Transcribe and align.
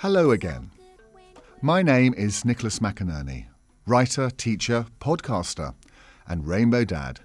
Hello 0.00 0.30
again. 0.30 0.70
My 1.60 1.82
name 1.82 2.14
is 2.16 2.42
Nicholas 2.42 2.78
McInerney, 2.78 3.48
writer, 3.84 4.30
teacher, 4.30 4.86
podcaster, 4.98 5.74
and 6.26 6.48
Rainbow 6.48 6.86
Dad. 6.86 7.20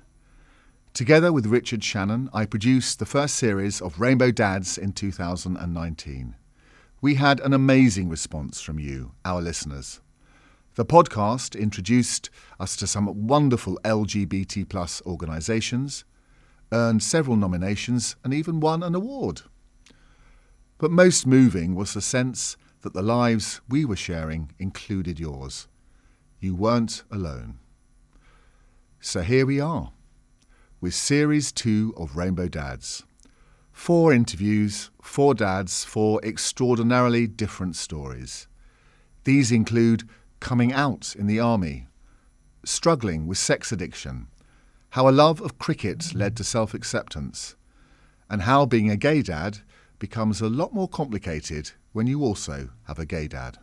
Together 0.93 1.31
with 1.31 1.45
Richard 1.45 1.85
Shannon, 1.85 2.29
I 2.33 2.45
produced 2.45 2.99
the 2.99 3.05
first 3.05 3.35
series 3.35 3.81
of 3.81 4.01
Rainbow 4.01 4.29
Dads 4.29 4.77
in 4.77 4.91
2019. 4.91 6.35
We 6.99 7.15
had 7.15 7.39
an 7.39 7.53
amazing 7.53 8.09
response 8.09 8.59
from 8.59 8.77
you, 8.77 9.13
our 9.23 9.41
listeners. 9.41 10.01
The 10.73 10.85
podcast 10.85 11.57
introduced 11.57 12.29
us 12.59 12.75
to 12.75 12.87
some 12.87 13.25
wonderful 13.25 13.79
LGBT 13.85 14.67
plus 14.67 15.01
organisations, 15.05 16.03
earned 16.73 17.03
several 17.03 17.37
nominations, 17.37 18.17
and 18.21 18.33
even 18.33 18.59
won 18.59 18.83
an 18.83 18.95
award. 18.95 19.43
But 20.77 20.91
most 20.91 21.25
moving 21.25 21.73
was 21.73 21.93
the 21.93 22.01
sense 22.01 22.57
that 22.85 22.93
the 22.93 23.01
lives 23.01 23.61
we 23.67 23.83
were 23.83 23.95
sharing 23.95 24.51
included 24.59 25.19
yours. 25.19 25.67
You 26.39 26.53
weren't 26.53 27.01
alone. 27.09 27.57
So 28.99 29.21
here 29.23 29.47
we 29.47 29.59
are, 29.59 29.91
with 30.79 30.93
Series 30.93 31.51
2 31.51 31.95
of 31.97 32.15
Rainbow 32.15 32.47
Dads. 32.47 33.01
Four 33.71 34.13
interviews, 34.13 34.91
four 35.01 35.33
dads, 35.33 35.83
four 35.83 36.23
extraordinarily 36.23 37.25
different 37.25 37.75
stories. 37.75 38.47
These 39.23 39.51
include 39.51 40.07
coming 40.39 40.71
out 40.71 41.15
in 41.17 41.25
the 41.25 41.39
army, 41.39 41.87
struggling 42.63 43.25
with 43.25 43.39
sex 43.39 43.71
addiction, 43.71 44.27
how 44.91 45.09
a 45.09 45.17
love 45.23 45.41
of 45.41 45.57
cricket 45.57 46.13
led 46.13 46.37
to 46.37 46.43
self 46.43 46.75
acceptance, 46.75 47.55
and 48.29 48.43
how 48.43 48.67
being 48.67 48.91
a 48.91 48.95
gay 48.95 49.23
dad 49.23 49.61
becomes 49.97 50.39
a 50.39 50.49
lot 50.49 50.71
more 50.71 50.87
complicated 50.87 51.71
when 51.95 52.07
you 52.07 52.25
also 52.25 52.67
have 52.87 52.99
a 52.99 53.05
gay 53.05 53.25
dad. 53.25 53.57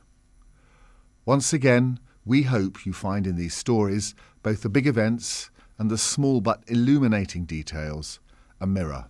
Once 1.26 1.52
again, 1.52 2.00
we 2.24 2.44
hope 2.44 2.86
you 2.86 2.90
find 2.94 3.26
in 3.26 3.36
these 3.36 3.54
stories 3.54 4.14
both 4.42 4.62
the 4.62 4.70
big 4.70 4.86
events 4.86 5.50
and 5.78 5.90
the 5.90 5.98
small 5.98 6.40
but 6.40 6.62
illuminating 6.66 7.44
details 7.44 8.20
a 8.58 8.66
mirror. 8.66 9.04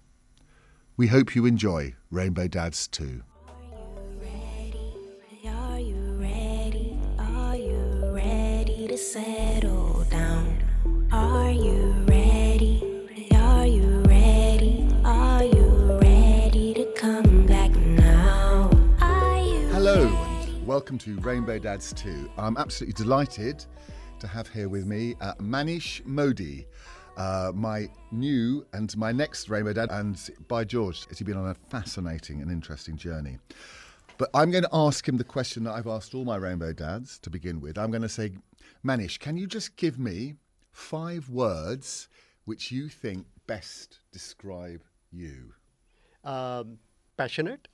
We 0.96 1.06
hope 1.06 1.36
you 1.36 1.46
enjoy 1.46 1.94
Rainbow 2.10 2.48
Dads 2.48 2.88
too. 2.88 3.22
Welcome 20.82 20.98
to 20.98 21.14
Rainbow 21.20 21.60
Dads 21.60 21.92
2. 21.92 22.28
I'm 22.36 22.56
absolutely 22.56 22.94
delighted 22.94 23.64
to 24.18 24.26
have 24.26 24.48
here 24.48 24.68
with 24.68 24.84
me 24.84 25.14
uh, 25.20 25.34
Manish 25.34 26.04
Modi, 26.04 26.66
uh, 27.16 27.52
my 27.54 27.88
new 28.10 28.66
and 28.72 28.96
my 28.96 29.12
next 29.12 29.48
Rainbow 29.48 29.72
Dad. 29.74 29.92
And 29.92 30.18
by 30.48 30.64
George, 30.64 31.06
has 31.06 31.18
he 31.18 31.24
been 31.24 31.36
on 31.36 31.50
a 31.50 31.54
fascinating 31.54 32.42
and 32.42 32.50
interesting 32.50 32.96
journey? 32.96 33.38
But 34.18 34.30
I'm 34.34 34.50
going 34.50 34.64
to 34.64 34.70
ask 34.72 35.08
him 35.08 35.18
the 35.18 35.22
question 35.22 35.62
that 35.62 35.70
I've 35.70 35.86
asked 35.86 36.16
all 36.16 36.24
my 36.24 36.34
Rainbow 36.34 36.72
Dads 36.72 37.20
to 37.20 37.30
begin 37.30 37.60
with. 37.60 37.78
I'm 37.78 37.92
going 37.92 38.02
to 38.02 38.08
say, 38.08 38.32
Manish, 38.84 39.20
can 39.20 39.36
you 39.36 39.46
just 39.46 39.76
give 39.76 40.00
me 40.00 40.34
five 40.72 41.30
words 41.30 42.08
which 42.44 42.72
you 42.72 42.88
think 42.88 43.24
best 43.46 44.00
describe 44.10 44.82
you? 45.12 45.52
um, 46.24 46.78
passionate, 47.16 47.68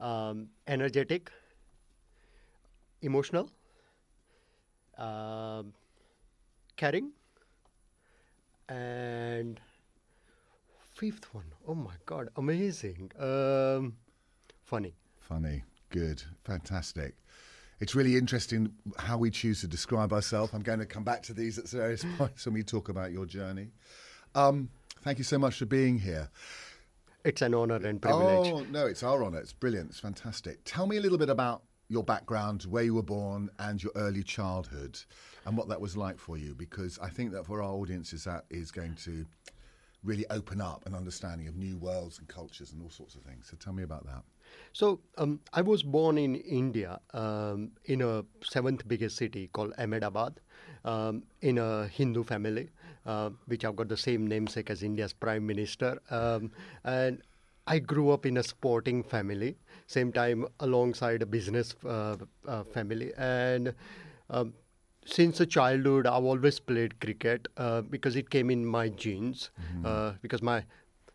um, 0.00 0.48
energetic, 0.66 1.30
emotional, 3.02 3.50
um, 4.96 5.72
caring, 6.76 7.10
and 8.68 9.60
fifth 10.94 11.32
one, 11.34 11.46
oh 11.66 11.74
my 11.74 11.94
god, 12.06 12.28
amazing, 12.36 13.10
um, 13.18 13.96
funny. 14.64 14.94
Funny, 15.20 15.62
good, 15.90 16.22
fantastic. 16.44 17.14
It's 17.80 17.94
really 17.94 18.16
interesting 18.16 18.72
how 18.98 19.18
we 19.18 19.30
choose 19.30 19.60
to 19.60 19.68
describe 19.68 20.12
ourselves. 20.12 20.52
I'm 20.52 20.62
going 20.62 20.80
to 20.80 20.86
come 20.86 21.04
back 21.04 21.22
to 21.24 21.32
these 21.32 21.58
at 21.58 21.68
various 21.68 22.04
points 22.18 22.44
when 22.44 22.54
we 22.54 22.62
talk 22.62 22.88
about 22.88 23.12
your 23.12 23.24
journey. 23.24 23.68
Um, 24.34 24.68
thank 25.02 25.18
you 25.18 25.24
so 25.24 25.38
much 25.38 25.58
for 25.58 25.66
being 25.66 25.98
here. 25.98 26.28
It's 27.24 27.42
an 27.42 27.54
honor 27.54 27.76
and 27.76 28.00
privilege. 28.00 28.52
Oh, 28.52 28.66
no, 28.70 28.86
it's 28.86 29.02
our 29.02 29.22
honour. 29.22 29.38
It's 29.38 29.52
brilliant. 29.52 29.90
It's 29.90 30.00
fantastic. 30.00 30.60
Tell 30.64 30.86
me 30.86 30.96
a 30.96 31.00
little 31.00 31.18
bit 31.18 31.28
about 31.28 31.62
your 31.88 32.04
background, 32.04 32.62
where 32.64 32.84
you 32.84 32.94
were 32.94 33.02
born, 33.02 33.50
and 33.58 33.82
your 33.82 33.92
early 33.96 34.22
childhood, 34.22 34.98
and 35.46 35.56
what 35.56 35.68
that 35.68 35.80
was 35.80 35.96
like 35.96 36.18
for 36.18 36.36
you, 36.36 36.54
because 36.54 36.98
I 36.98 37.08
think 37.08 37.32
that 37.32 37.46
for 37.46 37.62
our 37.62 37.72
audiences, 37.72 38.24
that 38.24 38.44
is 38.50 38.70
going 38.70 38.94
to 39.04 39.24
really 40.04 40.26
open 40.30 40.60
up 40.60 40.86
an 40.86 40.94
understanding 40.94 41.48
of 41.48 41.56
new 41.56 41.76
worlds 41.76 42.18
and 42.18 42.28
cultures 42.28 42.72
and 42.72 42.80
all 42.82 42.90
sorts 42.90 43.14
of 43.14 43.22
things. 43.22 43.48
So 43.50 43.56
tell 43.56 43.72
me 43.72 43.82
about 43.82 44.06
that. 44.06 44.22
So 44.72 45.00
um, 45.16 45.40
I 45.52 45.62
was 45.62 45.82
born 45.82 46.18
in 46.18 46.36
India 46.36 47.00
um, 47.12 47.72
in 47.86 48.02
a 48.02 48.24
seventh 48.42 48.86
biggest 48.86 49.16
city 49.16 49.48
called 49.52 49.72
Ahmedabad, 49.78 50.40
um, 50.84 51.24
in 51.40 51.58
a 51.58 51.88
Hindu 51.88 52.22
family, 52.22 52.70
uh, 53.06 53.30
which 53.46 53.64
I've 53.64 53.76
got 53.76 53.88
the 53.88 53.96
same 53.96 54.26
namesake 54.26 54.70
as 54.70 54.82
India's 54.82 55.12
prime 55.12 55.46
minister, 55.46 56.00
um, 56.10 56.52
and 56.84 57.20
I 57.74 57.78
grew 57.78 58.10
up 58.10 58.26
in 58.26 58.36
a 58.38 58.42
sporting 58.42 59.02
family, 59.02 59.56
same 59.86 60.12
time 60.12 60.46
alongside 60.60 61.22
a 61.22 61.26
business 61.26 61.74
uh, 61.84 62.16
uh, 62.46 62.64
family, 62.64 63.12
and. 63.16 63.74
Um, 64.30 64.54
since 65.10 65.40
a 65.40 65.46
childhood, 65.46 66.06
I've 66.06 66.24
always 66.24 66.60
played 66.60 67.00
cricket 67.00 67.48
uh, 67.56 67.80
because 67.80 68.14
it 68.14 68.28
came 68.28 68.50
in 68.50 68.66
my 68.66 68.90
genes. 68.90 69.50
Uh, 69.82 70.12
because 70.20 70.42
my 70.42 70.64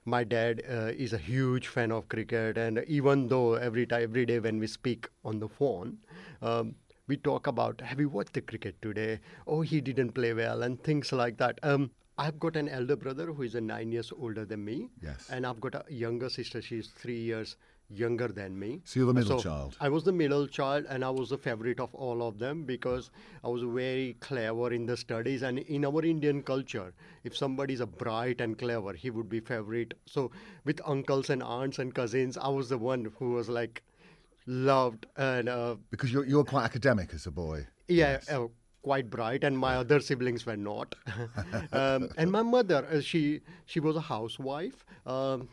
my 0.05 0.23
dad 0.23 0.63
uh, 0.69 0.91
is 1.05 1.13
a 1.13 1.17
huge 1.17 1.67
fan 1.67 1.91
of 1.91 2.07
cricket, 2.09 2.57
and 2.57 2.83
even 2.87 3.27
though 3.27 3.53
every 3.53 3.85
time, 3.85 4.03
every 4.03 4.25
day 4.25 4.39
when 4.39 4.59
we 4.59 4.67
speak 4.67 5.07
on 5.23 5.39
the 5.39 5.47
phone, 5.47 5.97
um, 6.41 6.73
we 7.07 7.17
talk 7.17 7.47
about 7.47 7.81
have 7.81 7.99
you 7.99 8.09
watched 8.09 8.33
the 8.33 8.41
cricket 8.41 8.81
today? 8.81 9.19
Oh, 9.47 9.61
he 9.61 9.79
didn't 9.79 10.13
play 10.13 10.33
well, 10.33 10.63
and 10.63 10.81
things 10.83 11.11
like 11.11 11.37
that. 11.37 11.59
Um, 11.63 11.91
I've 12.17 12.39
got 12.39 12.55
an 12.55 12.69
elder 12.69 12.95
brother 12.95 13.25
who 13.33 13.41
is 13.41 13.55
a 13.55 13.61
nine 13.61 13.91
years 13.91 14.11
older 14.15 14.45
than 14.45 14.63
me, 14.63 14.89
Yes. 15.01 15.27
and 15.31 15.45
I've 15.47 15.59
got 15.59 15.73
a 15.75 15.83
younger 15.91 16.29
sister. 16.29 16.61
She's 16.61 16.87
three 16.87 17.19
years 17.19 17.55
younger 17.89 18.27
than 18.27 18.57
me. 18.57 18.81
So 18.85 18.99
you're 18.99 19.07
the 19.07 19.13
middle 19.15 19.39
So 19.39 19.43
child. 19.49 19.77
I 19.79 19.89
was 19.89 20.03
the 20.03 20.11
middle 20.11 20.47
child, 20.47 20.85
and 20.89 21.03
I 21.03 21.09
was 21.09 21.29
the 21.29 21.37
favorite 21.39 21.79
of 21.79 21.93
all 21.95 22.21
of 22.27 22.37
them 22.37 22.65
because 22.65 23.09
I 23.43 23.47
was 23.47 23.63
very 23.63 24.15
clever 24.19 24.71
in 24.71 24.85
the 24.85 24.95
studies. 24.95 25.41
And 25.41 25.59
in 25.59 25.85
our 25.85 26.03
Indian 26.05 26.43
culture, 26.43 26.93
if 27.23 27.35
somebody 27.35 27.73
is 27.73 27.79
a 27.81 27.87
bright 27.87 28.41
and 28.41 28.57
clever, 28.59 28.93
he 28.93 29.09
would 29.09 29.27
be 29.29 29.39
favorite. 29.39 29.95
So 30.05 30.29
with 30.65 30.81
uncles 30.85 31.29
and 31.31 31.41
aunts 31.41 31.79
and 31.79 31.93
cousins, 31.95 32.37
I 32.37 32.47
was 32.47 32.69
the 32.69 32.77
one 32.77 33.11
who 33.17 33.31
was 33.31 33.49
like 33.49 33.81
loved 34.45 35.05
and 35.17 35.49
uh, 35.49 35.75
Because 35.89 36.11
you're, 36.11 36.25
you're 36.25 36.43
quite 36.43 36.65
academic 36.65 37.13
as 37.13 37.25
a 37.25 37.31
boy. 37.31 37.65
yeah, 37.87 38.19
uh, 38.29 38.47
quite 38.83 39.09
bright, 39.09 39.43
and 39.43 39.57
my 39.57 39.75
other 39.77 39.99
siblings 39.99 40.45
were 40.45 40.57
not. 40.57 40.93
um, 41.71 42.09
and 42.17 42.31
my 42.31 42.43
mother, 42.43 42.85
uh, 42.91 43.01
she 43.01 43.41
she 43.65 43.79
was 43.79 43.95
a 43.95 44.01
housewife. 44.01 44.85
Um, 45.05 45.49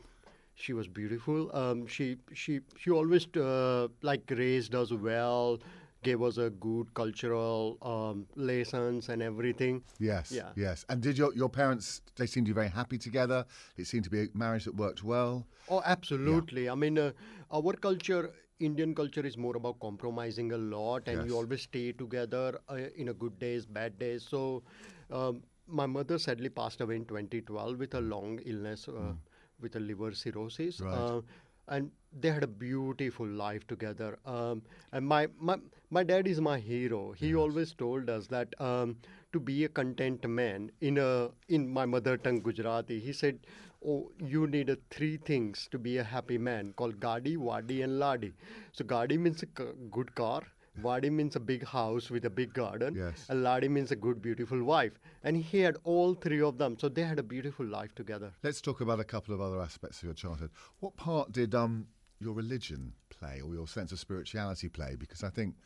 she 0.55 0.73
was 0.75 0.87
beautiful. 0.87 1.51
Um, 1.57 1.87
she 1.87 2.17
she 2.35 2.61
she 2.77 2.91
always 2.91 3.27
uh, 3.37 3.89
like 4.03 4.31
raised 4.31 4.75
us 4.75 4.93
well, 4.93 5.59
gave 6.03 6.21
us 6.23 6.37
a 6.39 6.51
good 6.51 6.93
cultural 6.95 7.79
um, 7.83 8.27
lessons 8.37 9.09
and 9.09 9.23
everything. 9.23 9.83
Yes, 9.99 10.33
Yeah. 10.33 10.51
yes. 10.57 10.85
And 10.89 11.01
did 11.01 11.17
your, 11.17 11.33
your 11.35 11.49
parents, 11.49 12.01
they 12.17 12.27
seemed 12.27 12.47
to 12.47 12.51
be 12.53 12.55
very 12.55 12.69
happy 12.71 12.99
together? 12.99 13.45
It 13.77 13.87
seemed 13.87 14.05
to 14.05 14.11
be 14.11 14.23
a 14.23 14.27
marriage 14.35 14.65
that 14.65 14.75
worked 14.77 15.03
well? 15.05 15.47
Oh, 15.69 15.83
absolutely. 15.85 16.69
I 16.71 16.75
mean, 16.75 16.99
uh, 16.99 17.13
our 17.53 17.75
culture, 17.75 18.31
Indian 18.61 18.95
culture, 18.95 19.25
is 19.27 19.37
more 19.37 19.57
about 19.57 19.81
compromising 19.81 20.53
a 20.53 20.59
lot, 20.59 21.09
and 21.09 21.19
Yes. 21.21 21.27
you 21.29 21.37
always 21.37 21.63
stay 21.63 21.93
together 21.93 22.61
uh, 22.69 22.77
in 23.05 23.09
a 23.09 23.15
good 23.15 23.39
days, 23.39 23.67
bad 23.67 23.99
days. 23.99 24.23
So, 24.23 24.63
um, 25.11 25.43
my 25.67 25.87
mother 25.87 26.19
sadly 26.19 26.49
passed 26.49 26.81
away 26.81 26.97
in 26.97 27.05
2012 27.07 27.79
with 27.79 27.95
a 27.95 28.01
long 28.01 28.39
illness, 28.45 28.89
uh, 28.89 29.13
with 29.61 29.77
a 29.77 29.81
liver 29.81 30.13
cirrhosis. 30.13 30.79
Hmm. 30.79 30.85
Right. 30.85 30.95
Uh, 30.95 31.21
and 31.69 31.91
they 32.21 32.31
had 32.31 32.43
a 32.43 32.49
beautiful 32.49 33.27
life 33.27 33.67
together. 33.69 34.19
Um, 34.27 34.63
and 34.93 35.07
my, 35.07 35.29
my 35.39 35.57
my 35.91 36.03
dad 36.03 36.27
is 36.27 36.41
my 36.41 36.59
hero. 36.59 37.13
He 37.13 37.35
always 37.35 37.73
told 37.75 38.11
us 38.11 38.27
that 38.29 38.61
um, 38.61 38.97
to 39.33 39.39
be 39.39 39.65
a 39.65 39.69
content 39.69 40.29
man 40.29 40.71
in 40.81 40.99
a 40.99 41.31
in 41.49 41.69
my 41.69 41.87
mother 41.87 42.17
tongue 42.17 42.41
Gujarati, 42.41 42.99
he 42.99 43.13
said, 43.13 43.39
"Oh, 43.85 44.11
you 44.19 44.47
need 44.47 44.71
uh, 44.71 44.77
three 44.91 45.17
things 45.17 45.69
to 45.73 45.79
be 45.79 45.99
a 45.99 46.05
happy 46.05 46.39
man 46.39 46.73
called 46.77 47.01
Gadi, 47.01 47.37
Wadi, 47.37 47.83
and 47.83 47.99
Ladi." 47.99 48.33
So 48.73 48.85
Gadi 48.85 49.19
means 49.19 49.43
a 49.43 49.47
c- 49.47 49.73
good 49.91 50.15
car. 50.15 50.43
Wadi 50.83 51.11
means 51.11 51.37
a 51.37 51.41
big 51.41 51.65
house 51.67 52.11
with 52.11 52.25
a 52.25 52.31
big 52.31 52.53
garden. 52.55 52.95
Yes. 52.95 53.27
And 53.29 53.43
Ladi 53.43 53.69
means 53.69 53.91
a 53.91 53.97
good, 53.97 54.23
beautiful 54.23 54.63
wife. 54.63 54.93
And 55.25 55.37
he 55.37 55.61
had 55.61 55.77
all 55.85 56.15
three 56.15 56.41
of 56.41 56.59
them. 56.59 56.79
So 56.79 56.89
they 56.89 57.03
had 57.03 57.19
a 57.19 57.23
beautiful 57.23 57.67
life 57.67 57.95
together. 57.95 58.33
Let's 58.43 58.61
talk 58.61 58.81
about 58.81 59.01
a 59.01 59.05
couple 59.05 59.35
of 59.35 59.41
other 59.41 59.61
aspects 59.61 59.99
of 59.99 60.05
your 60.05 60.15
childhood. 60.15 60.51
What 60.79 60.97
part 60.97 61.33
did 61.33 61.55
um, 61.55 61.89
your 62.21 62.33
religion 62.35 62.93
play 63.11 63.41
or 63.41 63.53
your 63.55 63.67
sense 63.67 63.93
of 63.93 63.99
spirituality 63.99 64.69
play? 64.69 64.97
Because 64.97 65.23
I 65.25 65.29
think 65.31 65.57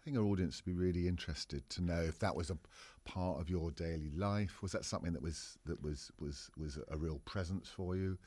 I 0.00 0.04
think 0.04 0.16
our 0.18 0.24
audience 0.24 0.60
would 0.64 0.70
be 0.70 0.78
really 0.78 1.08
interested 1.08 1.68
to 1.70 1.82
know 1.82 2.00
if 2.02 2.18
that 2.18 2.34
was 2.34 2.50
a 2.50 2.58
part 3.04 3.40
of 3.40 3.48
your 3.50 3.70
daily 3.70 4.10
life. 4.16 4.62
Was 4.62 4.72
that 4.72 4.84
something 4.84 5.12
that 5.12 5.22
was 5.22 5.58
that 5.66 5.82
was 5.82 6.10
was 6.18 6.50
was 6.56 6.78
a 6.88 6.96
real 6.96 7.20
presence 7.24 7.68
for 7.68 7.96
you? 7.96 8.18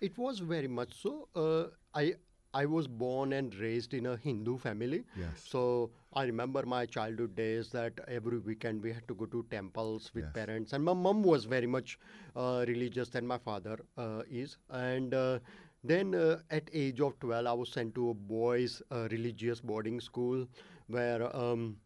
It 0.00 0.16
was 0.18 0.38
very 0.40 0.68
much 0.68 0.94
so. 0.94 1.28
Uh, 1.34 1.68
I 1.94 2.14
I 2.54 2.64
was 2.66 2.86
born 2.88 3.32
and 3.34 3.54
raised 3.54 3.92
in 3.94 4.06
a 4.06 4.16
Hindu 4.16 4.58
family. 4.58 5.04
Yes. 5.14 5.42
So 5.44 5.90
I 6.14 6.24
remember 6.24 6.64
my 6.64 6.86
childhood 6.86 7.34
days 7.34 7.70
that 7.72 7.92
every 8.08 8.38
weekend 8.38 8.82
we 8.82 8.92
had 8.92 9.06
to 9.08 9.14
go 9.14 9.26
to 9.26 9.42
temples 9.50 10.10
with 10.14 10.24
Yes. 10.24 10.32
parents, 10.32 10.72
and 10.72 10.84
my 10.84 10.94
mom 10.94 11.22
was 11.22 11.44
very 11.44 11.66
much 11.66 11.98
uh, 12.34 12.64
religious 12.68 13.08
than 13.10 13.26
my 13.26 13.38
father 13.38 13.78
uh, 13.98 14.22
is. 14.30 14.56
And 14.70 15.12
uh, 15.14 15.38
then 15.84 16.14
uh, 16.14 16.38
at 16.50 16.70
age 16.72 17.00
of 17.00 17.18
12, 17.20 17.46
I 17.46 17.52
was 17.52 17.70
sent 17.70 17.94
to 17.96 18.10
a 18.10 18.14
boys' 18.14 18.80
uh, 18.90 19.06
religious 19.10 19.60
boarding 19.60 20.00
school 20.00 20.46
where 20.88 21.34
um, 21.36 21.76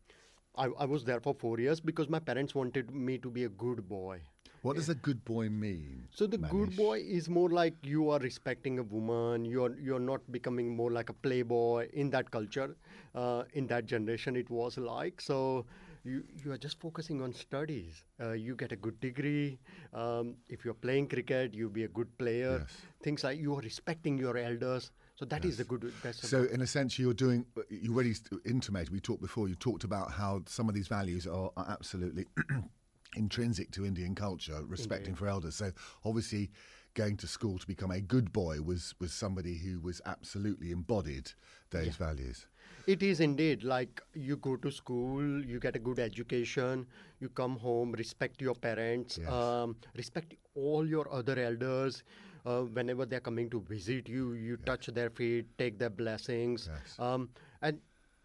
I, 0.56 0.66
I 0.78 0.84
was 0.84 1.04
there 1.04 1.20
for 1.20 1.34
four 1.34 1.58
years 1.58 1.80
because 1.80 2.08
my 2.08 2.18
parents 2.18 2.54
wanted 2.54 2.90
me 2.90 3.18
to 3.18 3.30
be 3.30 3.44
a 3.44 3.48
good 3.48 3.88
boy. 3.88 4.20
What 4.62 4.76
does 4.76 4.90
a 4.90 4.94
good 4.94 5.24
boy 5.24 5.48
mean? 5.48 6.06
So 6.10 6.26
the 6.26 6.36
good 6.36 6.76
boy 6.76 7.00
is 7.00 7.30
more 7.30 7.48
like 7.48 7.74
you 7.82 8.10
are 8.10 8.18
respecting 8.18 8.78
a 8.78 8.82
woman. 8.82 9.46
You're 9.46 9.78
you're 9.78 10.00
not 10.00 10.20
becoming 10.30 10.76
more 10.76 10.90
like 10.90 11.08
a 11.08 11.14
playboy 11.14 11.88
in 11.94 12.10
that 12.10 12.30
culture. 12.30 12.76
Uh, 13.14 13.44
in 13.54 13.66
that 13.68 13.86
generation, 13.86 14.36
it 14.36 14.50
was 14.50 14.76
like 14.76 15.20
so. 15.20 15.64
You 16.04 16.24
you 16.44 16.52
are 16.52 16.58
just 16.58 16.78
focusing 16.80 17.22
on 17.22 17.32
studies. 17.32 18.04
Uh, 18.20 18.32
you 18.32 18.54
get 18.54 18.72
a 18.72 18.76
good 18.76 19.00
degree. 19.00 19.58
Um, 19.94 20.36
if 20.48 20.64
you're 20.64 20.80
playing 20.86 21.08
cricket, 21.08 21.54
you 21.54 21.70
be 21.70 21.84
a 21.84 21.88
good 21.88 22.12
player. 22.18 22.58
Yes. 22.60 22.76
Things 23.02 23.24
like 23.24 23.38
you 23.38 23.54
are 23.54 23.60
respecting 23.62 24.18
your 24.18 24.36
elders. 24.36 24.90
So 25.20 25.26
that 25.26 25.44
is 25.44 25.60
a 25.60 25.64
good. 25.64 25.92
So, 26.12 26.44
in 26.44 26.62
a 26.62 26.66
sense, 26.66 26.98
you're 26.98 27.12
doing. 27.12 27.44
You 27.68 27.92
already 27.92 28.14
intimated. 28.46 28.90
We 28.90 29.00
talked 29.00 29.20
before. 29.20 29.48
You 29.48 29.54
talked 29.54 29.84
about 29.84 30.10
how 30.12 30.40
some 30.46 30.66
of 30.66 30.74
these 30.74 30.88
values 30.88 31.26
are, 31.26 31.50
are 31.58 31.66
absolutely 31.68 32.24
intrinsic 33.16 33.70
to 33.72 33.84
Indian 33.84 34.14
culture, 34.14 34.62
respecting 34.66 35.08
Indeed. 35.08 35.18
for 35.18 35.28
elders. 35.28 35.56
So, 35.56 35.72
obviously, 36.06 36.50
going 36.94 37.18
to 37.18 37.26
school 37.26 37.58
to 37.58 37.66
become 37.66 37.90
a 37.90 38.00
good 38.00 38.32
boy 38.32 38.62
was 38.62 38.94
was 38.98 39.12
somebody 39.12 39.58
who 39.58 39.78
was 39.80 40.00
absolutely 40.06 40.70
embodied 40.70 41.32
those 41.68 41.96
values. 41.96 42.46
It 42.86 43.02
is 43.02 43.20
indeed 43.20 43.62
like 43.62 44.00
you 44.14 44.38
go 44.38 44.56
to 44.56 44.70
school, 44.70 45.44
you 45.44 45.60
get 45.60 45.76
a 45.76 45.78
good 45.78 45.98
education, 45.98 46.86
you 47.20 47.28
come 47.28 47.56
home, 47.58 47.92
respect 47.92 48.40
your 48.40 48.54
parents, 48.54 49.18
Yes. 49.18 49.30
um, 49.30 49.76
respect 49.94 50.34
all 50.54 50.88
your 50.88 51.12
other 51.12 51.38
elders. 51.38 52.04
Uh, 52.46 52.62
whenever 52.62 53.04
they're 53.04 53.20
coming 53.20 53.50
to 53.50 53.60
visit 53.60 54.08
you, 54.08 54.32
you 54.32 54.56
touch 54.58 54.86
their 54.86 55.10
feet, 55.10 55.46
take 55.58 55.78
their 55.78 55.90
blessings, 55.90 56.68
Yes. 56.72 56.98
um, 56.98 57.28
and 57.62 57.78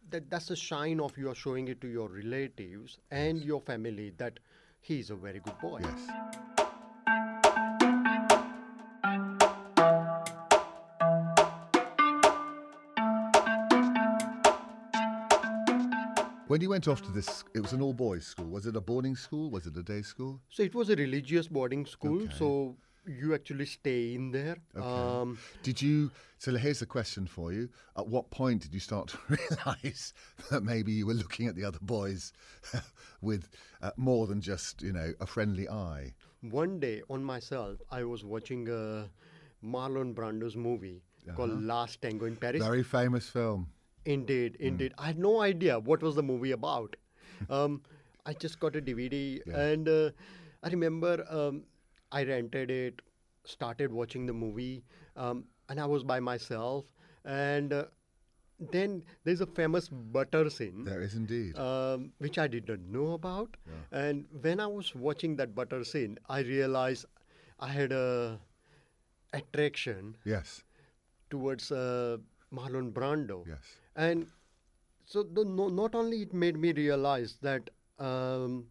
that, 0.10 0.30
that's 0.30 0.50
a 0.52 0.56
shine 0.56 1.00
of 1.00 1.18
you 1.18 1.30
are 1.30 1.36
showing 1.36 1.68
it 1.68 1.82
to 1.82 1.88
your 1.88 2.08
relatives 2.10 3.00
and 3.12 3.44
your 3.44 3.60
family 3.62 4.12
that 4.18 4.40
he's 4.82 5.10
a 5.10 5.16
very 5.16 5.40
good 5.40 5.58
boy. 5.60 5.80
Yes. 5.84 7.16
When 16.48 16.62
you 16.62 16.70
went 16.70 16.88
off 16.88 17.02
to 17.02 17.12
this, 17.12 17.44
it 17.56 17.60
was 17.60 17.74
an 17.74 17.82
all 17.82 17.94
boys 17.94 18.26
school. 18.26 18.46
Was 18.46 18.68
it 18.68 18.76
a 18.76 18.82
boarding 18.82 19.16
school? 19.16 19.50
Was 19.50 19.66
it 19.66 19.76
a 19.78 19.82
day 19.84 20.04
school? 20.04 20.40
So 20.50 20.62
it 20.62 20.76
was 20.76 20.90
a 20.92 20.96
religious 20.96 21.48
boarding 21.48 21.86
school, 21.88 22.22
Okay. 22.24 22.34
so 22.38 22.78
you 23.08 23.34
actually 23.34 23.66
stay 23.66 24.14
in 24.16 24.32
there. 24.32 24.58
Um, 24.76 25.38
Did 25.64 25.82
you? 25.82 26.12
So 26.38 26.56
here's 26.56 26.80
the 26.80 26.86
question 26.86 27.28
for 27.28 27.52
you. 27.54 27.70
At 27.98 28.08
what 28.08 28.30
point 28.32 28.62
did 28.62 28.74
you 28.74 28.80
start 28.80 29.08
to 29.10 29.18
realise 29.30 30.14
that 30.52 30.64
maybe 30.64 30.92
you 30.92 31.06
were 31.08 31.14
looking 31.14 31.48
at 31.48 31.56
the 31.56 31.64
other 31.66 31.80
boys 31.82 32.34
with 33.22 33.48
uh, 33.82 33.92
more 33.98 34.28
than 34.28 34.42
just 34.42 34.82
you 34.82 34.92
know 34.94 35.14
a 35.20 35.26
friendly 35.26 35.68
eye? 35.70 36.14
One 36.42 36.80
day 36.80 37.02
on 37.10 37.24
myself, 37.24 37.80
I 37.90 38.04
was 38.04 38.24
watching 38.24 38.68
a 38.70 39.10
Marlon 39.64 40.14
Brando's 40.14 40.56
movie 40.56 41.02
called 41.36 41.52
Uh-huh. 41.52 41.60
Last 41.62 42.02
Tango 42.02 42.26
in 42.26 42.36
Paris. 42.36 42.62
Very 42.64 42.84
famous 42.84 43.28
film. 43.30 43.68
Indeed, 44.06 44.58
indeed. 44.60 44.94
I 45.00 45.08
had 45.08 45.18
no 45.18 45.42
idea 45.42 45.80
what 45.80 46.04
was 46.04 46.14
the 46.16 46.22
movie 46.24 46.52
about. 46.52 46.96
um, 47.50 47.82
I 48.28 48.34
just 48.34 48.60
got 48.60 48.76
a 48.76 48.82
DVD, 48.82 49.42
Yeah. 49.46 49.60
and 49.60 49.90
uh, 49.90 50.12
I 50.64 50.70
remember 50.70 51.26
um, 51.30 51.64
I 52.20 52.24
rented 52.24 52.72
it, 52.72 53.02
started 53.54 53.92
watching 53.92 54.26
the 54.26 54.34
movie, 54.34 54.84
um, 55.16 55.44
and 55.70 55.80
I 55.86 55.86
was 55.94 56.04
by 56.04 56.20
myself. 56.20 56.86
And 57.26 57.74
uh, 57.74 57.86
then 58.72 59.04
there's 59.24 59.42
a 59.42 59.46
famous 59.60 59.90
butter 59.90 60.50
scene 60.50 60.86
There 60.86 61.02
is 61.02 61.16
indeed. 61.16 61.58
um, 61.60 62.12
which 62.20 62.38
I 62.38 62.48
did 62.48 62.70
not 62.70 62.80
know 62.80 63.08
about. 63.14 63.58
And 63.92 64.26
when 64.42 64.60
I 64.60 64.68
was 64.68 64.94
watching 64.96 65.36
that 65.38 65.56
butter 65.56 65.84
scene, 65.84 66.18
I 66.30 66.40
realized 66.42 67.06
I 67.60 67.68
had 67.68 67.92
a 67.92 68.40
attraction 69.34 70.16
yes. 70.24 70.64
towards 71.30 71.72
uh, 71.72 72.18
Marlon 72.54 72.92
Brando. 72.94 73.46
Yes. 73.48 73.76
And 73.96 74.28
so 75.06 75.24
the, 75.24 75.44
no, 75.44 75.68
not 75.68 75.96
only 75.96 76.22
it 76.22 76.34
made 76.34 76.58
me 76.58 76.72
realize 76.72 77.38
that 77.42 77.70
um, 78.00 78.68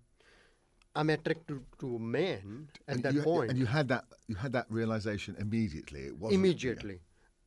I'm 0.96 1.10
attracted 1.10 1.60
to 1.80 1.98
men 1.98 2.68
at 2.86 2.94
and 2.94 3.02
that 3.04 3.14
you, 3.14 3.22
point 3.22 3.50
And 3.50 3.58
you 3.58 3.66
had 3.66 3.88
that 3.88 4.04
you 4.28 4.36
had 4.36 4.52
that 4.52 4.66
realization 4.68 5.36
immediately. 5.38 6.02
It 6.02 6.16
wasn't 6.16 6.40
immediately 6.40 7.00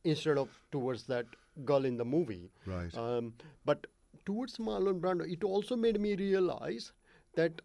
instead 0.04 0.38
of 0.38 0.48
towards 0.70 1.04
that 1.04 1.26
girl 1.64 1.84
in 1.84 1.96
the 1.96 2.04
movie. 2.04 2.50
Right. 2.66 2.96
Um, 2.96 3.34
but 3.64 3.86
towards 4.26 4.58
Marlon 4.58 5.00
Brando, 5.00 5.30
it 5.30 5.42
also 5.44 5.76
made 5.76 6.00
me 6.00 6.14
realize 6.14 6.92
that 7.34 7.60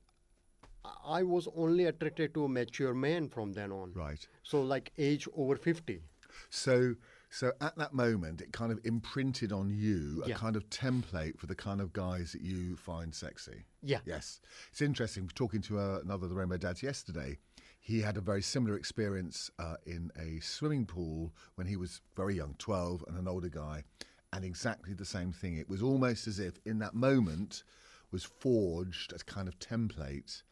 I 1.06 1.24
was 1.24 1.48
only 1.56 1.86
attracted 1.86 2.34
to 2.34 2.46
a 2.46 2.50
mature 2.50 2.94
man 2.94 3.30
from 3.30 3.54
then 3.54 3.72
on. 3.72 3.94
Right. 3.94 4.26
So 4.44 4.62
like 4.62 4.92
age 4.98 5.28
over 5.36 5.56
50. 5.56 6.02
So 6.50 6.96
so 7.34 7.52
at 7.62 7.76
that 7.78 7.94
moment, 7.94 8.42
it 8.42 8.52
kind 8.54 8.72
of 8.72 8.80
imprinted 8.84 9.52
on 9.52 9.70
you 9.72 10.22
a 10.24 10.30
Yeah. 10.30 10.36
kind 10.36 10.56
of 10.56 10.70
template 10.70 11.40
for 11.40 11.48
the 11.48 11.56
kind 11.56 11.82
of 11.82 11.92
guys 11.94 12.32
that 12.34 12.42
you 12.42 12.76
find 12.78 13.14
sexy. 13.16 13.66
Yeah. 13.82 14.00
Yes. 14.06 14.40
It's 14.72 14.82
interesting. 14.82 15.28
Talking 15.34 15.62
to 15.64 15.80
uh, 15.80 16.00
another 16.04 16.26
of 16.26 16.30
the 16.30 16.36
Rainbow 16.36 16.58
Dads 16.58 16.84
yesterday, 16.84 17.38
he 17.80 18.02
had 18.02 18.18
a 18.18 18.22
very 18.22 18.42
similar 18.44 18.76
experience 18.78 19.50
uh, 19.58 19.76
in 19.86 20.12
a 20.18 20.40
swimming 20.42 20.86
pool 20.86 21.34
when 21.56 21.66
he 21.68 21.76
was 21.76 22.02
very 22.16 22.36
young, 22.36 22.56
12, 22.60 23.04
and 23.08 23.18
an 23.18 23.28
older 23.28 23.50
guy, 23.50 23.84
and 24.32 24.46
exactly 24.46 24.94
the 24.94 25.04
same 25.06 25.34
thing. 25.34 25.58
It 25.58 25.68
was 25.68 25.82
almost 25.82 26.28
as 26.28 26.40
if 26.40 26.60
in 26.66 26.80
that 26.80 26.94
moment 26.94 27.64
was 28.12 28.24
forged 28.24 29.12
a 29.12 29.18
kind 29.20 29.48
of 29.48 29.58
template 29.60 30.44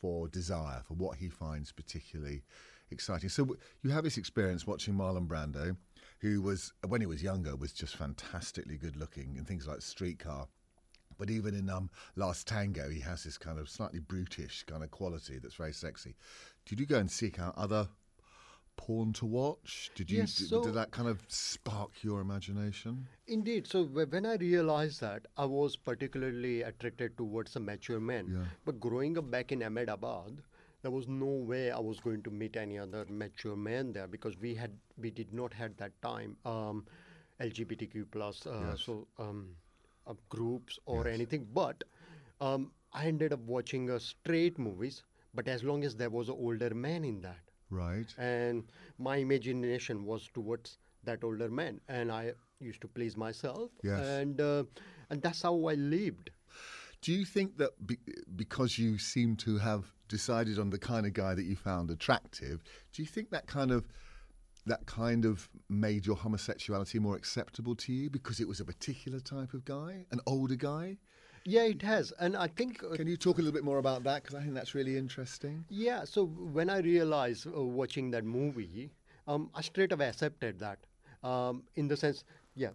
for 0.00 0.28
desire, 0.28 0.82
for 0.88 0.94
what 0.94 1.18
he 1.18 1.28
finds 1.28 1.72
particularly 1.72 2.42
exciting. 2.90 3.28
So 3.28 3.56
you 3.82 3.90
have 3.90 4.04
this 4.04 4.16
experience 4.16 4.66
watching 4.66 4.94
Marlon 4.94 5.26
Brando, 5.28 5.76
who 6.22 6.40
was, 6.40 6.72
when 6.86 7.00
he 7.00 7.06
was 7.06 7.22
younger, 7.22 7.56
was 7.56 7.72
just 7.72 7.96
fantastically 7.96 8.78
good 8.78 8.96
looking 8.96 9.34
in 9.36 9.44
things 9.44 9.66
like 9.66 9.82
Streetcar. 9.82 10.46
But 11.18 11.30
even 11.30 11.54
in 11.54 11.68
um, 11.68 11.90
Last 12.16 12.46
Tango, 12.46 12.88
he 12.88 13.00
has 13.00 13.24
this 13.24 13.36
kind 13.36 13.58
of 13.58 13.68
slightly 13.68 13.98
brutish 13.98 14.64
kind 14.64 14.84
of 14.84 14.90
quality 14.92 15.38
that's 15.38 15.56
very 15.56 15.72
sexy. 15.72 16.14
Did 16.64 16.80
you 16.80 16.86
go 16.86 16.98
and 16.98 17.10
seek 17.10 17.40
out 17.40 17.54
other 17.56 17.88
porn 18.76 19.12
to 19.14 19.26
watch? 19.26 19.90
Did 19.96 20.10
you? 20.10 20.18
Yes, 20.18 20.36
did, 20.36 20.48
so- 20.48 20.62
did 20.62 20.74
that 20.74 20.92
kind 20.92 21.08
of 21.08 21.20
spark 21.26 21.90
your 22.02 22.20
imagination? 22.20 23.08
Indeed. 23.26 23.66
So 23.66 23.84
when 23.84 24.24
I 24.24 24.36
realized 24.36 25.00
that, 25.00 25.26
I 25.36 25.44
was 25.44 25.76
particularly 25.76 26.62
attracted 26.62 27.16
towards 27.16 27.56
a 27.56 27.60
mature 27.60 28.00
man. 28.00 28.28
Yeah. 28.30 28.44
But 28.64 28.78
growing 28.78 29.18
up 29.18 29.28
back 29.30 29.50
in 29.50 29.62
Ahmedabad, 29.62 30.38
there 30.82 30.90
was 30.90 31.08
no 31.08 31.26
way 31.52 31.70
I 31.70 31.78
was 31.78 32.00
going 32.00 32.22
to 32.22 32.30
meet 32.30 32.56
any 32.56 32.78
other 32.78 33.04
mature 33.08 33.56
man 33.56 33.92
there 33.92 34.06
because 34.06 34.38
we 34.38 34.54
had 34.54 34.72
we 34.98 35.10
did 35.10 35.32
not 35.32 35.52
had 35.52 35.76
that 35.78 36.00
time 36.02 36.36
um, 36.44 36.84
LGBTQ 37.40 38.04
plus 38.10 38.46
uh, 38.46 38.70
Yes. 38.70 38.82
so 38.82 39.06
um, 39.18 39.56
uh, 40.06 40.14
groups 40.28 40.78
or 40.86 41.06
Yes. 41.06 41.14
anything. 41.14 41.46
But 41.52 41.84
um, 42.40 42.72
I 42.92 43.06
ended 43.06 43.32
up 43.32 43.40
watching 43.40 43.90
uh, 43.90 43.98
straight 43.98 44.58
movies. 44.58 45.02
But 45.34 45.48
as 45.48 45.62
long 45.64 45.82
as 45.84 45.96
there 45.96 46.10
was 46.10 46.28
an 46.28 46.36
older 46.38 46.74
man 46.74 47.04
in 47.04 47.20
that, 47.22 47.40
Right. 47.70 48.12
and 48.18 48.64
my 48.98 49.16
imagination 49.16 50.04
was 50.04 50.28
towards 50.34 50.78
that 51.04 51.24
older 51.24 51.48
man 51.50 51.80
and 51.88 52.12
i 52.12 52.32
used 52.60 52.80
to 52.80 52.88
please 52.88 53.16
myself 53.16 53.70
Yes. 53.82 54.06
and 54.20 54.40
uh, 54.40 54.64
and 55.10 55.20
that's 55.22 55.42
how 55.42 55.54
i 55.66 55.74
lived 55.74 56.30
Do 57.02 57.12
you 57.12 57.24
think 57.24 57.58
that 57.58 57.70
be, 57.86 57.98
because 58.36 58.78
you 58.78 58.96
seem 58.98 59.36
to 59.36 59.58
have 59.58 59.92
decided 60.08 60.58
on 60.58 60.70
the 60.70 60.78
kind 60.78 61.04
of 61.06 61.12
guy 61.12 61.34
that 61.34 61.44
you 61.44 61.56
found 61.56 61.90
attractive, 61.90 62.62
do 62.92 63.02
you 63.02 63.06
think 63.08 63.30
that 63.30 63.46
kind 63.46 63.70
of 63.70 63.84
that 64.64 64.86
kind 64.86 65.24
of 65.24 65.48
made 65.68 66.06
your 66.06 66.14
homosexuality 66.16 67.00
more 67.00 67.16
acceptable 67.16 67.74
to 67.74 67.92
you 67.92 68.08
because 68.08 68.38
it 68.38 68.46
was 68.46 68.60
a 68.60 68.64
particular 68.64 69.18
type 69.18 69.52
of 69.54 69.64
guy, 69.64 70.06
an 70.12 70.20
older 70.26 70.54
guy? 70.56 70.96
yeah 71.44 71.62
it 71.64 71.82
has 71.82 72.12
and 72.20 72.36
i 72.36 72.46
think 72.46 72.84
uh, 72.84 72.94
Can 72.94 73.08
you 73.08 73.16
talk 73.16 73.38
a 73.38 73.42
little 73.42 73.52
bit 73.52 73.64
more 73.64 73.78
about 73.78 74.04
that 74.04 74.22
because 74.22 74.36
I 74.36 74.42
think 74.42 74.54
that's 74.54 74.76
really 74.76 74.96
interesting. 74.96 75.64
yeah 75.68 76.04
so 76.04 76.26
when 76.26 76.70
i 76.70 76.78
realized 76.78 77.48
uh, 77.48 77.60
watching 77.80 78.12
that 78.12 78.24
movie 78.24 78.92
um, 79.26 79.50
i 79.52 79.60
straight 79.60 79.90
away 79.90 80.06
accepted 80.06 80.60
that 80.60 80.78
um, 81.24 81.64
in 81.74 81.88
the 81.88 81.96
sense 81.96 82.22
yeah, 82.54 82.70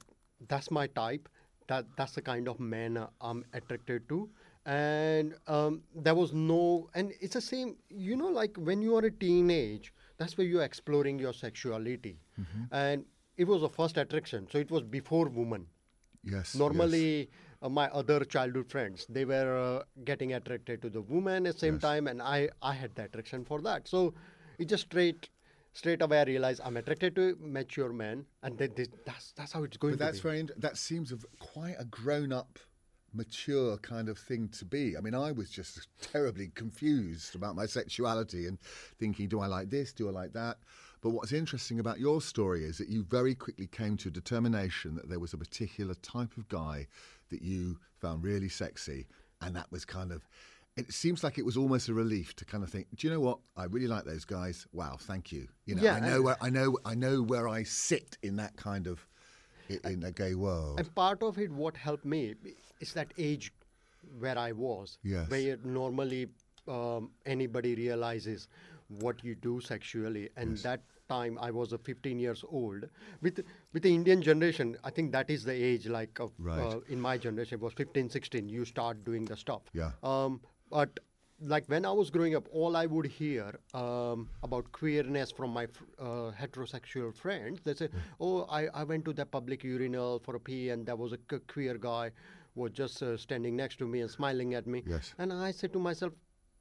that's 0.49 0.69
my 0.71 0.87
type. 0.87 1.29
That 1.67 1.85
that's 1.97 2.13
the 2.13 2.21
kind 2.21 2.47
of 2.47 2.59
man 2.59 2.97
uh, 2.97 3.07
I'm 3.21 3.43
attracted 3.53 4.07
to. 4.09 4.29
And 4.65 5.33
um, 5.47 5.81
there 5.95 6.15
was 6.15 6.33
no, 6.33 6.89
and 6.93 7.13
it's 7.21 7.33
the 7.35 7.41
same. 7.41 7.77
You 7.89 8.15
know, 8.15 8.27
like 8.27 8.57
when 8.57 8.81
you 8.81 8.95
are 8.97 9.05
a 9.05 9.11
teenage, 9.11 9.93
that's 10.17 10.37
where 10.37 10.45
you're 10.47 10.63
exploring 10.63 11.19
your 11.19 11.33
sexuality, 11.33 12.19
Mm-hmm. 12.39 12.63
and 12.71 13.05
it 13.37 13.47
was 13.47 13.63
a 13.63 13.69
first 13.69 13.97
attraction. 13.97 14.47
So 14.51 14.57
it 14.57 14.69
was 14.71 14.83
before 14.83 15.27
woman. 15.29 15.67
Yes. 16.23 16.33
yes. 16.33 16.55
Normally, 16.55 17.29
uh, 17.61 17.69
my 17.69 17.87
other 17.89 18.23
childhood 18.25 18.69
friends 18.69 19.05
they 19.09 19.23
were 19.25 19.57
uh, 19.57 19.83
getting 20.03 20.33
attracted 20.33 20.81
to 20.81 20.89
the 20.89 21.01
woman 21.01 21.47
at 21.47 21.53
the 21.53 21.59
same 21.59 21.75
Yes. 21.75 21.81
time, 21.83 22.07
and 22.07 22.21
I 22.21 22.49
I 22.61 22.73
had 22.73 22.95
the 22.95 23.03
attraction 23.05 23.45
for 23.45 23.61
that. 23.61 23.87
So 23.87 24.13
it 24.57 24.65
just 24.75 24.83
straight 24.83 25.29
straight 25.77 26.01
away 26.01 26.19
I 26.19 26.23
realized 26.23 26.59
I'm 26.63 26.77
attracted 26.77 27.15
to 27.15 27.37
mature 27.39 27.93
men, 27.93 28.25
and 28.43 28.57
then 28.57 28.71
this, 28.75 28.87
that's 29.05 29.31
that's 29.37 29.51
how 29.51 29.63
it's 29.63 29.77
going 29.77 29.93
But 29.93 29.99
to 29.99 30.03
that's 30.05 30.19
be. 30.19 30.29
very. 30.29 30.47
That 30.57 30.77
seems 30.77 31.11
a, 31.11 31.17
v- 31.17 31.25
quite 31.39 31.75
a 31.79 31.85
grown-up, 31.85 32.59
mature 33.13 33.77
kind 33.77 34.09
of 34.09 34.17
thing 34.17 34.49
to 34.59 34.65
be. 34.65 34.97
I 34.97 35.01
mean, 35.01 35.13
I 35.15 35.31
was 35.31 35.49
just 35.49 35.87
terribly 36.01 36.47
confused 36.55 37.35
about 37.35 37.55
my 37.55 37.65
sexuality 37.65 38.47
and 38.47 38.57
thinking, 38.99 39.27
do 39.27 39.39
I 39.39 39.47
like 39.47 39.69
this? 39.69 39.93
Do 39.93 40.07
I 40.09 40.11
like 40.11 40.33
that? 40.33 40.57
But 41.01 41.11
what's 41.11 41.31
interesting 41.31 41.79
about 41.79 41.99
your 41.99 42.21
story 42.21 42.63
is 42.63 42.79
that 42.79 42.89
you 42.89 43.03
very 43.03 43.35
quickly 43.35 43.67
came 43.67 43.97
to 43.97 44.07
a 44.09 44.11
determination 44.11 44.95
that 44.95 45.09
there 45.09 45.19
was 45.19 45.33
a 45.33 45.37
particular 45.37 45.93
type 46.15 46.35
of 46.37 46.47
guy 46.49 46.87
that 47.29 47.41
you 47.43 47.77
found 48.01 48.23
really 48.23 48.49
sexy, 48.49 49.05
and 49.41 49.55
that 49.55 49.71
was 49.71 49.85
kind 49.85 50.11
of. 50.11 50.27
It 50.77 50.93
seems 50.93 51.23
like 51.23 51.37
it 51.37 51.45
was 51.45 51.57
almost 51.57 51.89
a 51.89 51.93
relief 51.93 52.35
to 52.35 52.45
kind 52.45 52.63
of 52.63 52.69
think, 52.69 52.87
do 52.95 53.07
you 53.07 53.13
know 53.13 53.19
what? 53.19 53.39
I 53.55 53.65
really 53.65 53.87
like 53.87 54.05
those 54.05 54.25
guys. 54.25 54.65
Wow, 54.73 54.97
thank 54.99 55.31
you. 55.31 55.47
You 55.65 55.75
know, 55.75 55.81
Yeah, 55.81 55.95
I 55.95 55.99
know 55.99 56.21
where 56.21 56.37
I 56.41 56.49
know 56.49 56.77
I 56.85 56.95
know 56.95 57.21
where 57.21 57.47
I 57.47 57.63
sit 57.63 58.17
in 58.21 58.35
that 58.37 58.55
kind 58.57 58.87
of 58.87 59.05
in 59.69 60.03
a 60.03 60.11
gay 60.11 60.35
world. 60.35 60.79
And 60.79 60.93
part 60.95 61.21
of 61.23 61.37
it, 61.37 61.51
what 61.51 61.75
helped 61.75 62.05
me 62.05 62.35
is 62.79 62.93
that 62.93 63.11
age 63.17 63.51
where 64.19 64.37
I 64.37 64.51
was, 64.53 64.97
Yes. 65.03 65.29
where 65.29 65.57
normally 65.63 66.27
um, 66.67 67.11
anybody 67.25 67.75
realizes 67.75 68.47
what 68.87 69.23
you 69.23 69.35
do 69.35 69.59
sexually, 69.59 70.29
and 70.37 70.57
that 70.59 70.81
time 71.09 71.37
I 71.41 71.51
was 71.51 71.73
a 71.73 71.77
15 71.77 72.19
years 72.19 72.43
old. 72.49 72.85
With 73.21 73.41
with 73.73 73.83
the 73.83 73.93
Indian 73.93 74.21
generation, 74.21 74.77
I 74.83 74.89
think 74.91 75.11
that 75.13 75.29
is 75.29 75.43
the 75.43 75.53
age. 75.53 75.87
Like 75.87 76.19
of, 76.19 76.31
Right. 76.37 76.59
uh, 76.59 76.79
in 76.87 76.99
my 77.01 77.17
generation, 77.17 77.55
it 77.55 77.61
was 77.61 77.73
15, 77.73 78.09
16. 78.09 78.47
You 78.49 78.63
start 78.65 79.03
doing 79.05 79.25
the 79.25 79.35
stuff. 79.35 79.63
Yeah. 79.73 79.91
Um, 80.03 80.39
but 80.69 80.99
like 81.39 81.65
when 81.67 81.85
I 81.85 81.91
was 81.91 82.09
growing 82.09 82.35
up, 82.35 82.47
all 82.51 82.75
I 82.75 82.85
would 82.87 83.05
hear 83.05 83.59
um, 83.73 84.29
about 84.43 84.71
queerness 84.71 85.31
from 85.31 85.51
my 85.51 85.67
fr- 85.67 85.83
uh, 85.99 86.31
heterosexual 86.31 87.15
friends, 87.15 87.59
they 87.63 87.75
say, 87.75 87.89
"Oh, 88.19 88.45
I, 88.49 88.67
I 88.73 88.83
went 88.83 89.05
to 89.05 89.13
the 89.13 89.25
public 89.25 89.63
urinal 89.63 90.19
for 90.19 90.35
a 90.35 90.39
pee, 90.39 90.69
and 90.69 90.85
there 90.85 90.95
was 90.95 91.13
a 91.13 91.19
queer 91.53 91.77
guy 91.77 92.11
was 92.55 92.71
just 92.71 93.03
uh, 93.03 93.15
standing 93.17 93.55
next 93.55 93.77
to 93.79 93.87
me 93.87 94.01
and 94.01 94.09
smiling 94.09 94.55
at 94.55 94.65
me." 94.65 94.83
Yes. 94.87 95.13
And 95.19 95.31
I 95.31 95.51
said 95.51 95.73
to 95.73 95.79
myself, 95.79 96.13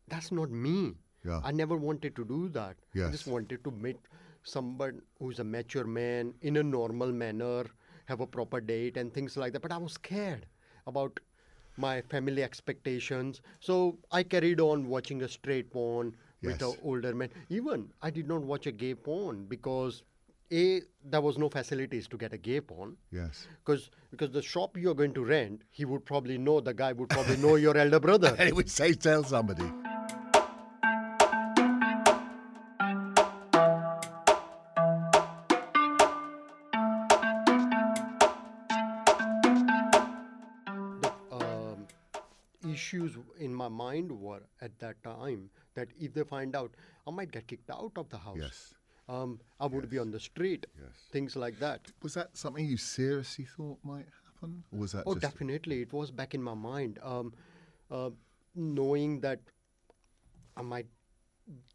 "That's 0.08 0.30
not 0.30 0.50
me. 0.50 0.94
Yeah. 1.24 1.40
I 1.42 1.52
never 1.52 1.76
wanted 1.76 2.14
to 2.16 2.24
do 2.24 2.48
that. 2.50 2.76
I 2.94 3.10
just 3.10 3.26
wanted 3.26 3.64
to 3.64 3.70
meet 3.70 3.96
someone 4.42 5.02
who's 5.18 5.40
a 5.40 5.44
mature 5.44 5.84
man 5.84 6.34
in 6.42 6.56
a 6.58 6.62
normal 6.62 7.12
manner, 7.12 7.64
have 8.04 8.20
a 8.20 8.26
proper 8.26 8.60
date 8.60 8.96
and 8.96 9.12
things 9.12 9.36
like 9.36 9.52
that. 9.54 9.62
But 9.62 9.72
I 9.72 9.78
was 9.78 9.94
scared 9.94 10.46
about 10.86 11.18
my 11.76 12.02
family 12.02 12.42
expectations. 12.42 13.40
So 13.60 13.98
I 14.10 14.22
carried 14.22 14.60
on 14.60 14.88
watching 14.88 15.22
a 15.22 15.28
straight 15.28 15.70
porn 15.70 16.14
with 16.42 16.62
an 16.62 16.74
older 16.82 17.14
man. 17.14 17.30
Even 17.48 17.88
I 18.02 18.10
did 18.10 18.28
not 18.28 18.42
watch 18.42 18.66
a 18.66 18.72
gay 18.72 18.94
porn 18.94 19.46
because 19.46 20.02
a 20.52 20.80
there 21.04 21.20
was 21.20 21.38
no 21.38 21.48
facilities 21.48 22.06
to 22.08 22.16
get 22.16 22.32
a 22.32 22.38
gay 22.38 22.60
porn. 22.60 22.96
yes. 23.10 23.46
Because 23.64 23.90
because 24.10 24.30
the 24.30 24.42
shop 24.42 24.76
you're 24.76 24.94
going 24.94 25.12
to 25.14 25.24
rent, 25.24 25.62
he 25.70 25.84
would 25.84 26.04
probably 26.04 26.38
know 26.38 26.60
the 26.60 26.72
guy 26.74 26.92
would 26.92 27.08
probably 27.08 27.36
know 27.36 27.56
your 27.56 27.76
elder 27.76 28.00
brother. 28.00 28.34
And 28.38 28.48
it 28.48 28.54
would 28.54 28.70
say, 28.70 28.92
tell 28.92 29.24
somebody. 29.24 29.64
Issues 42.86 43.16
in 43.38 43.54
my 43.54 43.68
mind 43.68 44.10
were 44.12 44.42
at 44.60 44.78
that 44.78 45.02
time 45.02 45.50
that 45.74 45.88
if 45.98 46.14
they 46.14 46.24
find 46.24 46.54
out, 46.56 46.74
I 47.06 47.10
might 47.10 47.30
get 47.30 47.46
kicked 47.46 47.70
out 47.70 47.92
of 47.96 48.08
the 48.08 48.18
house. 48.18 48.36
Yes. 48.40 48.74
Um, 49.08 49.40
I 49.60 49.66
would 49.66 49.88
be 49.88 49.98
on 49.98 50.10
the 50.10 50.20
street. 50.20 50.66
Yes. 50.80 50.90
Things 51.12 51.36
like 51.36 51.58
that. 51.60 51.80
Was 52.02 52.14
that 52.14 52.36
something 52.36 52.64
you 52.66 52.76
seriously 52.76 53.46
thought 53.56 53.78
might 53.84 54.06
happen? 54.24 54.64
Or 54.72 54.80
was 54.80 54.92
that 54.92 55.04
Oh, 55.06 55.14
definitely. 55.14 55.82
It 55.82 55.92
was 55.92 56.10
back 56.10 56.34
in 56.34 56.42
my 56.42 56.54
mind. 56.54 56.98
Um, 57.02 57.32
uh, 57.90 58.10
knowing 58.54 59.20
that 59.20 59.40
I 60.56 60.62
might 60.62 60.86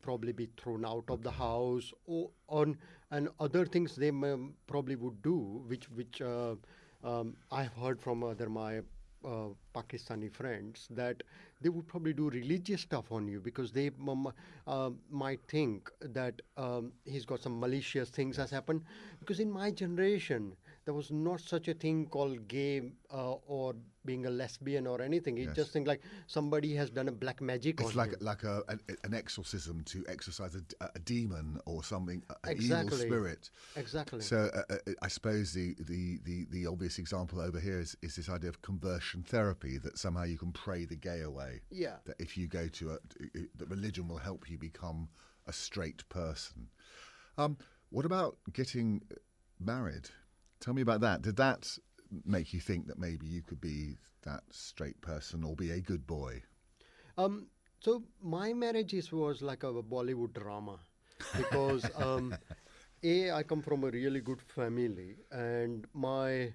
probably 0.02 0.34
be 0.34 0.50
thrown 0.62 0.84
out 0.86 1.06
of 1.08 1.24
the 1.24 1.32
house 1.32 1.94
or 2.06 2.30
on 2.50 2.78
and 3.12 3.30
other 3.40 3.66
things 3.66 3.96
they 3.96 4.12
may, 4.12 4.36
probably 4.68 4.98
would 4.98 5.22
do, 5.22 5.64
which 5.68 5.90
which 5.92 6.22
uh, 6.22 6.56
um, 7.04 7.38
I've 7.52 7.74
heard 7.74 8.02
from 8.02 8.24
other 8.24 8.50
my 8.50 8.82
uh, 9.26 9.50
Pakistani 9.74 10.32
friends 10.32 10.88
that 10.92 11.24
they 11.62 11.70
would 11.70 11.88
probably 11.88 12.14
do 12.14 12.30
religious 12.30 12.82
stuff 12.82 13.12
on 13.12 13.28
you 13.28 13.40
because 13.40 13.72
they 13.72 13.90
um, 14.08 14.32
uh, 14.68 14.90
might 15.10 15.42
think 15.48 15.92
that 16.02 16.42
um, 16.58 16.92
he's 17.06 17.26
got 17.26 17.40
some 17.42 17.60
malicious 17.60 18.10
things 18.10 18.38
has 18.38 18.50
happened. 18.50 18.82
Because 19.20 19.40
in 19.40 19.52
my 19.52 19.72
generation, 19.72 20.56
there 20.86 20.94
was 20.94 21.12
not 21.12 21.40
such 21.42 21.68
a 21.68 21.74
thing 21.74 22.08
called 22.08 22.48
gay 22.48 22.92
uh, 23.14 23.34
or 23.46 23.76
being 24.04 24.26
a 24.26 24.30
lesbian 24.32 24.88
or 24.88 25.00
anything. 25.02 25.38
It 25.38 25.46
Yes. 25.48 25.56
just 25.56 25.72
think 25.74 25.86
like 25.88 26.02
somebody 26.26 26.74
has 26.76 26.90
done 26.90 27.08
a 27.08 27.12
black 27.12 27.40
magic 27.40 27.80
It's 27.82 27.92
on 27.92 27.96
like 27.96 28.12
you. 28.12 28.18
like 28.20 28.44
a, 28.44 28.64
an, 28.68 28.80
an 29.04 29.14
exorcism 29.14 29.84
to 29.86 30.04
exorcise 30.08 30.56
a, 30.56 30.64
a 30.96 31.00
demon 31.00 31.60
or 31.68 31.84
something, 31.84 32.24
a- 32.30 32.48
an 32.48 32.52
Exactly. 32.54 32.98
evil 32.98 32.98
spirit. 32.98 33.52
Exactly. 33.76 34.22
So 34.22 34.50
uh, 34.56 34.74
uh, 34.74 34.92
I 35.04 35.08
suppose 35.08 35.54
the, 35.54 35.76
the, 35.80 36.18
the, 36.24 36.46
the 36.50 36.66
obvious 36.66 36.98
example 36.98 37.40
over 37.42 37.60
here 37.60 37.80
is, 37.80 37.96
is 38.02 38.16
this 38.16 38.28
idea 38.30 38.50
of 38.50 38.62
conversion 38.64 39.22
therapy 39.22 39.78
that 39.78 40.00
somehow 40.00 40.24
you 40.24 40.40
can 40.40 40.52
pray 40.52 40.86
the 40.86 40.96
gay 40.96 41.22
away. 41.22 41.62
Yeah. 41.70 41.98
That 42.06 42.16
if 42.20 42.36
you 42.38 42.48
go 42.48 42.68
to 42.70 42.92
a, 42.92 42.98
that 43.58 43.70
religion 43.70 44.08
will 44.08 44.18
help 44.18 44.50
you 44.50 44.58
become 44.58 45.10
a 45.46 45.54
straight 45.54 46.08
person. 46.10 46.70
Um, 47.38 47.58
what 47.92 48.06
about 48.06 48.38
getting 48.52 49.04
married? 49.60 50.10
Tell 50.62 50.74
me 50.76 50.84
about 50.84 51.02
that. 51.02 51.24
Did 51.24 51.36
that 51.38 51.78
make 52.26 52.54
you 52.54 52.60
think 52.60 52.88
that 52.88 53.00
maybe 53.00 53.26
you 53.26 53.42
could 53.42 53.60
be 53.60 53.98
that 54.24 54.44
straight 54.52 55.02
person 55.02 55.44
or 55.44 55.56
be 55.56 55.72
a 55.72 55.82
good 55.82 56.06
boy? 56.06 56.44
Um, 57.18 57.48
so 57.80 58.04
my 58.22 58.54
marriage 58.54 58.94
is, 58.94 59.12
was 59.12 59.42
like 59.42 59.64
a 59.64 59.74
Bollywood 59.74 60.34
drama 60.34 60.78
because 61.38 61.84
um, 62.00 62.34
a 63.04 63.32
I 63.32 63.44
come 63.44 63.62
from 63.62 63.84
a 63.84 63.90
really 63.90 64.22
good 64.22 64.42
family 64.42 65.18
and 65.32 65.86
my 65.94 66.54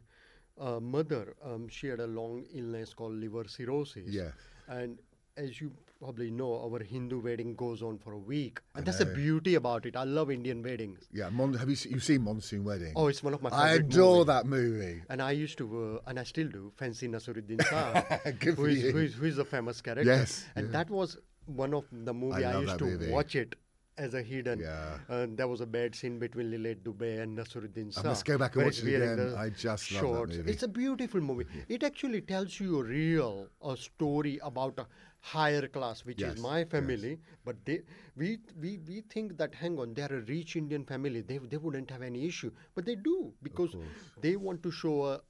uh, 0.59 0.81
mother 0.81 1.35
um, 1.45 1.69
she 1.69 1.89
had 1.89 2.01
a 2.01 2.07
long 2.07 2.45
illness 2.55 2.95
called 2.95 3.15
liver 3.15 3.49
cirrhosis. 3.49 4.09
Yeah. 4.09 4.31
And 4.69 4.99
as 5.37 5.61
you 5.61 5.73
probably 5.99 6.31
know, 6.31 6.61
our 6.63 6.83
Hindu 6.83 7.21
wedding 7.21 7.55
goes 7.55 7.83
on 7.83 7.99
for 7.99 8.13
a 8.13 8.19
week, 8.19 8.61
and 8.75 8.85
that's 8.85 8.99
the 8.99 9.07
beauty 9.07 9.55
about 9.55 9.87
it. 9.87 9.97
I 9.97 10.05
love 10.05 10.31
Indian 10.31 10.63
weddings. 10.63 11.09
Yeah, 11.13 11.29
Mon- 11.31 11.55
have 11.55 11.69
you 11.69 11.77
se- 11.77 11.91
you've 11.91 12.05
seen 12.05 12.23
Monsoon 12.23 12.65
Wedding? 12.65 12.93
Oh, 12.97 13.09
it's 13.09 13.23
one 13.23 13.35
of 13.35 13.43
my 13.43 13.51
I 13.51 13.75
adore 13.75 14.19
movies. 14.19 14.27
that 14.27 14.47
movie. 14.47 15.03
And 15.09 15.23
I 15.23 15.31
used 15.33 15.59
to, 15.59 16.01
uh, 16.05 16.09
and 16.11 16.19
I 16.19 16.25
still 16.25 16.49
do, 16.49 16.73
fancy 16.77 17.09
Nasiruddin 17.09 17.65
Shah, 17.67 18.03
who 18.55 18.67
is, 18.67 18.83
who 18.93 18.99
is 18.99 19.15
who 19.15 19.27
is 19.27 19.39
a 19.39 19.45
famous 19.45 19.81
character. 19.81 20.05
Yes, 20.05 20.45
and 20.55 20.67
yeah. 20.67 20.73
that 20.73 20.91
was 20.91 21.17
one 21.47 21.75
of 21.75 21.85
the 21.93 22.13
movie 22.13 22.45
I, 22.45 22.53
love 22.53 22.63
used 22.63 22.79
to 22.79 22.85
movie. 22.85 23.11
watch 23.11 23.35
it 23.37 23.55
as 23.99 24.15
a 24.15 24.23
hidden. 24.23 24.61
Yeah. 24.61 24.99
And 25.09 25.37
there 25.37 25.49
was 25.49 25.61
a 25.61 25.67
bad 25.67 25.95
scene 25.95 26.19
between 26.19 26.51
Lillete 26.51 26.83
Dubey 26.83 27.21
and 27.23 27.37
Nasiruddin 27.39 27.95
Shah. 27.95 28.03
must 28.03 28.25
go 28.25 28.39
back 28.39 28.57
and 28.57 28.65
watch 28.65 28.79
it 28.83 28.95
again. 28.95 29.35
I 29.37 29.51
just 29.51 29.93
love 29.93 30.29
that 30.29 30.37
movie. 30.37 30.51
It's 30.53 30.63
a 30.63 30.69
beautiful 30.69 31.21
movie. 31.21 31.47
It 31.69 31.83
actually 31.83 32.21
tells 32.21 32.59
you 32.61 32.81
a 32.81 32.85
real 32.85 33.49
a 33.63 33.77
story 33.77 34.39
about 34.43 34.79
a 34.79 34.87
higher 35.21 35.67
class, 35.67 36.05
which 36.05 36.21
Yes, 36.21 36.35
is 36.35 36.41
my 36.43 36.59
yes. 36.61 36.69
family. 36.69 37.19
But 37.45 37.57
they, 37.65 37.81
we, 38.17 38.39
we, 38.61 38.79
we 38.87 39.01
think 39.11 39.37
that 39.39 39.55
hang 39.55 39.79
on, 39.79 39.95
they're 39.95 40.13
a 40.13 40.21
rich 40.21 40.57
Indian 40.57 40.85
family. 40.85 41.23
They, 41.23 41.39
they 41.39 41.57
wouldn't 41.57 41.91
have 41.91 42.03
any 42.03 42.27
issue, 42.27 42.53
but 42.75 42.85
they 42.85 42.95
do 42.97 43.33
because 43.43 43.75
they 44.21 44.37
want 44.37 44.63
to 44.63 44.71
show 44.71 45.05
a 45.07 45.21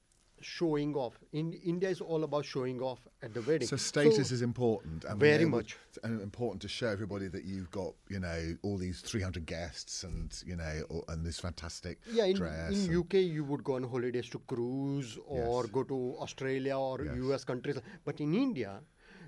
showing 0.41 0.95
off. 0.95 1.17
In 1.31 1.53
India 1.53 1.89
is 1.89 1.99
all 2.01 2.23
about 2.23 2.45
showing 2.45 2.79
off 2.81 2.99
at 3.23 3.33
the 3.33 3.41
wedding. 3.41 3.67
So 3.67 3.75
status 3.75 4.31
is 4.31 4.41
important. 4.41 5.03
And 5.05 5.19
Very 5.19 5.41
able- 5.43 5.51
much. 5.57 5.77
and 6.03 6.21
important 6.21 6.61
to 6.61 6.67
show 6.67 6.87
everybody 6.87 7.27
that 7.27 7.43
you've 7.45 7.71
got, 7.71 7.93
you 8.09 8.19
know, 8.19 8.55
all 8.61 8.77
these 8.77 9.01
300 9.01 9.45
guests 9.45 10.03
and, 10.03 10.31
you 10.45 10.55
know, 10.55 11.03
and 11.07 11.25
this 11.25 11.39
fantastic 11.39 11.99
yeah, 12.11 12.25
in, 12.25 12.35
dress. 12.35 12.71
in 12.71 12.95
UK 12.97 13.15
you 13.15 13.43
would 13.43 13.63
go 13.63 13.75
on 13.75 13.83
holidays 13.83 14.29
to 14.29 14.39
cruise 14.39 15.17
or 15.25 15.63
Yes. 15.63 15.71
go 15.71 15.83
to 15.83 16.15
Australia 16.19 16.77
or 16.77 17.03
Yes. 17.03 17.15
US 17.17 17.43
countries. 17.43 17.77
But 18.05 18.19
in 18.21 18.33
India, 18.35 18.81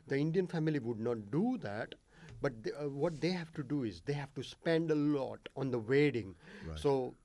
the 0.08 0.18
Indian 0.18 0.48
family 0.48 0.80
would 0.80 1.00
not 1.00 1.32
do 1.32 1.58
that. 1.60 1.96
But 2.42 2.64
they, 2.64 2.72
uh, 2.72 2.88
what 2.88 3.20
they 3.20 3.32
have 3.32 3.52
to 3.54 3.64
do 3.64 3.84
is 3.84 4.02
they 4.06 4.14
have 4.14 4.34
to 4.36 4.44
spend 4.44 4.92
a 4.92 4.96
lot 4.96 5.50
on 5.58 5.72
the 5.72 5.80
wedding. 5.80 6.36
Right. 6.68 6.80
So 6.80 7.16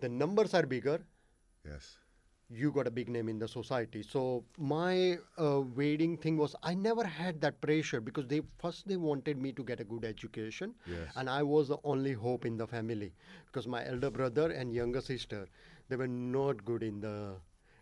the 0.00 0.08
numbers 0.08 0.54
are 0.54 0.64
bigger. 0.64 1.04
yes. 1.66 1.98
You 2.54 2.70
got 2.72 2.86
a 2.86 2.90
big 2.90 3.08
name 3.08 3.28
in 3.28 3.38
the 3.38 3.48
society. 3.48 4.02
So 4.02 4.44
my 4.58 5.18
uh, 5.38 5.60
wedding 5.60 6.16
thing 6.16 6.36
was 6.36 6.54
I 6.62 6.74
never 6.74 7.04
had 7.04 7.40
that 7.42 7.60
pressure 7.60 8.00
because 8.00 8.26
they 8.26 8.42
first 8.58 8.86
they 8.88 8.96
wanted 8.96 9.38
me 9.40 9.52
to 9.52 9.64
get 9.64 9.80
a 9.80 9.84
good 9.84 10.04
education, 10.04 10.74
Yes. 10.86 11.12
and 11.16 11.28
I 11.28 11.42
was 11.42 11.68
the 11.68 11.78
only 11.84 12.12
hope 12.12 12.44
in 12.46 12.56
the 12.56 12.66
family 12.66 13.12
because 13.46 13.66
my 13.66 13.84
elder 13.86 14.10
brother 14.10 14.50
and 14.50 14.72
younger 14.72 15.00
sister 15.00 15.46
they 15.88 15.96
were 15.96 16.08
not 16.08 16.64
good 16.64 16.82
in 16.82 17.00
the 17.00 17.36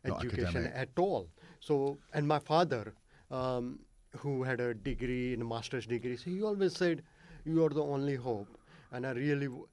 Not 0.04 0.20
education 0.22 0.66
academic. 0.66 0.72
at 0.74 0.90
all. 0.98 1.28
So 1.60 1.98
and 2.12 2.26
my 2.26 2.38
father, 2.38 2.94
um, 3.30 3.80
who 4.18 4.42
had 4.42 4.60
a 4.60 4.74
degree 4.74 5.32
in 5.34 5.42
a 5.42 5.44
master's 5.44 5.86
degree, 5.86 6.16
so 6.16 6.30
he 6.30 6.42
always 6.42 6.74
said, 6.74 7.02
"You 7.44 7.64
are 7.64 7.70
the 7.70 7.84
only 7.84 8.16
hope," 8.16 8.58
and 8.92 9.06
I 9.06 9.12
really. 9.12 9.46
W- 9.46 9.66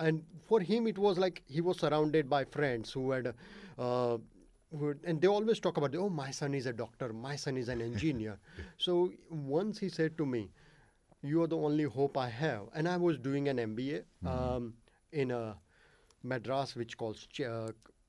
and 0.00 0.22
for 0.46 0.60
him 0.60 0.86
it 0.86 0.98
was 0.98 1.18
like 1.18 1.42
he 1.46 1.60
was 1.60 1.78
surrounded 1.78 2.28
by 2.28 2.44
friends 2.44 2.92
who 2.92 3.10
had 3.10 3.34
uh, 3.78 4.16
who 4.78 4.94
and 5.04 5.20
they 5.20 5.26
always 5.28 5.58
talk 5.60 5.76
about 5.76 5.94
oh 5.96 6.08
my 6.08 6.30
son 6.30 6.54
is 6.54 6.66
a 6.66 6.72
doctor 6.72 7.12
my 7.12 7.36
son 7.36 7.56
is 7.56 7.68
an 7.68 7.80
engineer. 7.80 8.38
So 8.78 9.12
once 9.30 9.78
he 9.78 9.88
said 9.88 10.16
to 10.18 10.26
me 10.26 10.50
you 11.22 11.42
are 11.42 11.48
the 11.48 11.56
only 11.56 11.84
hope 11.84 12.16
i 12.16 12.28
have 12.28 12.68
and 12.74 12.88
i 12.88 12.96
was 12.96 13.18
doing 13.18 13.48
an 13.48 13.58
mba 13.58 14.02
um, 14.24 14.74
in 15.12 15.30
a 15.32 15.56
madras 16.22 16.76
which 16.76 16.96
calls 16.96 17.26
Ch- 17.32 17.40
uh, 17.40 17.68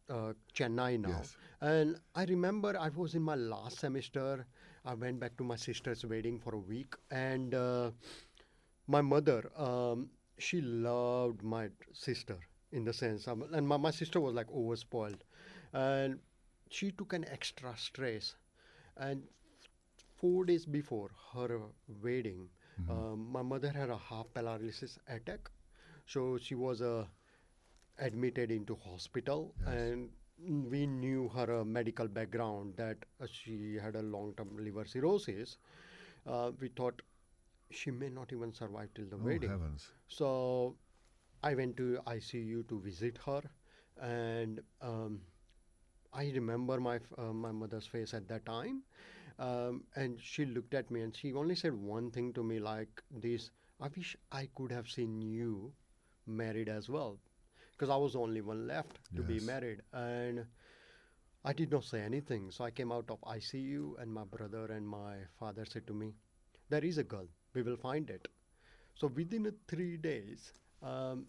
uh, 0.10 0.34
chennai 0.54 1.00
now. 1.00 1.10
Yes. 1.10 1.36
and 1.62 1.96
i 2.16 2.26
remember 2.26 2.76
i 2.80 2.90
was 2.90 3.16
in 3.16 3.22
my 3.22 3.36
last 3.36 3.80
semester. 3.80 4.46
I 4.86 4.94
went 4.94 5.20
back 5.20 5.36
to 5.38 5.44
my 5.44 5.56
sister's 5.58 6.06
wedding 6.06 6.40
for 6.40 6.56
a 6.56 6.58
week. 6.58 6.96
And 7.12 7.54
uh, 7.54 7.92
my 8.88 9.02
mother 9.02 9.52
um, 9.58 10.10
she 10.40 10.62
loved 10.62 11.44
my 11.44 11.70
sister 11.94 12.38
in 12.72 12.84
the 12.84 12.94
sense 12.94 13.28
um, 13.28 13.44
and 13.54 13.68
my, 13.68 13.78
my 13.78 13.92
sister 13.92 14.20
was 14.20 14.34
like 14.34 14.48
overspoiled. 14.48 15.22
And 15.74 16.20
she 16.70 16.92
took 16.92 17.14
an 17.14 17.26
extra 17.30 17.76
stress. 17.78 18.36
And 18.98 19.24
four 20.16 20.46
days 20.46 20.66
before 20.66 21.12
her 21.34 21.60
wedding 22.04 22.50
um, 22.90 23.28
my 23.32 23.42
mother 23.42 23.70
had 23.70 23.90
a 23.90 23.98
half 23.98 24.28
paralysis 24.34 24.98
attack. 25.08 25.50
So 26.06 26.38
she 26.38 26.56
was 26.56 26.82
uh, 26.82 27.06
admitted 28.00 28.52
into 28.52 28.76
hospital. 28.76 29.54
And 29.66 30.10
we 30.70 30.88
knew 30.88 31.30
her 31.30 31.60
uh, 31.60 31.64
medical 31.66 32.08
background 32.08 32.76
that 32.78 32.98
uh, 33.22 33.28
she 33.32 33.76
had 33.82 33.96
a 33.96 34.02
long-term 34.02 34.58
liver 34.58 34.86
cirrhosis. 34.86 35.58
Uh, 36.26 36.52
we 36.60 36.70
thought 36.70 37.02
she 37.72 37.92
may 37.92 38.10
not 38.10 38.32
even 38.34 38.54
survive 38.54 38.90
till 38.94 39.06
the 39.06 39.18
Oh, 39.18 39.24
wedding 39.26 39.50
heavens. 39.50 39.88
so 40.08 40.76
I 41.44 41.56
went 41.56 41.78
to 41.78 42.00
ICU 42.08 42.64
to 42.70 42.80
visit 42.82 43.18
her, 43.26 43.42
and 44.02 44.62
um, 44.82 45.22
I 46.14 46.32
remember 46.32 46.80
my 46.80 47.00
uh, 47.18 47.34
my 47.34 47.52
mother's 47.52 47.88
face 47.88 48.14
at 48.14 48.28
that 48.30 48.46
time, 48.46 48.84
um, 49.40 49.84
and 49.96 50.20
she 50.22 50.46
looked 50.46 50.74
at 50.74 50.90
me 50.92 51.02
and 51.02 51.16
she 51.16 51.34
only 51.34 51.56
said 51.56 51.74
one 51.74 52.12
thing 52.12 52.34
to 52.34 52.44
me 52.44 52.60
like 52.60 53.04
this: 53.12 53.52
"I 53.80 53.90
wish 53.96 54.16
I 54.32 54.48
could 54.56 54.72
have 54.72 54.90
seen 54.90 55.22
you 55.22 55.74
married 56.28 56.70
as 56.70 56.90
well," 56.90 57.20
because 57.72 57.90
I 57.90 57.98
was 57.98 58.14
the 58.14 58.20
only 58.20 58.42
one 58.42 58.68
left 58.68 59.00
to 59.16 59.24
be 59.24 59.40
married, 59.40 59.82
and 59.94 60.46
I 61.44 61.54
did 61.54 61.72
not 61.72 61.84
say 61.84 62.02
anything. 62.02 62.50
So 62.52 62.64
I 62.64 62.72
came 62.72 62.92
out 62.92 63.10
of 63.12 63.24
ICU, 63.24 63.96
and 64.00 64.12
my 64.14 64.24
brother 64.24 64.66
and 64.72 64.88
my 64.88 65.26
father 65.40 65.66
said 65.66 65.86
to 65.88 65.94
me, 65.94 66.14
"There 66.70 66.84
is 66.84 66.98
a 66.98 67.04
girl. 67.04 67.28
We 67.60 67.66
will 67.70 67.82
find 67.88 68.16
it." 68.18 68.28
So 69.02 69.10
within 69.22 69.52
three 69.74 69.92
days, 70.06 70.48
um, 70.94 71.26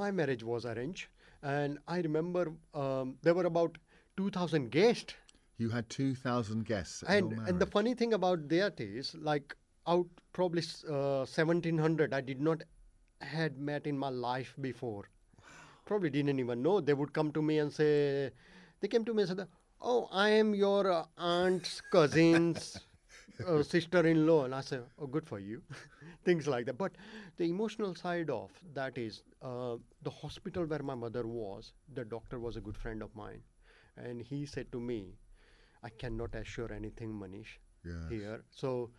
my 0.00 0.10
marriage 0.20 0.42
was 0.50 0.66
arranged, 0.74 1.08
and 1.54 1.78
I 1.96 2.00
remember 2.08 2.44
um, 2.84 3.16
there 3.28 3.34
were 3.40 3.48
about 3.50 3.78
two 4.22 4.30
thousand 4.38 4.70
guests. 4.70 5.14
You 5.62 5.68
had 5.72 5.88
2,000 5.94 6.64
guests 6.68 7.02
And 7.14 7.32
and 7.46 7.58
the 7.62 7.66
funny 7.72 7.90
thing 8.02 8.14
about 8.18 8.44
that 8.52 8.80
is, 8.84 9.08
like 9.30 9.54
out 9.94 10.06
probably 10.38 10.62
uh, 10.98 11.26
seventeen 11.32 11.80
hundred, 11.86 12.14
I 12.18 12.20
did 12.28 12.40
not 12.46 12.62
had 13.32 13.58
met 13.70 13.86
in 13.86 13.98
my 14.04 14.08
life 14.08 14.54
before. 14.68 15.02
Probably 15.90 16.10
didn't 16.14 16.38
even 16.44 16.62
know. 16.62 16.80
They 16.80 16.94
would 16.94 17.12
come 17.12 17.32
to 17.32 17.42
me 17.42 17.58
and 17.58 17.72
say, 17.72 18.30
they 18.80 18.88
came 18.88 19.04
to 19.04 19.12
me 19.12 19.22
and 19.24 19.28
said, 19.34 19.46
"Oh, 19.82 20.08
I 20.10 20.30
am 20.30 20.54
your 20.54 20.90
uh, 20.90 21.04
aunt's 21.18 21.82
cousin's 21.96 22.78
uh, 23.46 23.62
sister-in-law," 23.74 24.44
and 24.44 24.54
I 24.54 24.60
said, 24.60 24.84
"Oh, 24.98 25.06
good 25.06 25.26
for 25.26 25.38
you." 25.38 25.62
Things 26.24 26.46
like 26.46 26.66
that. 26.66 26.78
But 26.78 26.92
the 27.36 27.44
emotional 27.48 27.94
side 27.94 28.30
of 28.30 28.50
that 28.74 28.98
is 28.98 29.22
uh, 29.42 29.76
the 30.02 30.10
hospital 30.10 30.64
where 30.66 30.82
my 30.82 30.94
mother 30.94 31.26
was. 31.26 31.72
The 31.94 32.04
doctor 32.04 32.38
was 32.38 32.56
a 32.56 32.60
good 32.60 32.76
friend 32.76 33.02
of 33.02 33.14
mine, 33.14 33.42
and 33.96 34.22
he 34.22 34.44
said 34.46 34.70
to 34.72 34.80
me, 34.80 35.00
"I 35.82 35.90
cannot 35.90 36.34
assure 36.34 36.72
anything, 36.72 37.12
Manish, 37.22 37.58
Yes. 37.84 38.08
here." 38.08 38.44
So 38.50 38.90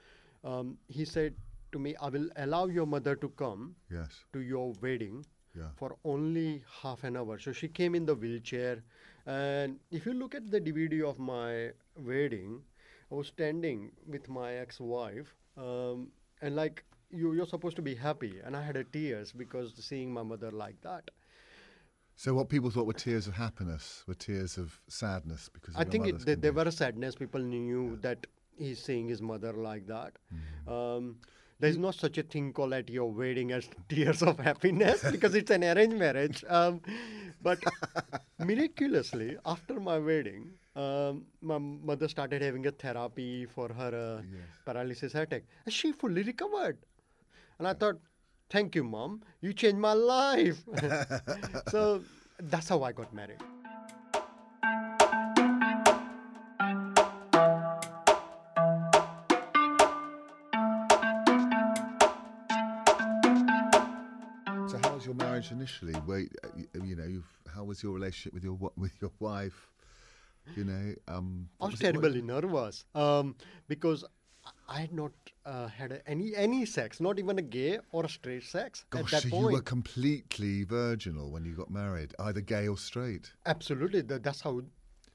um, 0.43 0.77
he 0.87 1.05
said 1.05 1.35
to 1.71 1.79
me, 1.79 1.95
"I 1.95 2.09
will 2.09 2.29
allow 2.35 2.65
your 2.67 2.85
mother 2.85 3.15
to 3.15 3.29
come." 3.45 3.75
Yes. 3.99 4.23
to 4.33 4.39
your 4.39 4.71
wedding 4.81 5.25
Yeah. 5.59 5.69
for 5.79 5.87
only 6.11 6.63
half 6.81 7.03
an 7.09 7.17
hour. 7.21 7.37
So 7.45 7.51
she 7.61 7.67
came 7.79 7.95
in 7.99 8.05
the 8.09 8.15
wheelchair, 8.15 8.83
and 9.25 9.79
if 9.99 10.05
you 10.05 10.13
look 10.13 10.35
at 10.39 10.49
the 10.51 10.59
DVD 10.67 11.01
of 11.09 11.19
my 11.19 11.71
wedding, 12.11 12.61
I 13.11 13.15
was 13.15 13.27
standing 13.27 13.91
with 14.07 14.29
my 14.29 14.53
ex-wife, 14.53 15.35
um, 15.57 16.07
and 16.41 16.55
like 16.55 16.83
you, 17.09 17.33
you're 17.33 17.45
supposed 17.45 17.75
to 17.75 17.81
be 17.81 17.95
happy, 17.95 18.39
and 18.43 18.55
I 18.55 18.61
had 18.61 18.77
a 18.77 18.83
tears 18.83 19.31
because 19.31 19.73
seeing 19.75 20.13
my 20.13 20.23
mother 20.23 20.51
like 20.51 20.79
that. 20.81 21.11
So 22.15 22.33
what 22.33 22.49
people 22.49 22.69
thought 22.69 22.85
were 22.85 22.93
tears 22.93 23.27
of 23.27 23.33
happiness 23.33 24.03
were 24.07 24.13
tears 24.13 24.57
of 24.57 24.79
sadness 24.87 25.49
because 25.51 25.75
I 25.75 25.83
think 25.83 26.07
it, 26.07 26.23
condition. 26.23 26.55
were 26.55 26.71
sadness. 26.71 27.15
People 27.15 27.41
knew 27.41 27.97
that 28.01 28.27
he's 28.57 28.81
seeing 28.81 29.07
his 29.07 29.21
mother 29.21 29.53
like 29.53 29.87
that. 29.87 30.13
Mm-hmm. 30.33 30.71
Um, 30.71 31.15
there's 31.59 31.77
not 31.77 31.95
such 31.95 32.17
a 32.17 32.23
thing 32.23 32.53
called 32.53 32.73
at 32.73 32.89
your 32.89 33.11
wedding 33.11 33.51
as 33.51 33.69
tears 33.89 34.21
of 34.21 34.39
happiness 34.39 35.03
because 35.11 35.35
it's 35.35 35.51
an 35.51 35.63
arranged 35.63 35.97
marriage. 35.97 36.43
Um, 36.47 36.81
but 37.41 37.59
miraculously, 38.39 39.37
after 39.45 39.79
my 39.79 39.97
wedding, 39.97 40.53
um, 40.75 41.25
my 41.41 41.57
mother 41.57 42.07
started 42.07 42.41
having 42.41 42.65
a 42.67 42.71
therapy 42.71 43.45
for 43.45 43.69
her 43.73 43.91
uh, 44.19 44.21
Yes. 44.31 44.47
paralysis 44.65 45.15
attack, 45.15 45.43
and 45.65 45.73
she 45.73 45.91
fully 45.91 46.23
recovered. 46.23 46.77
And 47.59 47.67
I 47.67 47.73
thought, 47.73 47.99
thank 48.49 48.75
you, 48.75 48.83
mom. 48.83 49.21
You 49.41 49.53
changed 49.53 49.79
my 49.79 49.93
life. 49.93 50.63
so 51.69 52.03
that's 52.39 52.69
how 52.69 52.83
I 52.83 52.91
got 52.91 53.13
married. 53.13 53.41
So 64.67 64.77
how 64.83 64.93
was 64.95 65.05
your 65.05 65.15
marriage 65.15 65.51
initially? 65.51 65.93
Wait, 66.07 66.31
uh, 66.43 66.47
you 66.83 66.95
know, 66.95 67.03
you've, 67.03 67.27
how 67.53 67.63
was 67.63 67.81
your 67.83 67.93
relationship 67.93 68.33
with 68.33 68.43
your 68.43 68.57
with 68.77 68.93
your 69.01 69.11
wife? 69.19 69.67
You 70.55 70.63
know, 70.65 70.93
um, 71.07 71.49
I 71.61 71.65
was 71.67 71.79
terribly 71.79 72.21
nervous 72.21 72.85
um, 72.95 73.35
because 73.67 74.03
I 74.67 74.79
had 74.81 74.91
not 74.91 75.11
uh, 75.45 75.67
had 75.67 75.91
a- 75.91 76.07
any 76.09 76.35
any 76.35 76.65
sex, 76.65 76.99
not 76.99 77.19
even 77.19 77.37
a 77.39 77.41
gay 77.43 77.79
or 77.91 78.05
a 78.05 78.09
straight 78.09 78.43
sex 78.43 78.85
Gosh, 78.89 79.01
at 79.03 79.09
that 79.11 79.21
so 79.23 79.29
point. 79.29 79.41
you 79.47 79.51
were 79.53 79.61
completely 79.61 80.63
virginal 80.63 81.31
when 81.31 81.45
you 81.45 81.53
got 81.55 81.69
married, 81.69 82.13
either 82.19 82.41
gay 82.41 82.67
or 82.67 82.77
straight. 82.77 83.31
Absolutely, 83.45 84.01
tha- 84.01 84.19
that's 84.19 84.41
how 84.41 84.61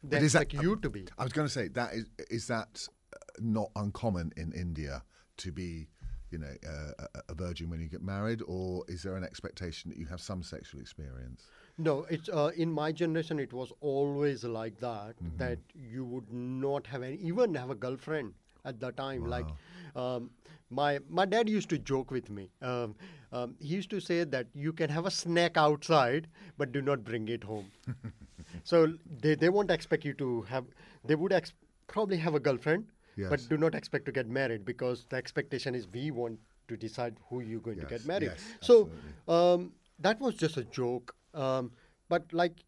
they 0.02 0.18
is 0.18 0.32
that- 0.32 0.42
expect 0.42 0.62
you 0.62 0.76
to 0.76 0.88
be. 0.90 1.06
I 1.18 1.24
was 1.24 1.32
going 1.32 1.46
to 1.46 1.52
say 1.52 1.68
that 1.68 1.92
is 1.94 2.06
is 2.30 2.46
that 2.46 2.86
uh, 3.12 3.16
not 3.40 3.70
uncommon 3.76 4.32
in 4.36 4.52
India 4.52 5.02
to 5.38 5.52
be, 5.52 5.88
you 6.30 6.38
know, 6.38 6.54
uh, 6.66 7.04
a, 7.14 7.32
a 7.32 7.34
virgin 7.34 7.68
when 7.68 7.80
you 7.80 7.88
get 7.88 8.02
married, 8.02 8.42
or 8.46 8.84
is 8.88 9.02
there 9.02 9.16
an 9.16 9.24
expectation 9.24 9.90
that 9.90 9.98
you 9.98 10.06
have 10.06 10.20
some 10.20 10.42
sexual 10.42 10.80
experience? 10.80 11.44
No, 11.78 12.06
it's 12.08 12.28
uh, 12.28 12.50
in 12.56 12.72
my 12.72 12.90
generation. 12.92 13.38
It 13.38 13.52
was 13.52 13.72
always 13.80 14.44
like 14.44 14.78
that. 14.80 15.16
That 15.36 15.58
you 15.74 16.04
would 16.04 16.32
not 16.32 16.86
have 16.86 17.02
any, 17.02 17.16
even 17.16 17.54
have 17.54 17.70
a 17.70 17.74
girlfriend 17.74 18.32
at 18.64 18.80
the 18.80 18.92
time. 18.92 19.26
Like 19.26 19.46
um, 19.94 20.30
my 20.70 21.00
my 21.08 21.26
dad 21.26 21.48
used 21.48 21.68
to 21.70 21.78
joke 21.78 22.10
with 22.10 22.30
me. 22.30 22.50
Um, 22.62 22.94
um, 23.32 23.54
he 23.60 23.74
used 23.74 23.90
to 23.90 24.00
say 24.00 24.24
that 24.24 24.46
you 24.54 24.72
can 24.72 24.88
have 24.88 25.04
a 25.04 25.10
snack 25.10 25.56
outside, 25.58 26.28
but 26.56 26.72
do 26.72 26.80
not 26.80 27.04
bring 27.04 27.28
it 27.28 27.44
home. 27.44 27.70
so 28.64 28.94
they 29.20 29.34
they 29.34 29.48
won't 29.50 29.70
expect 29.70 30.04
you 30.04 30.14
to 30.14 30.42
have. 30.42 30.64
They 31.04 31.14
would 31.14 31.32
ex- 31.32 31.52
probably 31.88 32.16
have 32.16 32.34
a 32.34 32.40
girlfriend, 32.40 32.86
Yes. 33.16 33.30
but 33.30 33.48
do 33.48 33.56
not 33.58 33.74
expect 33.74 34.06
to 34.06 34.12
get 34.12 34.28
married 34.28 34.64
because 34.64 35.04
the 35.10 35.16
expectation 35.16 35.74
is 35.74 35.86
we 35.92 36.10
want 36.10 36.38
to 36.68 36.76
decide 36.76 37.16
who 37.28 37.40
you're 37.40 37.60
going 37.60 37.78
to 37.80 37.86
get 37.86 38.04
married. 38.06 38.32
yes, 38.32 38.40
so 38.60 38.90
um, 39.28 39.72
that 40.00 40.18
was 40.20 40.34
just 40.34 40.56
a 40.56 40.64
joke. 40.64 41.14
Um, 41.36 41.70
but 42.08 42.32
like 42.32 42.64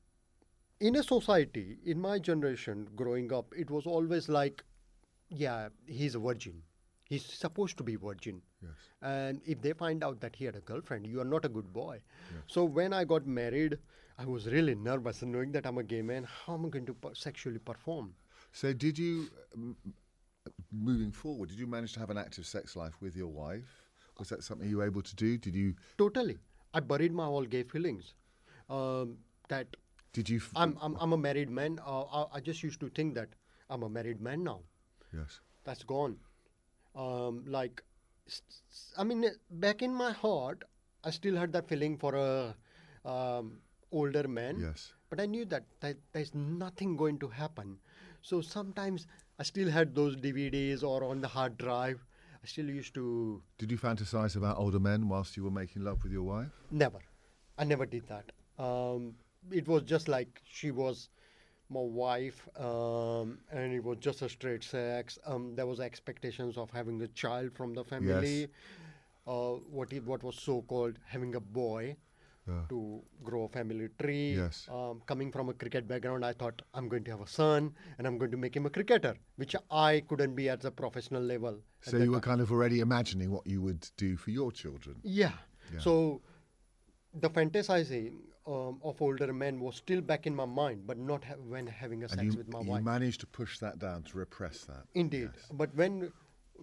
in 0.81 0.97
a 0.97 1.03
society, 1.03 1.79
in 1.85 2.01
my 2.01 2.19
generation 2.19 2.89
growing 2.95 3.33
up, 3.33 3.53
it 3.57 3.71
was 3.71 3.87
always 3.87 4.29
like, 4.29 4.63
yeah, 5.31 5.69
he's 5.87 6.15
a 6.15 6.19
virgin. 6.19 6.63
He's 7.05 7.25
supposed 7.25 7.79
to 7.79 7.83
be 7.83 7.97
virgin. 7.97 8.43
Yes. 8.63 8.73
And 9.01 9.41
if 9.47 9.63
they 9.63 9.73
find 9.73 10.05
out 10.05 10.21
that 10.21 10.37
he 10.37 10.45
had 10.45 10.57
a 10.57 10.61
girlfriend, 10.61 11.07
you 11.07 11.21
are 11.21 11.25
not 11.25 11.45
a 11.45 11.49
good 11.49 11.73
boy. 11.73 12.01
So 12.47 12.65
when 12.65 12.93
I 12.93 13.05
got 13.05 13.27
married, 13.27 13.79
I 14.19 14.27
was 14.27 14.47
really 14.47 14.75
nervous 14.75 15.23
knowing 15.23 15.53
that 15.53 15.67
I'm 15.67 15.79
a 15.79 15.83
gay 15.83 16.03
man. 16.03 16.25
How 16.25 16.55
am 16.55 16.67
I 16.67 16.69
going 16.69 16.87
to 16.87 16.95
per- 16.95 17.15
sexually 17.15 17.59
perform? 17.59 18.15
So, 18.53 18.73
did 18.73 18.99
you, 18.99 19.29
um, 19.55 19.77
moving 20.73 21.13
forward, 21.13 21.51
did 21.51 21.59
you 21.59 21.67
manage 21.67 21.93
to 21.95 22.01
have 22.01 22.11
an 22.11 22.19
active 22.19 22.45
sex 22.45 22.75
life 22.75 22.95
with 23.01 23.15
your 23.17 23.29
wife? 23.29 23.87
Was 24.19 24.29
that 24.31 24.43
something 24.43 24.69
you 24.69 24.79
were 24.79 24.87
able 24.87 25.03
to 25.03 25.15
do? 25.15 25.39
Did 25.39 25.55
you? 25.55 25.75
Totally. 25.97 26.39
I 26.75 26.81
buried 26.81 27.13
my 27.13 27.25
all 27.25 27.45
gay 27.45 27.63
feelings. 27.63 28.15
Um, 28.69 29.19
that 29.49 29.77
Did 30.13 30.29
you? 30.29 30.39
F- 30.39 30.53
I'm, 30.55 30.77
I'm, 30.81 30.97
I'm 31.01 31.13
a 31.13 31.17
married 31.19 31.51
man. 31.51 31.79
Uh, 31.87 32.03
I, 32.03 32.37
I 32.37 32.41
just 32.41 32.63
used 32.63 32.81
to 32.81 32.89
think 32.91 33.15
that 33.15 33.29
I'm 33.71 33.83
a 33.83 33.89
married 33.89 34.21
man 34.21 34.45
now. 34.45 34.61
yes. 35.13 35.41
That's 35.65 35.83
gone. 35.83 36.17
Um, 36.97 37.45
like, 37.47 37.83
I 38.97 39.05
mean, 39.05 39.25
uh, 39.25 39.31
back 39.51 39.83
in 39.83 39.95
my 39.95 40.13
heart, 40.13 40.65
I 41.05 41.11
still 41.11 41.37
had 41.37 41.53
that 41.53 41.69
feeling 41.69 41.99
for 41.99 42.15
a 42.15 42.55
um, 43.09 43.59
older 43.93 44.27
man. 44.27 44.59
Yes. 44.61 44.93
But 45.11 45.21
I 45.21 45.27
knew 45.27 45.45
that, 45.47 45.65
that 45.81 45.97
there's 46.13 46.35
nothing 46.35 46.97
going 46.97 47.19
to 47.19 47.29
happen. 47.29 47.79
So 48.23 48.41
sometimes 48.41 49.07
I 49.39 49.43
still 49.43 49.71
had 49.71 49.95
those 49.95 50.17
DVDs 50.17 50.83
or 50.83 51.05
on 51.05 51.21
the 51.21 51.29
hard 51.29 51.57
drive. 51.59 52.05
I 52.43 52.47
still 52.47 52.67
used 52.67 52.95
to 52.95 53.43
Did 53.59 53.71
you 53.71 53.79
fantasize 53.79 54.37
about 54.37 54.59
older 54.59 54.79
men 54.79 55.09
whilst 55.09 55.37
you 55.37 55.45
were 55.45 55.51
making 55.51 55.83
love 55.83 56.03
with 56.03 56.13
your 56.13 56.23
wife? 56.23 56.53
Never. 56.71 56.99
I 57.57 57.65
never 57.65 57.87
did 57.87 58.07
that. 58.09 58.33
Um, 58.59 59.15
it 59.51 59.67
was 59.69 59.83
just 59.83 60.09
like 60.09 60.41
she 60.45 60.71
was 60.71 61.09
my 61.71 61.81
wife, 61.81 62.49
um, 62.59 63.39
and 63.53 63.73
it 63.73 63.85
was 63.85 63.99
just 63.99 64.23
a 64.23 64.29
straight 64.29 64.65
sex. 64.65 65.19
Um, 65.27 65.55
there 65.55 65.67
was 65.67 65.81
expectations 65.81 66.57
of 66.57 66.71
having 66.71 67.01
a 67.03 67.09
child 67.09 67.53
from 67.55 67.75
the 67.75 67.85
family. 67.85 68.41
Yes. 68.41 68.49
Uh, 69.27 69.57
what 69.71 69.93
it, 69.93 70.05
what 70.07 70.23
was 70.23 70.37
so 70.37 70.63
called 70.63 70.99
having 71.07 71.35
a 71.35 71.41
boy 71.41 71.95
Yeah. 72.49 72.63
to 72.71 73.03
grow 73.23 73.43
a 73.45 73.49
family 73.49 73.89
tree. 74.01 74.37
Yes. 74.37 74.67
Um, 74.73 75.03
coming 75.05 75.31
from 75.31 75.51
a 75.51 75.53
cricket 75.53 75.87
background, 75.87 76.25
I 76.25 76.33
thought 76.33 76.63
I'm 76.73 76.89
going 76.89 77.05
to 77.05 77.11
have 77.11 77.21
a 77.21 77.27
son 77.27 77.75
and 77.99 78.07
I'm 78.07 78.17
going 78.17 78.31
to 78.31 78.39
make 78.39 78.57
him 78.57 78.65
a 78.65 78.71
cricketer, 78.71 79.15
which 79.37 79.55
I 79.71 80.03
couldn't 80.09 80.35
be 80.35 80.49
at 80.49 80.63
the 80.63 80.71
professional 80.71 81.23
level. 81.23 81.59
So 81.83 81.99
you 81.99 82.11
were 82.11 82.21
time. 82.21 82.31
kind 82.31 82.41
of 82.41 82.51
already 82.51 82.81
imagining 82.81 83.31
what 83.31 83.47
you 83.47 83.61
would 83.61 83.87
do 83.99 84.17
for 84.17 84.31
your 84.31 84.51
children. 84.51 84.97
Yeah. 85.03 85.33
Yeah. 85.75 85.81
So 85.81 86.23
the 87.13 87.29
fantasizing 87.29 88.15
um, 88.49 88.79
of 88.83 89.01
older 89.03 89.33
men 89.33 89.61
was 89.61 89.77
still 89.77 90.01
back 90.01 90.27
in 90.27 90.35
my 90.35 90.47
mind, 90.47 90.87
but 90.87 90.99
not 90.99 91.25
ha- 91.25 91.35
when 91.55 91.67
having 91.67 92.05
a 92.05 92.09
sex 92.09 92.23
you, 92.23 92.33
with 92.39 92.49
my 92.53 92.61
you 92.61 92.71
wife. 92.71 92.79
You 92.81 92.85
managed 92.85 93.21
to 93.21 93.27
push 93.27 93.59
that 93.59 93.79
down 93.79 94.03
to 94.05 94.19
repress 94.19 94.65
that. 94.65 94.85
Indeed. 94.95 95.31
Yes. 95.35 95.49
But 95.53 95.75
when, 95.75 96.13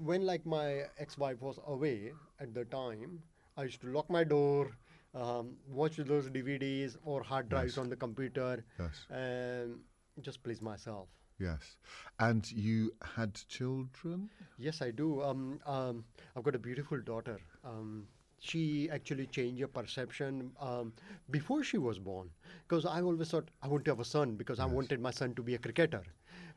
when 0.10 0.26
like 0.26 0.45
my 0.45 0.67
ex-wife 0.98 1.41
was 1.41 1.60
away 1.67 2.12
at 2.39 2.54
the 2.54 2.65
time, 2.65 3.19
I 3.58 3.63
used 3.63 3.82
to 3.82 3.88
lock 3.88 4.10
my 4.10 4.24
door, 4.24 4.71
um, 5.13 5.58
watch 5.67 5.98
those 5.98 6.30
DVDs 6.30 6.98
or 7.04 7.21
hard 7.24 7.50
drives 7.50 7.74
Yes. 7.74 7.78
on 7.84 7.89
the 7.89 7.95
computer, 7.95 8.65
Yes. 8.80 9.06
and 9.10 9.80
just 10.21 10.41
please 10.43 10.62
myself. 10.62 11.08
Yes. 11.39 11.76
And 12.19 12.50
you 12.52 12.91
had 13.04 13.34
children? 13.48 14.30
Yes, 14.58 14.82
I 14.82 14.91
do. 14.91 15.21
Um, 15.21 15.60
um, 15.65 16.06
I've 16.36 16.43
got 16.43 16.56
a 16.56 16.60
beautiful 16.60 17.00
daughter. 17.02 17.39
Um, 17.63 18.08
she 18.39 18.89
actually 18.91 19.26
changed 19.28 19.62
her 19.62 19.67
perception 19.67 20.52
um, 20.60 20.93
before 21.32 21.63
she 21.63 21.78
was 21.78 22.00
born. 22.00 22.30
Because 22.67 22.86
I 22.86 23.02
always 23.02 23.30
thought 23.30 23.50
I 23.62 23.67
want 23.67 23.86
to 23.86 23.91
have 23.91 24.00
a 24.00 24.06
son 24.06 24.36
because 24.36 24.60
I 24.60 24.65
wanted 24.65 25.00
my 25.00 25.12
son 25.12 25.34
to 25.36 25.41
be 25.43 25.56
a 25.56 25.58
cricketer. 25.58 26.04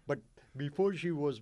But 0.07 0.19
before 0.57 0.95
she 0.95 1.11
was 1.12 1.41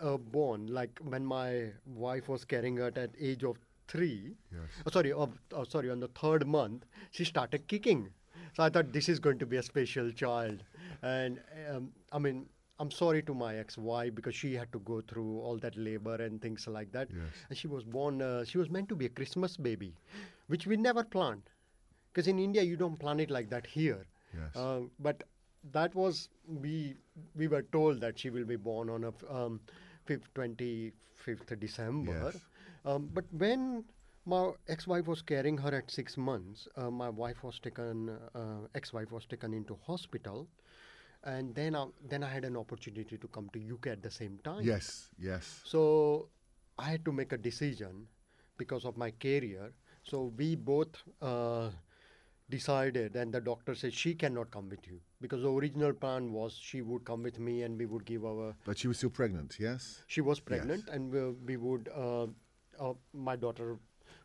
uh, 0.00 0.16
born, 0.16 0.66
like 0.66 0.98
when 1.02 1.24
my 1.24 1.70
wife 1.86 2.28
was 2.28 2.44
carrying 2.44 2.76
her 2.76 2.92
at 2.94 3.10
age 3.20 3.44
of 3.44 3.56
three, 3.88 4.36
Yes. 4.52 4.60
oh, 4.86 4.90
sorry, 4.90 5.12
of, 5.12 5.30
oh, 5.52 5.64
sorry, 5.64 5.90
on 5.90 6.00
the 6.00 6.08
third 6.08 6.46
month, 6.46 6.84
she 7.10 7.24
started 7.24 7.66
kicking. 7.66 8.08
So 8.56 8.62
I 8.62 8.70
thought 8.70 8.92
this 8.92 9.08
is 9.08 9.18
going 9.18 9.38
to 9.38 9.46
be 9.46 9.56
a 9.56 9.62
special 9.62 10.10
child. 10.12 10.62
And 11.02 11.40
um, 11.70 11.90
I 12.12 12.18
mean, 12.18 12.46
I'm 12.80 12.90
sorry 12.90 13.22
to 13.22 13.34
my 13.34 13.56
ex-wife 13.56 14.14
because 14.14 14.34
she 14.34 14.54
had 14.54 14.70
to 14.72 14.78
go 14.80 15.00
through 15.00 15.40
all 15.40 15.58
that 15.58 15.76
labor 15.76 16.14
and 16.14 16.40
things 16.40 16.66
like 16.66 16.92
that. 16.92 17.08
Yes. 17.10 17.32
And 17.48 17.58
she 17.58 17.66
was 17.66 17.84
born, 17.84 18.22
uh, 18.22 18.44
she 18.44 18.58
was 18.58 18.70
meant 18.70 18.88
to 18.90 18.94
be 18.96 19.06
a 19.06 19.08
Christmas 19.08 19.56
baby, 19.56 19.94
which 20.46 20.66
we 20.66 20.76
never 20.76 21.02
planned. 21.02 21.42
Because 22.12 22.28
in 22.28 22.38
India, 22.38 22.62
you 22.62 22.76
don't 22.76 22.98
plan 22.98 23.20
it 23.20 23.30
like 23.30 23.50
that 23.50 23.66
here. 23.66 24.06
Yes. 24.34 24.56
Uh, 24.56 24.80
but 25.00 25.24
that 25.72 25.94
was, 25.94 26.28
we, 26.46 26.94
we 27.36 27.48
were 27.48 27.62
told 27.62 28.00
that 28.00 28.18
she 28.18 28.30
will 28.30 28.44
be 28.44 28.56
born 28.56 28.88
on 28.88 29.04
a 29.04 29.08
f- 29.08 29.24
um, 29.30 29.60
5th, 30.08 30.22
25th 30.34 31.58
December. 31.60 32.30
Yes. 32.32 32.38
Um, 32.84 33.10
but 33.12 33.24
when 33.32 33.84
my 34.24 34.50
ex-wife 34.68 35.06
was 35.06 35.20
carrying 35.22 35.58
her 35.58 35.74
at 35.74 35.90
six 35.90 36.16
months, 36.16 36.68
uh, 36.76 36.90
my 36.90 37.08
wife 37.08 37.42
was 37.42 37.58
taken, 37.58 38.10
uh, 38.34 38.66
ex-wife 38.74 39.10
was 39.10 39.24
taken 39.26 39.52
into 39.52 39.76
hospital, 39.86 40.46
and 41.24 41.54
then 41.54 41.74
I, 41.74 41.86
then 42.08 42.22
I 42.22 42.28
had 42.28 42.44
an 42.44 42.56
opportunity 42.56 43.18
to 43.18 43.28
come 43.28 43.48
to 43.52 43.74
UK 43.74 43.88
at 43.88 44.02
the 44.02 44.10
same 44.10 44.38
time. 44.44 44.62
Yes. 44.62 45.08
Yes. 45.18 45.60
So 45.64 46.28
I 46.78 46.84
had 46.90 47.04
to 47.04 47.12
make 47.12 47.32
a 47.32 47.38
decision 47.38 48.06
because 48.56 48.84
of 48.84 48.96
my 48.96 49.10
career. 49.10 49.72
So 50.04 50.32
we 50.36 50.54
both 50.56 50.96
uh, 51.20 51.70
decided, 52.48 53.16
and 53.16 53.32
the 53.32 53.40
doctor 53.40 53.74
said 53.74 53.92
she 53.92 54.14
cannot 54.14 54.50
come 54.50 54.68
with 54.68 54.86
you 54.86 55.00
because 55.20 55.42
the 55.42 55.50
original 55.50 55.92
plan 55.92 56.32
was 56.32 56.52
she 56.54 56.80
would 56.82 57.04
come 57.04 57.22
with 57.22 57.38
me 57.38 57.62
and 57.62 57.78
we 57.78 57.84
would 57.86 58.04
give 58.04 58.24
our 58.24 58.54
But 58.64 58.78
she 58.78 58.88
was 58.88 58.96
still 58.98 59.10
pregnant, 59.10 59.56
yes? 59.60 60.02
she 60.06 60.20
was 60.20 60.40
pregnant, 60.40 60.88
and 60.88 61.12
we, 61.12 61.20
we 61.46 61.56
would. 61.56 61.88
Uh, 61.94 62.26
uh, 62.80 62.94
my 63.12 63.34
daughter 63.36 63.76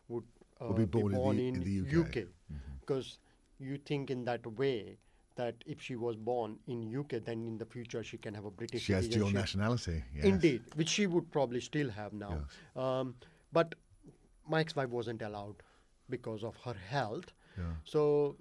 would 0.08 0.24
uh, 0.60 0.66
Would 0.68 0.90
be 0.90 1.02
born 1.02 1.38
in 1.38 1.60
the- 1.60 1.78
in 1.78 1.84
the 1.84 2.00
UK. 2.00 2.14
Mm-hmm. 2.14 2.56
because 2.80 3.18
you 3.58 3.76
think 3.78 4.10
in 4.10 4.24
that 4.24 4.46
way 4.46 4.96
that 5.36 5.54
if 5.66 5.80
she 5.80 5.96
was 5.96 6.16
born 6.16 6.58
in 6.66 6.94
UK, 6.96 7.24
then 7.24 7.44
in 7.46 7.58
the 7.58 7.64
future 7.66 8.02
she 8.04 8.16
can 8.18 8.34
have 8.34 8.44
a 8.44 8.50
British. 8.50 8.82
She 8.82 8.92
has 8.92 9.08
dual 9.08 9.30
nationality. 9.30 10.02
Yes. 10.14 10.24
Indeed, 10.24 10.62
which 10.76 10.88
she 10.88 11.06
would 11.06 11.30
probably 11.30 11.60
still 11.60 11.90
have 11.90 12.12
now. 12.12 12.40
Yes. 12.76 12.84
Um, 12.84 13.14
but 13.52 13.74
my 14.48 14.60
ex-wife 14.60 14.90
wasn't 14.90 15.22
allowed 15.22 15.56
because 16.08 16.44
of 16.44 16.56
her 16.64 16.74
health. 16.88 17.32
Yeah. 17.58 17.64
So 17.84 18.36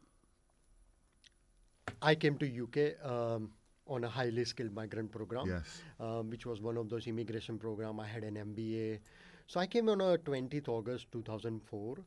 I 2.02 2.16
came 2.16 2.38
to 2.38 2.64
UK 2.64 3.06
um, 3.10 3.52
on 3.88 4.04
a 4.04 4.10
highly 4.10 4.46
skilled 4.46 4.74
migrant 4.74 5.12
program, 5.12 5.48
Yes. 5.48 5.82
um, 6.00 6.30
which 6.30 6.46
was 6.46 6.62
one 6.62 6.78
of 6.78 6.90
those 6.90 7.08
immigration 7.08 7.58
program. 7.58 8.00
I 8.00 8.08
had 8.08 8.24
an 8.24 8.36
MBA. 8.36 9.00
So 9.48 9.60
I 9.60 9.68
came 9.68 9.90
on 9.90 10.02
a 10.02 10.18
20th 10.18 10.68
August 10.68 11.12
2004, 11.12 11.98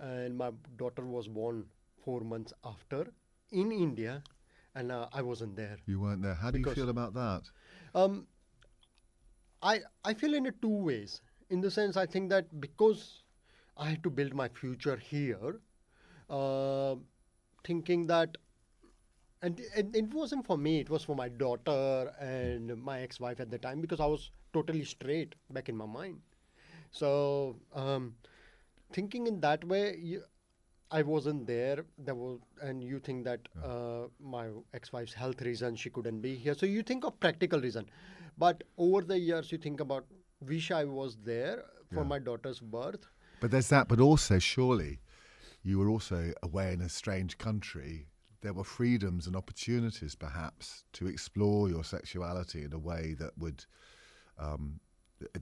and 0.00 0.36
my 0.36 0.50
daughter 0.76 1.04
was 1.04 1.28
born 1.28 1.64
four 2.04 2.20
months 2.20 2.52
after 2.64 3.12
in 3.52 3.72
India, 3.72 4.22
and 4.74 4.92
uh, 4.92 5.08
I 5.12 5.22
wasn't 5.22 5.56
there. 5.56 5.78
You 5.86 6.00
weren't 6.00 6.22
there. 6.22 6.34
How 6.34 6.50
do 6.50 6.58
you 6.58 6.70
feel 6.74 6.88
about 6.88 7.14
that? 7.14 7.42
Um, 7.94 8.26
I 9.62 9.80
I 10.04 10.14
feel 10.14 10.34
in 10.34 10.46
it 10.46 10.60
two 10.62 10.76
ways. 10.90 11.20
In 11.50 11.60
the 11.60 11.70
sense, 11.70 11.96
I 11.96 12.06
think 12.06 12.30
that 12.30 12.60
because 12.60 13.22
I 13.76 13.90
had 13.90 14.02
to 14.04 14.10
build 14.10 14.34
my 14.34 14.48
future 14.48 14.96
here, 14.96 15.60
uh, 16.30 16.96
thinking 17.64 18.06
that, 18.06 18.36
and, 19.42 19.60
and 19.76 19.94
it 19.96 20.12
wasn't 20.14 20.46
for 20.46 20.56
me. 20.56 20.80
It 20.80 20.90
was 20.90 21.04
for 21.04 21.16
my 21.16 21.28
daughter 21.28 22.12
and 22.20 22.76
my 22.82 23.00
ex-wife 23.00 23.40
at 23.40 23.50
the 23.50 23.58
time 23.58 23.80
because 23.80 24.00
I 24.00 24.06
was 24.06 24.30
totally 24.52 24.84
straight 24.84 25.34
back 25.50 25.68
in 25.68 25.76
my 25.76 25.86
mind. 25.86 26.20
So 26.90 27.56
um, 27.74 28.14
thinking 28.92 29.26
in 29.26 29.40
that 29.40 29.64
way, 29.64 29.96
you, 29.98 30.22
I 30.92 31.02
wasn't 31.02 31.46
there. 31.46 31.84
There 31.98 32.14
was, 32.14 32.38
and 32.60 32.82
you 32.84 32.98
think 32.98 33.24
that 33.24 33.40
uh, 33.64 34.08
my 34.20 34.48
ex-wife's 34.74 35.14
health 35.14 35.40
reason 35.40 35.74
she 35.74 35.90
couldn't 35.90 36.20
be 36.20 36.34
here. 36.36 36.54
So 36.54 36.66
you 36.66 36.82
think 36.82 37.04
of 37.04 37.18
practical 37.18 37.60
reason, 37.60 37.86
but 38.36 38.62
over 38.76 39.00
the 39.02 39.18
years 39.18 39.50
you 39.52 39.58
think 39.58 39.80
about 39.80 40.04
wish 40.40 40.70
I 40.70 40.84
was 40.84 41.16
there 41.24 41.64
for 41.90 42.00
Yeah. 42.02 42.08
my 42.14 42.18
daughter's 42.18 42.60
birth. 42.60 43.06
But 43.40 43.50
there's 43.50 43.68
that, 43.70 43.88
but 43.88 44.00
also, 44.00 44.38
surely, 44.38 45.00
you 45.62 45.78
were 45.78 45.88
also 45.88 46.32
away 46.42 46.72
in 46.74 46.80
a 46.82 46.88
strange 46.88 47.38
country. 47.38 48.08
There 48.42 48.52
were 48.52 48.64
freedoms 48.64 49.26
and 49.26 49.36
opportunities, 49.36 50.14
perhaps, 50.14 50.84
to 50.94 51.06
explore 51.06 51.68
your 51.68 51.84
sexuality 51.84 52.64
in 52.64 52.72
a 52.72 52.78
way 52.78 53.14
that 53.18 53.38
would. 53.38 53.64
Um, 54.38 54.80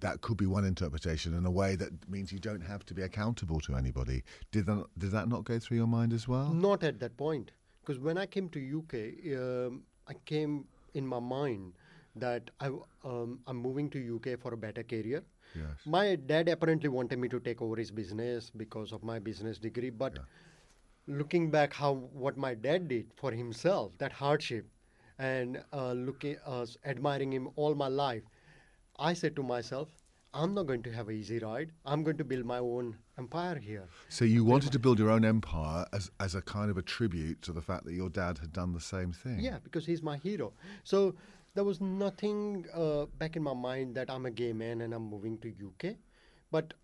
that 0.01 0.21
could 0.21 0.37
be 0.37 0.47
one 0.47 0.65
interpretation 0.65 1.35
in 1.35 1.47
a 1.47 1.51
way 1.51 1.77
that 1.77 2.09
means 2.09 2.33
you 2.33 2.39
don't 2.39 2.61
have 2.61 2.85
to 2.87 2.95
be 2.95 3.03
accountable 3.03 3.61
to 3.61 3.75
anybody. 3.75 4.23
Did 4.53 4.67
that, 4.67 4.87
did 4.99 5.11
that 5.13 5.29
not 5.29 5.45
go 5.45 5.59
through 5.59 5.79
your 5.79 5.87
mind 5.87 6.13
as 6.13 6.27
well? 6.29 6.53
Not 6.53 6.83
at 6.85 7.01
that 7.01 7.17
point, 7.17 7.53
because 7.81 7.99
when 7.99 8.19
I 8.19 8.27
came 8.27 8.49
to 8.51 8.79
UK, 8.79 8.95
um, 9.39 9.83
I 10.09 10.15
came 10.25 10.65
in 10.95 11.07
my 11.07 11.21
mind 11.21 11.73
that 12.17 12.51
I 12.61 12.71
um, 13.05 13.39
I'm 13.47 13.57
moving 13.57 13.89
to 13.91 14.17
UK 14.17 14.41
for 14.41 14.53
a 14.53 14.57
better 14.57 14.83
career. 14.83 15.23
Yes. 15.55 15.65
My 15.85 16.17
dad 16.17 16.49
apparently 16.49 16.89
wanted 16.89 17.19
me 17.19 17.29
to 17.29 17.41
take 17.41 17.61
over 17.63 17.77
his 17.77 17.91
business 17.91 18.51
because 18.51 18.93
of 18.93 19.03
my 19.03 19.19
business 19.19 19.59
degree, 19.59 19.91
but 19.91 20.19
looking 21.07 21.51
back, 21.51 21.73
how 21.73 21.95
what 22.13 22.37
my 22.37 22.55
dad 22.55 22.89
did 22.89 23.07
for 23.17 23.33
himself, 23.33 23.93
that 23.99 24.13
hardship, 24.13 24.67
and 25.19 25.63
uh, 25.73 25.93
looking, 25.93 26.37
uh, 26.47 26.67
admiring 26.85 27.33
him 27.33 27.49
all 27.57 27.75
my 27.75 27.89
life, 27.89 28.23
I 29.01 29.15
said 29.15 29.35
to 29.37 29.43
myself, 29.43 29.89
I'm 30.33 30.55
not 30.55 30.67
going 30.67 30.83
to 30.85 30.93
have 30.93 31.09
an 31.09 31.17
easy 31.17 31.39
ride. 31.39 31.73
I'm 31.85 32.05
going 32.05 32.19
to 32.19 32.25
build 32.25 32.45
my 32.45 32.59
own 32.59 32.97
empire 33.19 33.59
here. 33.59 33.89
So 34.09 34.25
you 34.25 34.45
wanted 34.45 34.71
to 34.73 34.79
build 34.79 34.99
your 34.99 35.11
own 35.11 35.25
empire 35.25 35.87
as 35.93 36.11
as 36.21 36.35
a 36.37 36.43
kind 36.43 36.71
of 36.71 36.79
a 36.79 36.83
tribute 36.83 37.43
to 37.43 37.53
the 37.53 37.63
fact 37.63 37.85
that 37.87 37.95
your 37.95 38.11
dad 38.11 38.39
had 38.39 38.53
done 38.53 38.73
the 38.73 38.81
same 38.81 39.13
thing. 39.13 39.41
Yeah, 39.41 39.59
because 39.65 39.87
he's 39.87 40.03
my 40.03 40.19
hero. 40.19 40.53
So 40.85 41.15
there 41.55 41.65
was 41.65 41.81
nothing 41.81 42.67
uh, 42.73 43.07
back 43.19 43.35
in 43.37 43.43
my 43.43 43.55
mind 43.55 43.97
that 43.97 44.09
I'm 44.11 44.27
a 44.27 44.31
gay 44.31 44.53
man 44.53 44.83
and 44.83 44.95
I'm 44.95 45.09
moving 45.11 45.39
to 45.39 45.49
UK. 45.49 45.97
But 46.53 46.75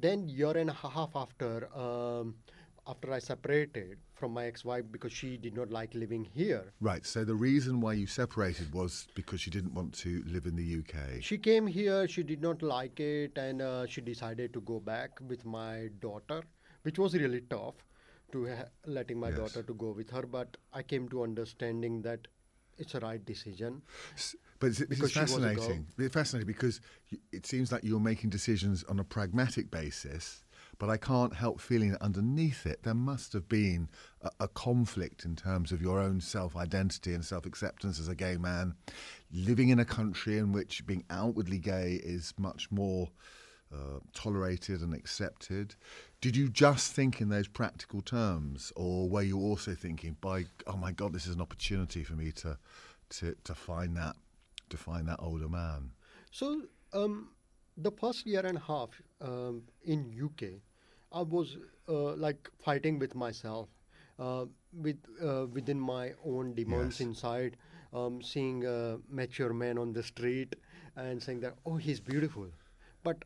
then 0.00 0.28
year 0.28 0.56
and 0.56 0.70
a 0.70 0.72
half 0.72 1.10
after, 1.14 1.68
um, 1.76 2.36
after 2.86 3.12
I 3.12 3.18
separated 3.20 3.98
from 4.14 4.32
my 4.32 4.46
ex-wife 4.46 4.84
because 4.90 5.12
she 5.12 5.36
did 5.36 5.54
not 5.54 5.70
like 5.70 5.94
living 5.94 6.24
here, 6.24 6.72
Right. 6.80 7.04
So 7.06 7.24
the 7.24 7.34
reason 7.34 7.80
why 7.80 7.92
you 7.94 8.06
separated 8.06 8.72
was 8.74 9.06
because 9.14 9.40
she 9.40 9.50
didn't 9.50 9.74
want 9.74 9.92
to 9.98 10.22
live 10.26 10.46
in 10.46 10.56
the 10.56 10.64
UK. 10.80 11.20
she 11.22 11.38
came 11.38 11.66
here. 11.66 12.08
She 12.08 12.22
did 12.22 12.40
not 12.42 12.62
like 12.62 12.98
it, 13.00 13.38
and 13.38 13.62
uh, 13.62 13.86
she 13.86 14.00
decided 14.00 14.52
to 14.54 14.60
go 14.62 14.80
back 14.80 15.18
with 15.28 15.44
my 15.44 15.88
daughter, 16.00 16.42
which 16.82 16.98
was 16.98 17.14
really 17.14 17.42
tough 17.42 17.74
to 18.32 18.46
ha- 18.48 18.64
letting 18.86 19.18
my 19.20 19.28
Yes. 19.28 19.38
daughter 19.38 19.62
to 19.62 19.74
go 19.74 19.90
with 19.92 20.10
her. 20.10 20.22
But 20.22 20.56
I 20.72 20.82
came 20.82 21.08
to 21.10 21.22
understanding 21.22 22.02
that 22.02 22.26
it's 22.78 22.94
a 22.94 23.00
right 23.00 23.24
decision. 23.24 23.82
S- 24.16 24.34
But 24.58 24.68
it's, 24.70 24.78
this 24.78 24.88
Because 24.88 25.10
is 25.10 25.12
she 25.12 25.20
was 25.20 25.32
a 25.32 25.40
girl. 25.40 25.54
fascinating. 25.54 25.86
It's 25.98 26.14
fascinating 26.14 26.46
because 26.46 26.80
it 27.32 27.46
seems 27.46 27.70
like 27.72 27.82
you're 27.84 28.00
making 28.00 28.30
decisions 28.30 28.84
on 28.84 28.98
a 29.00 29.04
pragmatic 29.04 29.70
basis, 29.70 30.44
but 30.78 30.90
I 30.90 30.96
can't 30.96 31.34
help 31.34 31.60
feeling 31.60 31.92
that 31.92 32.02
underneath 32.02 32.66
it 32.66 32.82
there 32.82 32.94
must 32.94 33.32
have 33.32 33.48
been 33.48 33.88
a, 34.20 34.30
a 34.40 34.48
conflict 34.48 35.24
in 35.24 35.36
terms 35.36 35.72
of 35.72 35.80
your 35.80 36.00
own 36.00 36.20
self-identity 36.20 37.14
and 37.14 37.24
self-acceptance 37.24 38.00
as 38.00 38.08
a 38.08 38.14
gay 38.14 38.36
man, 38.36 38.74
living 39.32 39.68
in 39.68 39.78
a 39.78 39.84
country 39.84 40.38
in 40.38 40.52
which 40.52 40.86
being 40.86 41.04
outwardly 41.10 41.58
gay 41.58 42.00
is 42.02 42.34
much 42.38 42.70
more 42.70 43.10
uh, 43.72 44.00
tolerated 44.12 44.82
and 44.82 44.94
accepted. 44.94 45.74
Did 46.20 46.36
you 46.36 46.48
just 46.48 46.92
think 46.92 47.20
in 47.20 47.30
those 47.30 47.48
practical 47.48 48.02
terms, 48.02 48.72
or 48.76 49.08
were 49.08 49.22
you 49.22 49.38
also 49.38 49.74
thinking, 49.74 50.16
"By 50.20 50.44
oh 50.66 50.76
my 50.76 50.92
God, 50.92 51.12
this 51.12 51.26
is 51.26 51.34
an 51.34 51.40
opportunity 51.40 52.04
for 52.04 52.12
me 52.12 52.32
to 52.32 52.58
to 53.10 53.34
to 53.44 53.54
find 53.54 53.96
that 53.96 54.16
to 54.68 54.76
find 54.76 55.08
that 55.08 55.20
older 55.20 55.48
man"? 55.48 55.92
So 56.30 56.62
um, 56.92 57.30
the 57.76 57.90
first 57.90 58.26
year 58.26 58.40
and 58.44 58.58
a 58.58 58.60
half 58.60 58.90
um, 59.20 59.62
in 59.84 60.12
UK, 60.24 60.60
I 61.12 61.22
was 61.22 61.56
uh, 61.88 62.14
like 62.14 62.48
fighting 62.64 62.98
with 62.98 63.14
myself, 63.14 63.68
uh, 64.18 64.46
with 64.72 64.96
uh, 65.22 65.46
within 65.52 65.78
my 65.80 66.12
own 66.24 66.54
demons 66.54 67.00
Yes. 67.00 67.06
inside, 67.06 67.56
um, 67.92 68.22
seeing 68.22 68.64
a 68.66 68.98
mature 69.08 69.52
man 69.52 69.78
on 69.78 69.92
the 69.92 70.02
street 70.02 70.56
and 70.96 71.22
saying 71.22 71.40
that 71.40 71.54
oh 71.66 71.76
he's 71.76 72.00
beautiful, 72.00 72.46
but 73.02 73.24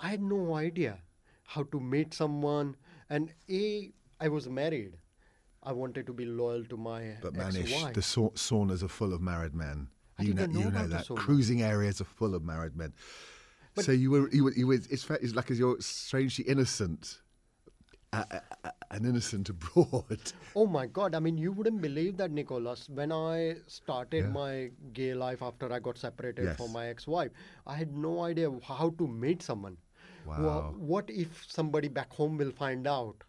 I 0.00 0.08
had 0.10 0.22
no 0.22 0.54
idea 0.54 0.98
how 1.44 1.64
to 1.64 1.80
meet 1.80 2.14
someone. 2.14 2.76
And 3.10 3.32
a 3.48 3.90
I 4.20 4.28
was 4.28 4.48
married. 4.48 4.96
I 5.62 5.72
wanted 5.72 6.06
to 6.06 6.12
be 6.12 6.24
loyal 6.24 6.64
to 6.66 6.76
my 6.76 7.16
But 7.20 7.34
Manish, 7.34 7.62
ex-wife. 7.72 7.94
the 7.94 8.02
sau- 8.02 8.32
saunas 8.34 8.82
are 8.82 8.88
full 8.88 9.12
of 9.12 9.20
married 9.20 9.54
men. 9.54 9.88
I 10.18 10.22
you 10.22 10.34
know, 10.34 10.46
know 10.46 10.60
you 10.60 10.70
know 10.70 10.86
that 10.88 11.08
cruising 11.16 11.62
areas 11.62 12.00
are 12.00 12.04
full 12.04 12.34
of 12.34 12.42
married 12.44 12.76
men. 12.76 12.92
But- 13.78 13.84
so 13.86 13.92
you 13.92 14.10
were, 14.10 14.28
you 14.30 14.44
were, 14.44 14.52
you 14.52 14.66
were 14.66 14.74
it's, 14.74 15.08
it's 15.08 15.34
like 15.34 15.50
as 15.50 15.58
you're 15.58 15.80
strangely 15.80 16.44
innocent, 16.44 17.20
uh, 18.12 18.24
uh, 18.30 18.40
uh, 18.64 18.70
an 18.90 19.04
innocent 19.04 19.48
abroad. 19.54 20.18
Oh 20.56 20.66
my 20.66 20.86
God! 20.86 21.14
I 21.14 21.20
mean, 21.20 21.38
you 21.38 21.52
wouldn't 21.52 21.80
believe 21.80 22.16
that, 22.16 22.30
Nicholas. 22.30 22.88
When 22.88 23.12
I 23.12 23.56
started 23.66 24.24
Yeah. 24.24 24.30
my 24.30 24.70
gay 24.92 25.14
life 25.14 25.42
after 25.42 25.72
I 25.72 25.78
got 25.78 25.98
separated 25.98 26.44
Yes. 26.46 26.56
from 26.56 26.72
my 26.72 26.86
ex-wife, 26.88 27.30
I 27.66 27.74
had 27.76 27.96
no 27.96 28.22
idea 28.24 28.50
how 28.62 28.90
to 28.98 29.06
meet 29.06 29.42
someone. 29.42 29.76
Wow. 30.26 30.74
What 30.76 31.08
if 31.10 31.44
somebody 31.48 31.88
back 31.88 32.12
home 32.12 32.36
will 32.36 32.50
find 32.50 32.86
out? 32.86 33.24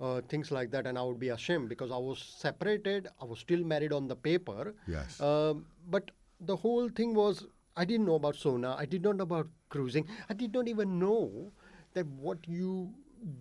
Uh, 0.00 0.20
things 0.28 0.50
like 0.50 0.70
that, 0.72 0.86
and 0.88 0.98
I 0.98 1.02
would 1.02 1.20
be 1.20 1.28
ashamed 1.28 1.68
because 1.68 1.92
I 1.92 1.96
was 1.96 2.18
separated. 2.20 3.06
I 3.22 3.24
was 3.24 3.38
still 3.38 3.62
married 3.64 3.92
on 3.92 4.08
the 4.08 4.16
paper. 4.16 4.74
Yes. 4.88 5.20
Um, 5.20 5.64
but 5.88 6.10
the 6.40 6.56
whole 6.56 6.88
thing 6.88 7.14
was 7.14 7.46
I 7.76 7.84
didn't 7.84 8.06
know 8.06 8.14
about 8.14 8.36
sauna. 8.36 8.76
I 8.78 8.84
did 8.84 9.02
not 9.02 9.16
know 9.16 9.24
about 9.24 9.48
cruising. 9.68 10.06
I 10.28 10.34
did 10.34 10.52
not 10.54 10.68
even 10.68 10.98
know 10.98 11.52
that 11.94 12.06
what 12.06 12.38
you 12.46 12.92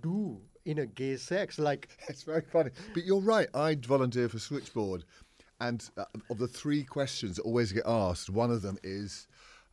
do 0.01 0.39
in 0.65 0.79
a 0.79 0.85
gay 0.85 1.17
sex, 1.17 1.59
like 1.59 1.89
It's 2.09 2.23
very 2.23 2.41
funny. 2.41 2.71
But 2.93 3.03
you're 3.03 3.21
right. 3.21 3.47
I'd 3.53 3.85
volunteer 3.85 4.29
for 4.29 4.39
Switchboard. 4.39 5.03
And 5.59 5.87
uh, 5.97 6.05
of 6.29 6.39
the 6.39 6.47
three 6.47 6.83
questions 6.83 7.37
that 7.37 7.43
always 7.43 7.71
get 7.71 7.83
asked, 7.85 8.29
one 8.29 8.51
of 8.51 8.61
them 8.61 8.77
is 8.83 9.27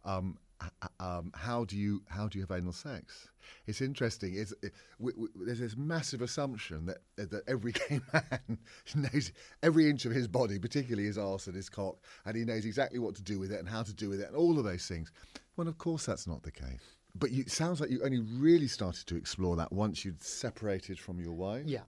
um, 0.05 0.39
Uh, 0.61 0.67
uh, 0.83 1.19
um, 1.19 1.33
how, 1.35 1.65
do 1.65 1.77
you, 1.77 2.03
how 2.09 2.29
do 2.29 2.39
you 2.39 2.45
have 2.47 2.57
anal 2.57 2.73
sex? 2.73 3.29
It's 3.67 3.81
interesting. 3.81 4.35
It's, 4.37 4.53
it, 4.63 4.73
w- 4.99 5.17
w- 5.17 5.47
there's 5.47 5.61
this 5.61 5.77
massive 5.77 6.21
assumption 6.23 6.87
that, 6.87 6.99
uh, 7.19 7.25
that 7.31 7.43
every 7.49 7.73
gay 7.89 8.01
man 8.13 8.59
knows 8.95 9.33
every 9.63 9.89
inch 9.89 10.05
of 10.05 10.13
his 10.13 10.29
body, 10.29 10.59
particularly 10.59 11.07
his 11.07 11.19
arse 11.19 11.47
and 11.47 11.57
his 11.57 11.69
cock, 11.69 11.97
and 12.27 12.37
he 12.37 12.45
knows 12.45 12.65
exactly 12.65 12.99
what 12.99 13.15
to 13.17 13.23
do 13.23 13.39
with 13.39 13.51
it 13.53 13.59
and 13.59 13.69
how 13.69 13.83
to 13.83 13.95
do 13.95 14.09
with 14.09 14.21
it 14.21 14.29
and 14.29 14.37
all 14.37 14.59
of 14.59 14.65
those 14.65 14.87
things. 14.87 15.11
Well, 15.57 15.69
of 15.69 15.79
course, 15.79 16.07
that's 16.07 16.27
not 16.27 16.43
the 16.43 16.53
case. 16.53 16.97
But 17.15 17.33
you, 17.33 17.43
it 17.43 17.51
sounds 17.51 17.81
like 17.81 17.91
you 17.91 18.05
only 18.05 18.21
really 18.21 18.69
started 18.69 19.07
to 19.07 19.17
explore 19.17 19.57
that 19.57 19.73
once 19.73 20.05
you'd 20.05 20.23
separated 20.23 20.99
from 20.99 21.21
your 21.21 21.33
wife. 21.33 21.65
yeah. 21.67 21.83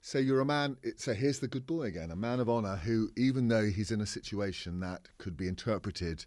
So 0.00 0.18
you're 0.18 0.40
a 0.40 0.44
man. 0.44 0.76
So 0.98 1.14
here's 1.14 1.40
the 1.40 1.48
good 1.48 1.66
boy 1.66 1.82
again, 1.82 2.12
a 2.12 2.16
man 2.16 2.38
of 2.38 2.48
honour 2.48 2.76
who, 2.76 3.10
even 3.16 3.48
though 3.48 3.64
he's 3.64 3.90
in 3.90 4.00
a 4.00 4.06
situation 4.06 4.78
that 4.80 5.08
could 5.18 5.36
be 5.36 5.48
interpreted 5.48 6.24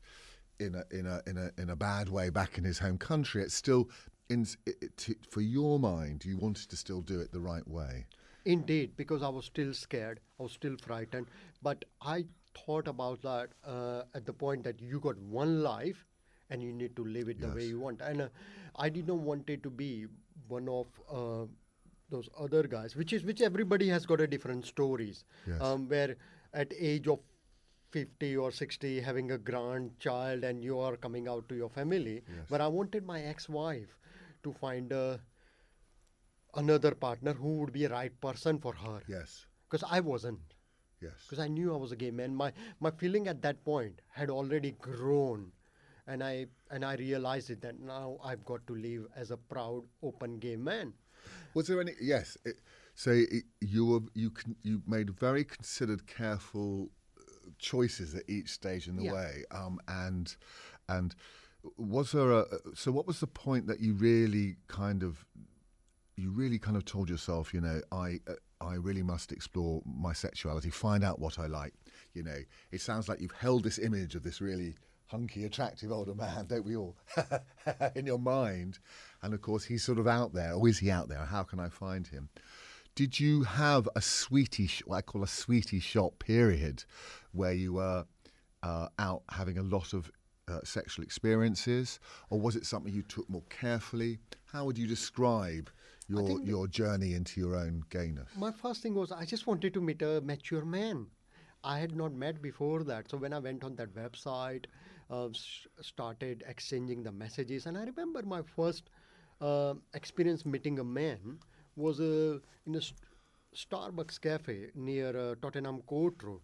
in 0.59 0.75
a 0.75 0.83
in 0.91 1.05
a 1.05 1.21
in 1.27 1.37
a 1.37 1.51
in 1.61 1.69
a 1.69 1.75
bad 1.75 2.09
way 2.09 2.29
back 2.29 2.57
in 2.57 2.63
his 2.63 2.79
home 2.79 2.97
country, 2.97 3.41
it's 3.41 3.55
still 3.55 3.89
in 4.29 4.45
it, 4.65 4.95
to, 4.97 5.15
for 5.29 5.41
your 5.41 5.79
mind. 5.79 6.25
You 6.25 6.37
wanted 6.37 6.69
to 6.69 6.77
still 6.77 7.01
do 7.01 7.19
it 7.19 7.31
the 7.31 7.39
right 7.39 7.67
way. 7.67 8.05
Indeed, 8.45 8.95
because 8.95 9.21
I 9.21 9.29
was 9.29 9.45
still 9.45 9.73
scared, 9.73 10.19
I 10.39 10.43
was 10.43 10.51
still 10.53 10.75
frightened. 10.81 11.27
But 11.61 11.85
I 12.01 12.25
thought 12.65 12.87
about 12.87 13.21
that 13.21 13.49
uh, 13.65 14.03
at 14.15 14.25
the 14.25 14.33
point 14.33 14.63
that 14.63 14.81
you 14.81 14.99
got 14.99 15.17
one 15.19 15.61
life 15.61 16.05
and 16.49 16.63
you 16.63 16.71
need 16.73 16.95
to 16.95 17.03
live 17.03 17.29
it 17.29 17.39
the 17.39 17.49
way 17.49 17.65
you 17.65 17.79
want. 17.79 18.01
And 18.01 18.21
uh, 18.21 18.29
I 18.75 18.89
did 18.89 19.07
not 19.07 19.17
want 19.17 19.49
it 19.49 19.61
to 19.63 19.69
be 19.69 20.07
one 20.47 20.67
of 20.67 20.87
uh, 21.11 21.45
those 22.09 22.29
other 22.39 22.63
guys, 22.63 22.95
which 22.95 23.13
is 23.13 23.23
which 23.23 23.41
everybody 23.41 23.87
has 23.89 24.05
got 24.05 24.21
a 24.21 24.27
different 24.27 24.65
stories. 24.65 25.25
Yes. 25.47 25.61
Um, 25.61 25.87
where 25.87 26.15
at 26.53 26.73
age 26.79 27.07
of 27.07 27.19
50 27.91 28.35
or 28.37 28.51
60 28.51 29.01
having 29.01 29.31
a 29.31 29.37
grandchild 29.37 30.43
and 30.43 30.63
you 30.63 30.79
are 30.79 30.95
coming 30.95 31.27
out 31.27 31.47
to 31.49 31.55
your 31.55 31.69
family 31.69 32.15
Yes. 32.27 32.45
but 32.49 32.61
i 32.61 32.67
wanted 32.67 33.05
my 33.05 33.21
ex-wife 33.21 33.97
to 34.43 34.53
find 34.61 34.91
a 34.91 35.19
another 36.55 36.93
partner 36.95 37.33
who 37.33 37.57
would 37.59 37.71
be 37.73 37.85
a 37.85 37.89
right 37.89 38.19
person 38.21 38.59
for 38.59 38.73
her 38.73 39.01
Yes. 39.07 39.45
because 39.69 39.87
i 39.89 39.99
wasn't 39.99 40.55
Yes. 41.01 41.13
because 41.25 41.39
i 41.39 41.47
knew 41.47 41.73
i 41.73 41.77
was 41.77 41.91
a 41.91 41.95
gay 41.95 42.11
man 42.11 42.35
my 42.35 42.51
my 42.79 42.91
feeling 42.91 43.27
at 43.27 43.41
that 43.43 43.63
point 43.63 44.01
had 44.21 44.29
already 44.29 44.71
grown 44.87 45.51
and 46.07 46.23
i 46.23 46.45
and 46.71 46.83
i 46.85 46.95
realized 46.95 47.49
it 47.55 47.61
that 47.61 47.79
now 47.79 48.17
i've 48.23 48.43
got 48.45 48.65
to 48.67 48.75
live 48.75 49.05
as 49.15 49.31
a 49.31 49.37
proud 49.37 49.83
open 50.03 50.39
gay 50.47 50.55
man 50.71 50.93
Was 51.53 51.67
there 51.67 51.79
any? 51.81 51.93
Yes. 52.07 52.37
It, 52.49 52.59
so 53.03 53.11
it, 53.37 53.43
you 53.75 53.85
were 53.87 54.01
you 54.21 54.29
con, 54.39 54.55
you 54.67 54.75
made 54.93 55.09
very 55.21 55.43
considered, 55.53 56.03
careful 56.11 56.69
uh, 56.83 56.89
choices 57.59 58.15
at 58.15 58.23
each 58.27 58.49
stage 58.49 58.87
in 58.87 58.95
the 58.95 59.03
Yeah. 59.03 59.13
way. 59.13 59.43
Um, 59.51 59.79
and 59.87 60.35
and 60.87 61.13
was 61.77 62.11
there 62.13 62.31
a? 62.31 62.45
So 62.75 62.91
what 62.91 63.05
was 63.05 63.19
the 63.19 63.27
point 63.27 63.67
that 63.67 63.79
you 63.79 63.93
really 63.93 64.55
kind 64.67 65.03
of 65.03 65.25
you 66.15 66.31
really 66.31 66.59
kind 66.59 66.75
of 66.75 66.83
told 66.83 67.09
yourself, 67.09 67.53
you 67.53 67.61
know, 67.61 67.81
I 67.91 68.19
uh, 68.27 68.33
I 68.61 68.73
really 68.75 69.03
must 69.03 69.31
explore 69.31 69.81
my 69.85 70.11
sexuality, 70.13 70.69
find 70.69 71.03
out 71.03 71.19
what 71.19 71.39
I 71.39 71.47
like. 71.47 71.73
You 72.13 72.23
know, 72.23 72.39
it 72.71 72.81
sounds 72.81 73.07
like 73.07 73.21
you've 73.21 73.31
held 73.31 73.63
this 73.63 73.77
image 73.79 74.15
of 74.15 74.23
this 74.23 74.41
really 74.41 74.75
hunky, 75.07 75.45
attractive 75.45 75.91
older 75.91 76.13
man, 76.13 76.45
don't 76.47 76.65
we 76.65 76.75
all, 76.75 76.95
in 77.95 78.05
your 78.05 78.19
mind? 78.19 78.79
And 79.21 79.33
of 79.33 79.41
course, 79.41 79.63
he's 79.65 79.83
sort 79.83 79.97
of 79.97 80.07
out 80.07 80.33
there, 80.33 80.53
or 80.53 80.67
is 80.67 80.79
he 80.79 80.91
out 80.91 81.07
there? 81.09 81.25
How 81.25 81.43
can 81.43 81.59
I 81.59 81.69
find 81.69 82.05
him? 82.07 82.29
Did 82.99 83.17
you 83.17 83.43
have 83.43 83.87
a 83.95 84.01
sweetie, 84.01 84.67
sh- 84.67 84.83
what 84.85 84.97
I 84.97 85.01
call 85.01 85.23
a 85.23 85.27
sweetie 85.27 85.79
shop 85.79 86.19
period, 86.19 86.83
where 87.31 87.53
you 87.53 87.71
were 87.75 88.05
uh, 88.61 88.87
out 88.99 89.23
having 89.29 89.57
a 89.57 89.63
lot 89.63 89.93
of 89.93 90.11
uh, 90.49 90.59
sexual 90.65 91.05
experiences, 91.05 92.01
or 92.29 92.41
was 92.41 92.57
it 92.57 92.65
something 92.65 92.93
you 92.93 93.03
took 93.03 93.29
more 93.29 93.45
carefully? 93.49 94.19
How 94.51 94.65
would 94.65 94.77
you 94.77 94.85
describe 94.85 95.69
your 96.09 96.41
your 96.41 96.67
journey 96.67 97.13
into 97.13 97.39
your 97.39 97.55
own 97.55 97.85
gayness? 97.89 98.27
My 98.37 98.51
first 98.51 98.83
thing 98.83 98.95
was 98.95 99.13
I 99.13 99.23
just 99.23 99.47
wanted 99.47 99.73
to 99.75 99.79
meet 99.79 100.01
a 100.01 100.19
mature 100.19 100.65
man. 100.65 101.07
I 101.63 101.79
had 101.79 101.95
not 101.95 102.11
met 102.11 102.41
before 102.41 102.83
that. 102.83 103.09
So 103.09 103.15
when 103.15 103.31
I 103.31 103.39
went 103.39 103.63
on 103.63 103.77
that 103.77 103.93
website, 103.95 104.65
uh, 105.09 105.29
s- 105.29 105.67
started 105.79 106.43
exchanging 106.45 107.03
the 107.03 107.13
messages, 107.13 107.65
and 107.65 107.77
I 107.77 107.85
remember 107.85 108.23
my 108.23 108.41
first 108.41 108.89
uh, 109.39 109.75
experience 109.93 110.45
meeting 110.45 110.79
a 110.79 110.83
man 110.83 111.39
was 111.85 111.99
uh, 111.99 112.37
in 112.67 112.75
a 112.75 112.81
st- 112.81 113.05
Starbucks 113.55 114.19
cafe 114.21 114.57
near 114.75 115.09
uh, 115.17 115.35
Tottenham 115.41 115.81
Court 115.93 116.23
Road, 116.23 116.41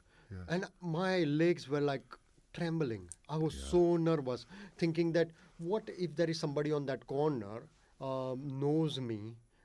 and 0.48 0.66
my 0.82 1.24
legs 1.42 1.68
were 1.70 1.82
like 1.82 2.16
trembling. 2.54 3.04
I 3.30 3.38
was 3.38 3.54
so 3.72 3.82
nervous, 3.98 4.46
thinking 4.78 5.12
that 5.18 5.30
what 5.58 5.90
if 6.06 6.16
there 6.16 6.30
is 6.36 6.40
somebody 6.40 6.72
on 6.72 6.86
that 6.92 7.06
corner 7.08 7.58
um, 8.02 8.42
knows 8.64 9.00
me 9.00 9.20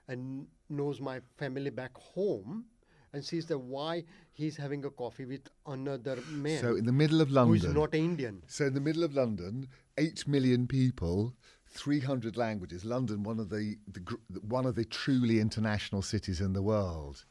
and 0.09 0.47
knows 0.69 1.01
my 1.01 1.21
family 1.39 1.71
back 1.71 1.97
home 1.97 2.65
and 3.13 3.25
sees 3.25 3.47
that 3.47 3.59
why 3.59 4.05
he's 4.41 4.57
having 4.57 4.85
a 4.85 4.91
coffee 4.91 5.25
with 5.25 5.49
another 5.67 6.17
man 6.31 6.61
So 6.61 6.77
in 6.77 6.85
the 6.91 6.93
middle 6.93 7.21
of 7.21 7.31
London. 7.39 7.57
is 7.71 7.75
not 7.75 7.95
Indian. 7.95 8.43
So 8.47 8.67
in 8.67 8.75
the 8.75 8.81
middle 8.89 9.03
of 9.09 9.15
London, 9.15 9.67
eight 9.99 10.27
million 10.29 10.67
people, 10.69 11.35
three 11.71 12.01
hundred 12.01 12.37
languages. 12.37 12.85
London, 12.85 13.23
one 13.23 13.39
of 13.41 13.49
the, 13.49 13.77
the 13.93 14.01
one 14.41 14.67
of 14.67 14.75
the 14.75 14.85
truly 14.85 15.41
international 15.41 16.03
cities 16.03 16.41
in 16.41 16.53
the 16.53 16.63
world. 16.63 17.25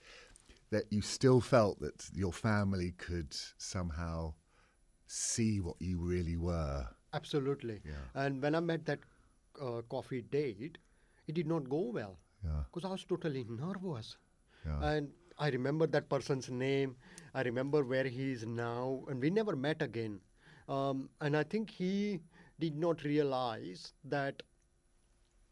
That 0.72 0.84
you 0.92 1.02
still 1.02 1.42
felt 1.42 1.80
that 1.80 2.08
your 2.14 2.32
family 2.32 2.92
could 2.98 3.36
somehow 3.58 4.36
see 5.08 5.60
what 5.60 5.76
you 5.80 5.98
really 6.00 6.38
were. 6.38 6.88
Absolutely. 7.12 7.82
Yeah. 7.84 7.94
And 8.14 8.40
when 8.40 8.54
I 8.54 8.60
met 8.60 8.86
that 8.86 9.00
uh, 9.60 9.82
coffee 9.90 10.22
date, 10.22 10.78
it 11.28 11.34
did 11.34 11.48
not 11.48 11.68
go 11.68 11.90
well 11.92 12.20
Yeah. 12.46 12.62
because 12.72 12.88
I 12.88 12.92
was 12.92 13.04
totally 13.04 13.46
nervous. 13.50 14.18
Yeah. 14.64 14.92
And 14.92 15.10
I 15.40 15.50
remember 15.50 15.88
that 15.88 16.08
person's 16.08 16.52
name. 16.52 16.98
I 17.34 17.42
remember 17.42 17.84
where 17.84 18.04
he 18.04 18.32
is 18.34 18.46
now, 18.46 19.02
and 19.10 19.20
we 19.20 19.32
never 19.32 19.56
met 19.56 19.82
again. 19.82 20.20
Um, 20.68 21.10
and 21.20 21.36
I 21.36 21.42
think 21.44 21.72
he 21.72 22.20
did 22.60 22.78
not 22.78 23.04
realize 23.04 23.94
that. 24.06 24.44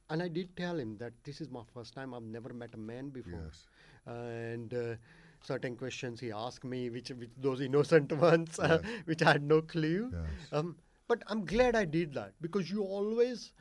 And 0.10 0.24
I 0.24 0.28
did 0.30 0.56
tell 0.56 0.78
him 0.80 0.98
that 1.00 1.13
this 1.26 1.41
is 1.41 1.50
my 1.50 1.62
first 1.74 1.93
time. 1.93 2.13
I've 2.13 2.24
never 2.24 2.54
met 2.54 2.74
a 2.74 2.78
man 2.78 3.10
before. 3.10 3.43
Yes. 3.46 3.65
And 4.06 4.74
uh, 4.74 4.96
certain 5.41 5.76
questions 5.76 6.20
he 6.22 6.32
asked 6.32 6.63
me, 6.63 6.89
which, 6.89 7.10
which 7.10 7.30
those 7.38 7.60
innocent 7.60 8.12
ones, 8.17 8.58
uh, 8.58 8.82
which 9.06 9.22
I 9.22 9.34
had 9.34 9.43
no 9.43 9.62
clue. 9.62 10.10
Yes. 10.13 10.24
Um, 10.54 10.78
but 11.10 11.24
I'm 11.28 11.43
glad 11.46 11.76
I 11.76 11.84
did 11.84 12.13
that 12.13 12.34
because 12.41 12.72
you 12.72 12.84
always, 12.84 13.52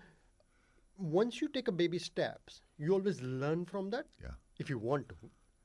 once 0.99 1.41
you 1.41 1.49
take 1.49 1.69
a 1.69 1.73
baby 1.73 1.99
steps, 1.99 2.61
you 2.79 2.93
always 2.93 3.21
learn 3.23 3.65
from 3.65 3.91
that. 3.91 4.07
Yeah. 4.23 4.31
If 4.59 4.71
you 4.71 4.79
want 4.79 5.09
to, 5.11 5.17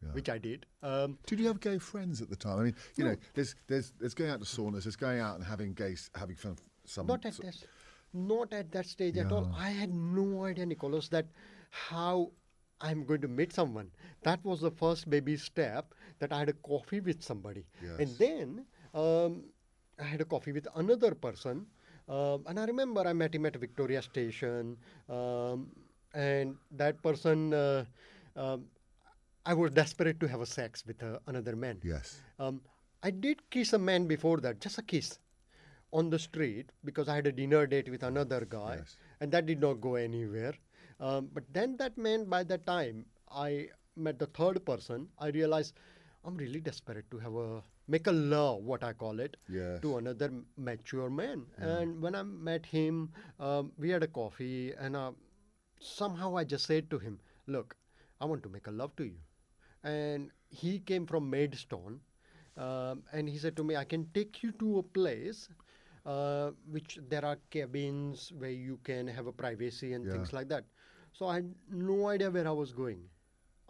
Yeah. 0.03 0.13
which 0.13 0.29
I 0.29 0.37
did. 0.39 0.65
Um, 0.83 1.17
Did 1.27 1.39
you 1.39 1.47
have 1.47 1.59
gay 1.59 1.77
friends 1.77 2.21
at 2.21 2.29
the 2.29 2.35
time? 2.35 2.59
I 2.59 2.63
mean, 2.63 2.75
you 2.97 3.05
know, 3.05 3.15
there's 3.35 3.55
there's 3.67 3.93
there's 3.99 4.13
going 4.15 4.31
out 4.31 4.39
to 4.39 4.45
saunas, 4.45 4.83
there's 4.83 4.95
going 4.95 5.19
out 5.19 5.35
and 5.37 5.45
having 5.45 5.73
gay, 5.73 5.95
having 6.15 6.35
fun, 6.35 6.57
some. 6.91 7.07
not 7.07 7.25
at 7.25 7.33
so- 7.35 7.43
this, 7.43 7.63
not 8.13 8.53
at 8.53 8.71
that 8.71 8.85
stage 8.85 9.17
at 9.17 9.31
all. 9.31 9.49
I 9.57 9.69
had 9.69 9.93
no 9.93 10.43
idea, 10.45 10.65
Nicholas, 10.65 11.07
that 11.09 11.27
how 11.69 12.31
I'm 12.81 13.05
going 13.05 13.21
to 13.21 13.27
meet 13.27 13.53
someone. 13.53 13.91
That 14.23 14.43
was 14.43 14.61
the 14.61 14.71
first 14.71 15.09
baby 15.09 15.37
step 15.37 15.93
that 16.19 16.33
I 16.33 16.39
had 16.39 16.49
a 16.49 16.53
coffee 16.53 16.99
with 16.99 17.23
somebody, 17.23 17.65
and 17.99 18.09
then 18.17 18.65
um, 18.93 19.43
I 19.99 20.03
had 20.03 20.21
a 20.21 20.25
coffee 20.25 20.51
with 20.51 20.67
another 20.75 21.15
person. 21.15 21.65
Um, 22.09 22.43
and 22.47 22.59
I 22.59 22.65
remember 22.65 23.07
I 23.07 23.13
met 23.13 23.33
him 23.33 23.45
at 23.45 23.55
Victoria 23.55 24.01
Station, 24.01 24.75
um, 25.07 25.67
and 26.13 26.55
that 26.71 27.01
person, 27.01 27.53
uh, 27.53 27.85
um, 28.35 28.65
I 29.45 29.53
was 29.53 29.71
desperate 29.71 30.19
to 30.19 30.27
have 30.27 30.41
a 30.41 30.45
sex 30.45 30.83
with 30.85 31.01
uh, 31.01 31.19
another 31.27 31.55
man. 31.55 31.79
Yes. 31.83 32.19
Um, 32.39 32.59
I 33.01 33.11
did 33.11 33.49
kiss 33.49 33.71
a 33.73 33.79
man 33.79 34.07
before 34.07 34.41
that, 34.41 34.59
just 34.59 34.77
a 34.77 34.81
kiss 34.81 35.19
on 35.93 36.09
the 36.09 36.19
street 36.19 36.71
because 36.85 37.09
I 37.09 37.15
had 37.15 37.27
a 37.27 37.31
dinner 37.31 37.65
date 37.67 37.89
with 37.89 38.03
another 38.03 38.45
guy, 38.45 38.75
Yes. 38.77 38.97
and 39.19 39.31
that 39.31 39.45
did 39.45 39.59
not 39.59 39.81
go 39.81 39.95
anywhere. 39.95 40.53
Um, 40.99 41.29
but 41.33 41.43
then 41.51 41.77
that 41.77 41.97
meant 41.97 42.29
by 42.29 42.43
the 42.43 42.57
time 42.57 43.05
I 43.29 43.69
met 43.95 44.19
the 44.19 44.27
third 44.27 44.63
person, 44.65 45.09
I 45.19 45.29
realized 45.29 45.73
I'm 46.23 46.37
really 46.37 46.59
desperate 46.59 47.09
to 47.11 47.17
have 47.19 47.33
a 47.35 47.63
make 47.87 48.07
a 48.07 48.11
love, 48.11 48.63
what 48.63 48.83
I 48.83 48.93
call 48.93 49.19
it, 49.19 49.35
Yes. 49.49 49.81
to 49.81 49.97
another 49.97 50.31
mature 50.55 51.09
man. 51.09 51.45
And 51.57 52.01
when 52.01 52.15
I 52.15 52.23
met 52.23 52.65
him, 52.65 53.11
um, 53.39 53.71
we 53.77 53.89
had 53.89 54.03
a 54.03 54.07
coffee, 54.07 54.73
and 54.73 54.95
uh, 54.95 55.11
somehow 55.79 56.37
I 56.37 56.43
just 56.43 56.65
said 56.67 56.89
to 56.91 56.99
him, 56.99 57.19
"Look, 57.47 57.75
I 58.21 58.25
want 58.25 58.43
to 58.43 58.49
make 58.49 58.67
a 58.67 58.71
love 58.71 58.95
to 58.97 59.03
you." 59.03 59.17
And 59.83 60.31
he 60.49 60.79
came 60.79 61.05
from 61.07 61.29
Maidstone, 61.29 61.99
um, 62.55 63.03
and 63.11 63.27
he 63.27 63.37
said 63.37 63.57
to 63.57 63.63
me, 63.63 63.75
"I 63.75 63.83
can 63.83 64.05
take 64.13 64.43
you 64.43 64.51
to 64.63 64.77
a 64.79 64.83
place." 64.83 65.49
Uh, 66.03 66.49
which 66.71 66.97
there 67.09 67.23
are 67.23 67.37
cabins 67.51 68.31
where 68.39 68.49
you 68.49 68.79
can 68.83 69.07
have 69.07 69.27
a 69.27 69.31
privacy 69.31 69.93
and 69.93 70.03
Yeah. 70.05 70.13
things 70.13 70.33
like 70.33 70.47
that. 70.49 70.65
So 71.13 71.27
I 71.27 71.35
had 71.35 71.53
no 71.69 72.07
idea 72.07 72.31
where 72.31 72.47
I 72.47 72.51
was 72.51 72.71
going. 72.73 73.03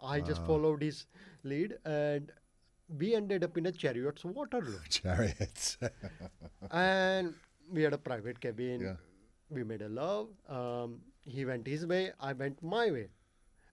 I 0.00 0.20
just 0.20 0.40
followed 0.46 0.80
his 0.82 1.06
lead, 1.44 1.74
and 1.84 2.32
we 2.88 3.14
ended 3.14 3.44
up 3.44 3.58
in 3.58 3.66
a 3.66 3.72
chariot's 3.72 4.24
Waterloo 4.24 4.78
Chariots. 4.88 5.76
and 6.70 7.34
we 7.70 7.82
had 7.82 7.92
a 7.92 7.98
private 7.98 8.40
cabin. 8.40 8.80
Yeah. 8.80 8.96
We 9.50 9.64
made 9.64 9.82
a 9.82 9.88
love. 9.88 10.28
Um, 10.48 11.00
he 11.26 11.44
went 11.44 11.66
his 11.66 11.86
way. 11.86 12.12
I 12.18 12.32
went 12.32 12.62
my 12.62 12.90
way. 12.90 13.08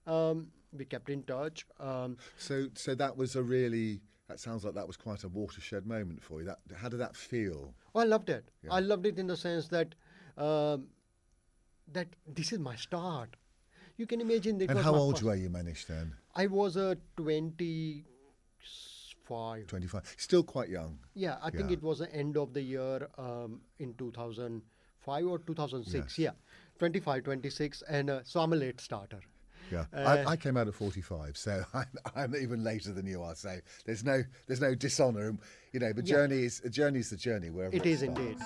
Um, 0.06 0.48
we 0.72 0.84
kept 0.84 1.08
in 1.10 1.22
touch. 1.22 1.66
Um, 1.78 2.16
so 2.36 2.68
so 2.74 2.94
that 2.94 3.16
was 3.16 3.36
a 3.36 3.42
really. 3.42 4.02
That 4.30 4.38
sounds 4.38 4.64
like 4.64 4.74
that 4.74 4.86
was 4.86 4.96
quite 4.96 5.24
a 5.24 5.28
watershed 5.28 5.86
moment 5.86 6.22
for 6.22 6.38
you. 6.38 6.46
That 6.46 6.60
how 6.76 6.88
did 6.88 7.00
that 7.00 7.16
feel? 7.16 7.74
oh, 7.96 8.00
I 8.00 8.04
loved 8.04 8.30
it. 8.30 8.48
Yeah. 8.62 8.74
I 8.74 8.78
loved 8.78 9.04
it 9.04 9.18
in 9.18 9.26
the 9.26 9.36
sense 9.36 9.66
that 9.68 9.96
um, 10.38 10.86
that 11.92 12.06
this 12.28 12.52
is 12.52 12.60
my 12.60 12.76
start. 12.76 13.34
You 13.96 14.06
can 14.06 14.20
imagine. 14.20 14.60
It 14.60 14.70
and 14.70 14.78
how 14.78 14.94
old 14.94 15.14
first- 15.16 15.24
were 15.24 15.34
you, 15.34 15.50
Manish, 15.50 15.84
then? 15.88 16.14
I 16.36 16.46
was 16.46 16.76
a 16.76 16.96
twenty-five. 17.16 18.06
Twenty-five. 19.66 20.14
Still 20.16 20.44
quite 20.44 20.68
young. 20.68 21.00
Yeah, 21.14 21.38
I 21.42 21.50
think 21.50 21.70
Yeah. 21.70 21.78
it 21.78 21.82
was 21.82 21.98
the 21.98 22.14
end 22.14 22.36
of 22.36 22.52
the 22.54 22.62
year 22.62 23.08
um, 23.18 23.60
in 23.80 23.94
2005 23.94 25.26
or 25.26 25.40
2006. 25.40 26.18
Yes. 26.18 26.18
Yeah, 26.18 26.30
25, 26.78 27.24
26. 27.24 27.82
And 27.88 28.10
uh, 28.10 28.20
so 28.22 28.38
I'm 28.40 28.52
a 28.52 28.56
late 28.56 28.80
starter. 28.80 29.18
Yeah, 29.70 29.84
Uh, 29.94 30.24
I, 30.26 30.32
I 30.32 30.36
came 30.36 30.56
out 30.56 30.66
at 30.68 30.74
forty-five, 30.74 31.36
so 31.36 31.62
I'm, 31.74 31.86
I'm 32.16 32.36
even 32.36 32.64
later 32.64 32.92
than 32.92 33.06
you 33.06 33.22
are. 33.22 33.34
So 33.34 33.58
there's 33.86 34.04
no 34.04 34.22
there's 34.46 34.60
no 34.60 34.74
dishonour. 34.74 35.36
You 35.72 35.80
know, 35.80 35.92
the 35.92 36.02
Yeah. 36.02 36.14
journey 36.14 36.42
is 36.44 36.60
a 36.64 36.70
journey 36.70 36.98
is 37.00 37.10
the 37.10 37.16
journey. 37.16 37.50
Wherever 37.50 37.74
It 37.74 37.86
it, 37.86 37.88
is 37.90 38.00
starts. 38.00 38.18
indeed. 38.18 38.38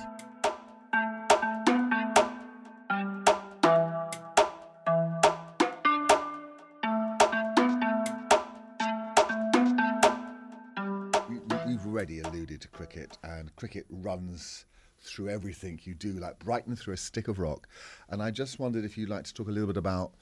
We, 11.29 11.39
we- 11.39 11.67
we've 11.67 11.87
already 11.87 12.21
alluded 12.21 12.61
to 12.63 12.69
cricket, 12.69 13.17
and 13.23 13.55
cricket 13.57 13.87
runs 13.89 14.67
through 15.01 15.29
everything 15.29 15.81
you 15.85 15.95
do, 15.95 16.13
like 16.13 16.39
Brighton 16.39 16.77
through 16.77 16.95
a 16.95 16.99
stick 16.99 17.29
of 17.29 17.39
rock. 17.39 17.67
And 18.09 18.23
I 18.23 18.31
just 18.31 18.59
wondered 18.59 18.85
if 18.85 18.97
you'd 18.99 19.09
like 19.09 19.25
to 19.25 19.35
talk 19.35 19.49
a 19.49 19.51
little 19.51 19.67
bit 19.67 19.77
about 19.77 20.13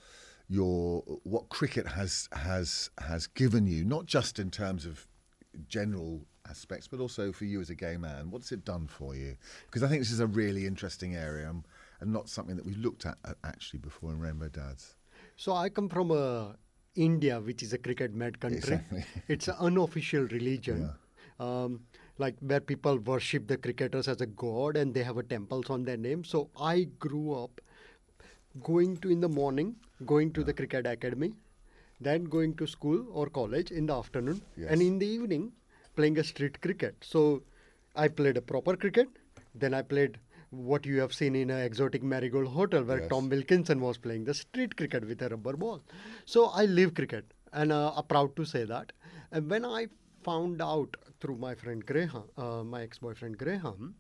your 0.49 1.03
what 1.23 1.49
cricket 1.49 1.87
has 1.87 2.29
has 2.33 2.91
has 2.99 3.27
given 3.27 3.67
you, 3.67 3.85
not 3.85 4.07
just 4.07 4.39
in 4.39 4.51
terms 4.51 4.87
of 4.87 5.07
general 5.69 6.27
aspects, 6.49 6.89
but 6.89 7.01
also 7.01 7.33
for 7.33 7.45
you 7.45 7.61
as 7.61 7.71
a 7.71 7.75
gay 7.75 7.97
man. 7.97 8.31
What's 8.31 8.53
it 8.53 8.65
done 8.65 8.87
for 8.87 9.15
you? 9.15 9.37
Because 9.67 9.83
I 9.83 9.89
think 9.89 10.01
this 10.01 10.11
is 10.11 10.21
a 10.21 10.27
really 10.27 10.67
interesting 10.67 11.15
area 11.15 11.49
and, 11.49 11.65
and 12.01 12.13
not 12.13 12.29
something 12.29 12.57
that 12.57 12.65
we've 12.65 12.79
looked 12.79 13.07
at 13.07 13.17
uh, 13.25 13.35
actually 13.45 13.79
before 13.79 14.11
in 14.11 14.19
Rainbow 14.19 14.49
Dads. 14.49 14.97
So 15.37 15.55
I 15.55 15.69
come 15.69 15.89
from 15.89 16.11
uh, 16.11 16.53
India, 16.95 17.41
which 17.41 17.63
is 17.63 17.73
a 17.73 17.79
cricket 17.79 18.15
mad 18.15 18.41
country. 18.41 18.59
Exactly. 18.59 19.05
It's 19.29 19.49
an 19.49 19.57
unofficial 19.61 20.25
religion. 20.25 20.91
Um, 21.39 21.81
like 22.19 22.37
where 22.41 22.61
people 22.61 22.99
worship 22.99 23.49
the 23.49 23.57
cricketers 23.57 24.07
as 24.07 24.21
a 24.21 24.27
god 24.27 24.77
and 24.77 24.95
they 24.95 25.03
have 25.03 25.17
a 25.17 25.23
temples 25.23 25.71
on 25.71 25.85
their 25.85 25.97
name. 25.97 26.25
So 26.25 26.51
I 26.61 26.89
grew 26.99 27.33
up 27.33 27.61
going 28.63 28.99
to 28.99 29.11
in 29.11 29.21
the 29.21 29.29
morning, 29.29 29.77
going 30.07 30.33
to 30.33 30.45
the 30.45 30.53
cricket 30.53 30.87
academy, 30.87 31.33
then 32.01 32.25
going 32.25 32.55
to 32.57 32.67
school 32.67 33.07
or 33.13 33.29
college 33.29 33.71
in 33.71 33.87
the 33.87 33.95
afternoon, 33.95 34.43
Yes. 34.57 34.69
and 34.71 34.83
in 34.83 34.99
the 34.99 35.07
evening 35.07 35.53
playing 35.97 36.19
a 36.19 36.25
street 36.25 36.61
cricket. 36.61 36.95
So 37.03 37.43
I 37.95 38.09
played 38.09 38.37
a 38.37 38.43
proper 38.43 38.77
cricket, 38.77 39.09
then 39.55 39.75
I 39.75 39.83
played 39.83 40.19
what 40.51 40.85
you 40.87 41.01
have 41.01 41.13
seen 41.15 41.35
in 41.35 41.51
an 41.51 41.61
exotic 41.67 42.03
marigold 42.03 42.49
hotel 42.49 42.83
where 42.85 43.01
Yes. 43.01 43.09
Tom 43.09 43.29
Wilkinson 43.29 43.81
was 43.81 43.99
playing 43.99 44.25
the 44.25 44.35
street 44.35 44.77
cricket 44.77 45.07
with 45.07 45.23
a 45.23 45.29
rubber 45.31 45.55
ball. 45.57 45.83
So 46.25 46.47
I 46.47 46.65
live 46.67 46.95
cricket 46.95 47.25
and 47.53 47.73
uh, 47.73 47.93
I'm 47.97 48.05
proud 48.05 48.35
to 48.37 48.45
say 48.45 48.65
that. 48.65 48.93
And 49.31 49.49
when 49.51 49.65
I 49.65 49.87
found 50.25 50.61
out 50.63 50.97
through 51.21 51.37
my 51.37 51.55
friend 51.55 51.85
Graham, 51.85 52.25
uh, 52.37 52.63
my 52.65 52.83
ex-boyfriend 52.83 53.39
Graham, 53.39 53.95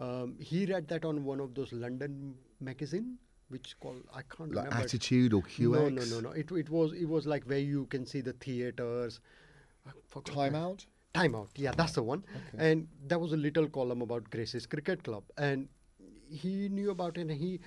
um, 0.00 0.36
he 0.38 0.66
read 0.66 0.88
that 0.88 1.04
on 1.04 1.24
one 1.24 1.40
of 1.40 1.54
those 1.54 1.72
London 1.72 2.34
magazine, 2.60 3.16
which 3.48 3.78
called 3.80 4.02
I 4.14 4.22
can't 4.22 4.52
Like 4.54 4.66
remember. 4.66 4.84
Attitude 4.84 5.32
or 5.34 5.42
QX? 5.42 5.70
No, 5.72 5.88
no, 5.88 6.04
no, 6.04 6.20
no. 6.20 6.30
It, 6.30 6.50
it 6.52 6.70
was 6.70 6.92
it 6.92 7.06
was 7.08 7.26
like 7.26 7.44
where 7.44 7.58
you 7.58 7.86
can 7.86 8.06
see 8.06 8.20
the 8.20 8.32
theaters. 8.34 9.20
I 9.86 9.90
Timeout. 9.90 10.24
Time 10.24 10.52
the- 10.52 10.58
out? 10.58 10.86
Time 11.14 11.34
out. 11.36 11.50
Yeah, 11.54 11.72
that's 11.76 11.92
the 11.92 12.02
one. 12.02 12.24
Okay. 12.54 12.70
And 12.70 12.88
there 13.06 13.18
was 13.20 13.32
a 13.32 13.36
little 13.36 13.68
column 13.68 14.02
about 14.02 14.28
Grace's 14.30 14.66
Cricket 14.66 15.04
Club, 15.04 15.22
and 15.38 15.68
he 16.28 16.68
knew 16.68 16.90
about 16.90 17.16
it. 17.18 17.20
And 17.22 17.30
he, 17.30 17.60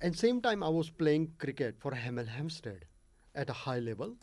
and 0.00 0.16
same 0.16 0.40
time 0.40 0.62
I 0.62 0.68
was 0.70 0.88
playing 0.88 1.32
cricket 1.38 1.76
for 1.78 1.90
Hemel 1.92 2.26
Hempstead 2.26 2.86
at 3.34 3.50
a 3.50 3.52
high 3.52 3.80
level. 3.80 4.14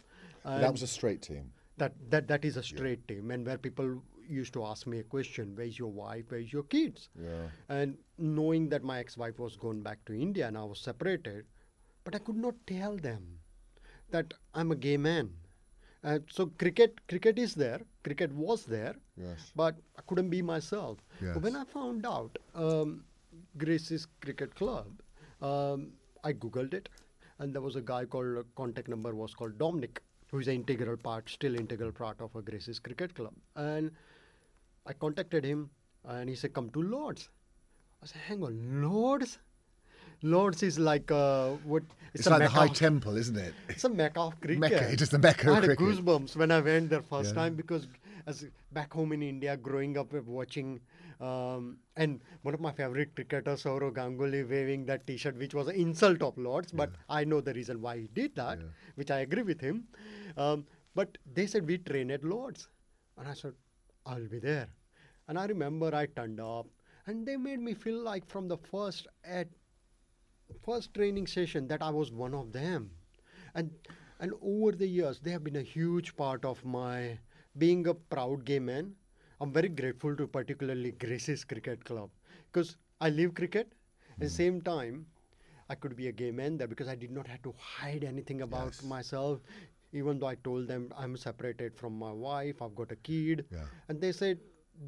that 0.43 0.72
was 0.72 0.82
a 0.82 0.88
straight 0.88 1.22
team. 1.22 1.51
that 1.78 1.93
that 2.09 2.28
that 2.30 2.43
is 2.45 2.57
a 2.57 2.63
straight 2.63 3.07
team, 3.07 3.30
and 3.30 3.45
where 3.45 3.57
people 3.59 4.01
used 4.32 4.53
to 4.53 4.65
ask 4.65 4.88
me 4.88 4.99
a 4.99 5.03
question: 5.03 5.55
"Where's 5.55 5.77
your 5.79 5.91
wife? 5.91 6.25
Where's 6.29 6.51
your 6.53 6.63
kids?" 6.63 7.09
Yeah. 7.27 7.47
And 7.69 7.97
knowing 8.17 8.69
that 8.69 8.84
my 8.84 8.99
ex-wife 8.99 9.39
was 9.39 9.57
gone 9.57 9.82
back 9.82 10.03
to 10.05 10.13
India 10.13 10.47
and 10.47 10.57
I 10.57 10.63
was 10.63 10.79
separated, 10.79 11.45
but 12.03 12.15
I 12.15 12.19
could 12.19 12.38
not 12.38 12.55
tell 12.67 12.97
them 12.97 13.39
that 14.11 14.34
I'm 14.53 14.71
a 14.71 14.75
gay 14.75 14.97
man. 14.97 15.32
Uh, 16.03 16.19
so 16.29 16.47
cricket, 16.57 16.99
cricket 17.07 17.38
is 17.38 17.53
there. 17.55 17.82
Cricket 18.03 18.32
was 18.34 18.65
there, 18.65 18.95
Yes. 19.15 19.51
but 19.55 19.75
I 19.97 20.01
couldn't 20.07 20.29
be 20.29 20.41
myself. 20.41 20.97
But 21.21 21.43
when 21.43 21.55
I 21.55 21.63
found 21.63 22.05
out 22.05 22.38
um, 22.55 23.03
Grace's 23.57 24.07
Cricket 24.21 24.55
Club, 24.55 24.88
um, 25.41 25.93
I 26.23 26.34
googled 26.34 26.73
it, 26.73 26.89
and 27.39 27.53
there 27.53 27.61
was 27.61 27.75
a 27.75 27.82
guy 27.82 28.05
called 28.05 28.38
uh, 28.38 28.43
contact 28.55 28.88
number 28.88 29.13
was 29.13 29.34
called 29.36 29.57
Dominic, 29.59 30.01
who 30.32 30.39
is 30.39 30.47
an 30.47 30.55
integral 30.55 30.97
part, 30.97 31.29
still 31.29 31.55
integral 31.55 31.91
part 31.91 32.19
of 32.21 32.36
a 32.36 32.41
Grace's 32.41 32.79
Cricket 32.79 33.13
Club, 33.15 33.34
and 33.55 33.91
I 34.86 34.93
contacted 34.93 35.43
him, 35.43 35.69
and 36.05 36.29
he 36.29 36.36
said, 36.36 36.53
"Come 36.53 36.69
to 36.71 36.82
Lords." 36.82 37.29
I 38.03 38.07
said, 38.07 38.21
"Hang 38.27 38.43
on, 38.43 38.82
Lords." 38.84 39.38
Lords 40.23 40.61
is 40.63 40.77
like 40.77 41.11
uh, 41.11 41.51
what? 41.63 41.84
It's, 42.13 42.27
a 42.27 42.29
like 42.29 42.41
the 42.43 42.49
High 42.49 42.65
of- 42.65 42.73
Temple, 42.73 43.15
isn't 43.17 43.38
it? 43.38 43.53
it's 43.69 43.84
a 43.84 43.89
mecca 43.89 44.19
of 44.21 44.39
cricket. 44.39 44.59
Mecca, 44.59 44.91
it 44.91 45.01
is 45.01 45.09
the 45.09 45.17
Mecca 45.19 45.49
I 45.51 45.55
had 45.61 45.63
goosebumps 45.77 46.36
when 46.36 46.51
I 46.51 46.59
went 46.59 46.89
there 46.91 47.01
first 47.01 47.29
Yeah. 47.34 47.41
time 47.41 47.55
because 47.55 47.88
as 48.27 48.45
back 48.71 48.93
home 48.93 49.13
in 49.13 49.23
India, 49.23 49.57
growing 49.57 49.97
up 49.97 50.13
watching, 50.13 50.79
um, 51.19 51.77
and 51.95 52.21
one 52.43 52.53
of 52.53 52.59
my 52.59 52.71
favorite 52.71 53.15
cricketers, 53.15 53.63
Sourav 53.63 53.93
Ganguly, 53.93 54.47
waving 54.47 54.86
that 54.86 55.07
T-shirt, 55.07 55.38
which 55.38 55.55
was 55.55 55.67
an 55.69 55.75
insult 55.75 56.21
of 56.21 56.38
Lords, 56.38 56.71
but 56.71 56.91
I 57.09 57.23
know 57.23 57.41
the 57.41 57.53
reason 57.55 57.82
why 57.82 57.97
he 57.97 58.07
did 58.13 58.36
that, 58.36 58.59
Yeah. 58.59 58.67
which 58.95 59.09
I 59.09 59.19
agree 59.21 59.41
with 59.41 59.59
him. 59.59 59.88
Um, 60.38 60.65
but 60.93 61.17
they 61.34 61.47
said 61.47 61.65
we 61.67 61.79
train 61.79 62.11
at 62.11 62.23
Lords, 62.23 62.67
and 63.17 63.27
I 63.27 63.34
said 63.34 63.53
I'll 64.06 64.28
be 64.28 64.39
there, 64.39 64.68
and 65.28 65.38
I 65.39 65.45
remember 65.45 65.93
I 65.95 66.06
turned 66.08 66.39
up, 66.39 66.68
and 67.08 67.26
they 67.26 67.38
made 67.38 67.60
me 67.60 67.74
feel 67.74 67.99
like 68.02 68.28
from 68.28 68.47
the 68.47 68.58
first 68.58 69.08
at 69.24 69.47
first 70.66 70.93
training 70.93 71.28
session 71.28 71.68
that 71.68 71.82
I 71.82 71.89
was 71.89 72.12
one 72.12 72.34
of 72.34 72.52
them. 72.54 72.91
And 73.56 73.72
and 74.20 74.34
over 74.41 74.72
the 74.72 74.88
years 74.88 75.20
they 75.20 75.32
have 75.32 75.43
been 75.43 75.56
a 75.58 75.62
huge 75.74 76.16
part 76.16 76.45
of 76.45 76.64
my 76.66 77.18
being 77.58 77.88
a 77.88 77.93
proud 77.93 78.45
gay 78.45 78.60
man. 78.60 78.95
I'm 79.39 79.52
very 79.52 79.70
grateful 79.70 80.16
to 80.16 80.28
particularly 80.28 80.91
Grace's 80.91 81.43
Cricket 81.43 81.84
Club 81.84 82.10
because 82.52 82.78
I 82.99 83.10
live 83.10 83.34
cricket. 83.34 83.74
At 84.14 84.20
the 84.20 84.26
hmm. 84.28 84.34
same 84.41 84.62
time, 84.62 85.06
I 85.70 85.76
could 85.76 85.95
be 85.95 86.08
a 86.08 86.12
gay 86.12 86.32
man 86.32 86.58
there 86.58 86.68
because 86.68 86.88
I 86.88 86.95
did 86.95 87.12
not 87.12 87.28
have 87.28 87.41
to 87.43 87.54
hide 87.58 88.04
anything 88.04 88.41
about 88.41 88.74
Yes. 88.76 88.84
myself. 88.84 89.39
Even 89.94 90.20
though 90.20 90.28
I 90.28 90.36
told 90.36 90.68
them 90.68 90.92
I'm 90.98 91.18
separated 91.18 91.76
from 91.76 91.98
my 91.98 92.12
wife, 92.12 92.62
I've 92.62 92.76
got 92.76 92.92
a 92.92 92.96
kid, 92.96 93.46
Yeah. 93.52 93.66
and 93.89 94.00
they 94.02 94.12
said 94.12 94.39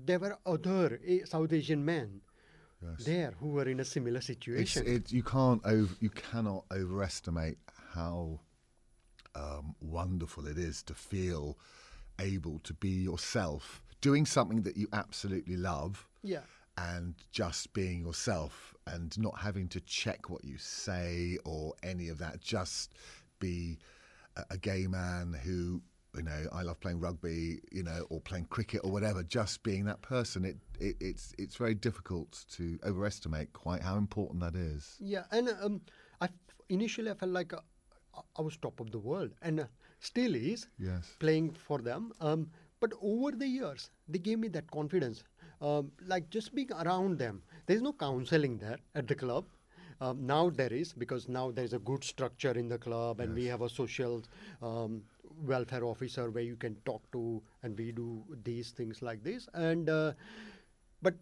there 0.06 0.20
were 0.20 0.38
other 0.45 0.99
eh, 1.06 1.20
South 1.26 1.51
Asian 1.54 1.84
men 1.84 2.22
Yes. 2.82 3.06
there 3.06 3.32
who 3.39 3.49
were 3.49 3.68
in 3.68 3.80
a 3.80 3.86
similar 3.86 4.18
It's, 4.18 4.28
situation. 4.28 5.04
you 5.10 5.24
can't 5.24 5.62
over, 5.66 5.93
you 6.01 6.10
cannot 6.10 6.66
overestimate 6.72 7.58
how 7.93 8.39
um, 9.36 9.76
wonderful 9.82 10.47
it 10.47 10.58
is 10.58 10.84
to 10.84 10.93
feel 10.93 11.58
able 12.20 12.60
to 12.60 12.74
be 12.74 12.89
yourself, 12.89 13.82
doing 14.01 14.26
something 14.26 14.62
that 14.64 14.78
you 14.78 14.88
absolutely 14.93 15.56
love, 15.58 16.08
yeah. 16.24 16.41
and 16.78 17.16
just 17.32 17.74
being 17.74 18.01
yourself, 18.06 18.76
and 18.86 19.18
not 19.18 19.39
having 19.39 19.68
to 19.70 19.80
check 19.82 20.30
what 20.30 20.43
you 20.43 20.58
say 20.58 21.38
or 21.45 21.74
any 21.84 22.10
of 22.10 22.18
that. 22.20 22.41
Just 22.41 22.93
be 23.39 23.80
a, 24.38 24.43
a 24.51 24.57
gay 24.57 24.88
man 24.88 25.34
who. 25.43 25.81
You 26.15 26.21
know, 26.21 26.43
I 26.51 26.61
love 26.61 26.79
playing 26.79 26.99
rugby, 26.99 27.57
you 27.71 27.81
know, 27.81 28.05
or 28.11 28.21
playing 28.21 28.45
cricket 28.45 28.81
or 28.84 28.91
whatever. 28.91 29.23
Just 29.23 29.63
being 29.63 29.86
that 29.86 30.03
person, 30.03 30.45
it, 30.45 30.57
it 30.79 30.95
it's 31.01 31.34
it's 31.39 31.55
very 31.55 31.73
difficult 31.73 32.45
to 32.51 32.77
overestimate 32.86 33.51
quite 33.53 33.81
how 33.81 33.97
important 33.97 34.39
that 34.41 34.53
is. 34.55 34.95
Yeah, 34.99 35.23
and 35.31 35.49
um, 35.59 35.81
I 36.21 36.27
initially 36.69 37.09
I 37.09 37.15
felt 37.15 37.31
like 37.31 37.51
uh, 37.51 37.61
I- 38.15 38.21
I 38.38 38.41
was 38.43 38.57
top 38.57 38.79
of 38.79 38.91
the 38.91 38.99
world, 38.99 39.31
and 39.41 39.61
uh, 39.61 39.65
still 40.01 40.36
is 40.36 40.67
Yes. 40.77 41.15
playing 41.17 41.49
for 41.53 41.79
them. 41.79 42.11
Um, 42.21 42.51
but 42.79 42.93
over 43.01 43.31
the 43.31 43.47
years, 43.47 43.89
they 44.07 44.19
gave 44.19 44.38
me 44.38 44.49
that 44.49 44.69
confidence. 44.69 45.23
Um, 45.61 45.91
like 46.05 46.29
just 46.29 46.53
being 46.53 46.71
around 46.73 47.17
them. 47.17 47.41
There's 47.65 47.81
no 47.81 47.91
counseling 47.93 48.59
there 48.59 48.77
at 48.93 49.07
the 49.07 49.15
club. 49.15 49.45
Um, 50.01 50.25
now 50.25 50.49
there 50.49 50.73
is 50.73 50.93
because 50.93 51.27
now 51.29 51.51
there's 51.51 51.73
a 51.73 51.79
good 51.79 52.03
structure 52.03 52.51
in 52.51 52.67
the 52.67 52.77
club, 52.77 53.19
and 53.19 53.33
we 53.33 53.45
have 53.45 53.61
a 53.61 53.69
social 53.69 54.23
um, 54.61 55.03
welfare 55.41 55.83
officer 55.83 56.29
where 56.29 56.43
you 56.43 56.55
can 56.55 56.75
talk 56.85 57.01
to, 57.11 57.41
and 57.63 57.77
we 57.77 57.91
do 57.91 58.23
these 58.43 58.71
things 58.71 59.01
like 59.01 59.23
this. 59.23 59.47
And 59.53 59.89
uh, 59.89 60.13
but 61.01 61.15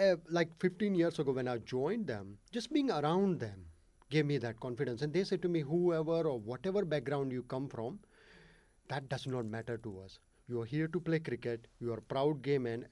uh, 0.00 0.16
like 0.28 0.48
15 0.60 0.94
years 0.94 1.18
ago 1.18 1.32
when 1.32 1.48
I 1.48 1.58
joined 1.58 2.06
them, 2.06 2.38
just 2.52 2.72
being 2.72 2.90
around 2.90 3.40
them 3.40 3.66
gave 4.10 4.26
me 4.26 4.38
that 4.38 4.58
confidence. 4.60 5.02
And 5.02 5.12
they 5.12 5.24
said 5.24 5.42
to 5.42 5.48
me, 5.48 5.60
whoever 5.60 6.22
or 6.22 6.38
whatever 6.38 6.84
background 6.84 7.32
you 7.32 7.42
come 7.44 7.68
from, 7.68 7.98
that 8.88 9.08
does 9.08 9.26
not 9.26 9.46
matter 9.46 9.78
to 9.78 10.00
us. 10.00 10.18
You 10.48 10.60
are 10.62 10.64
here 10.64 10.88
to 10.88 11.00
play 11.00 11.20
cricket. 11.20 11.68
You 11.80 11.92
are 11.92 11.98
a 11.98 12.02
proud 12.02 12.42
gay 12.42 12.58
man, 12.58 12.86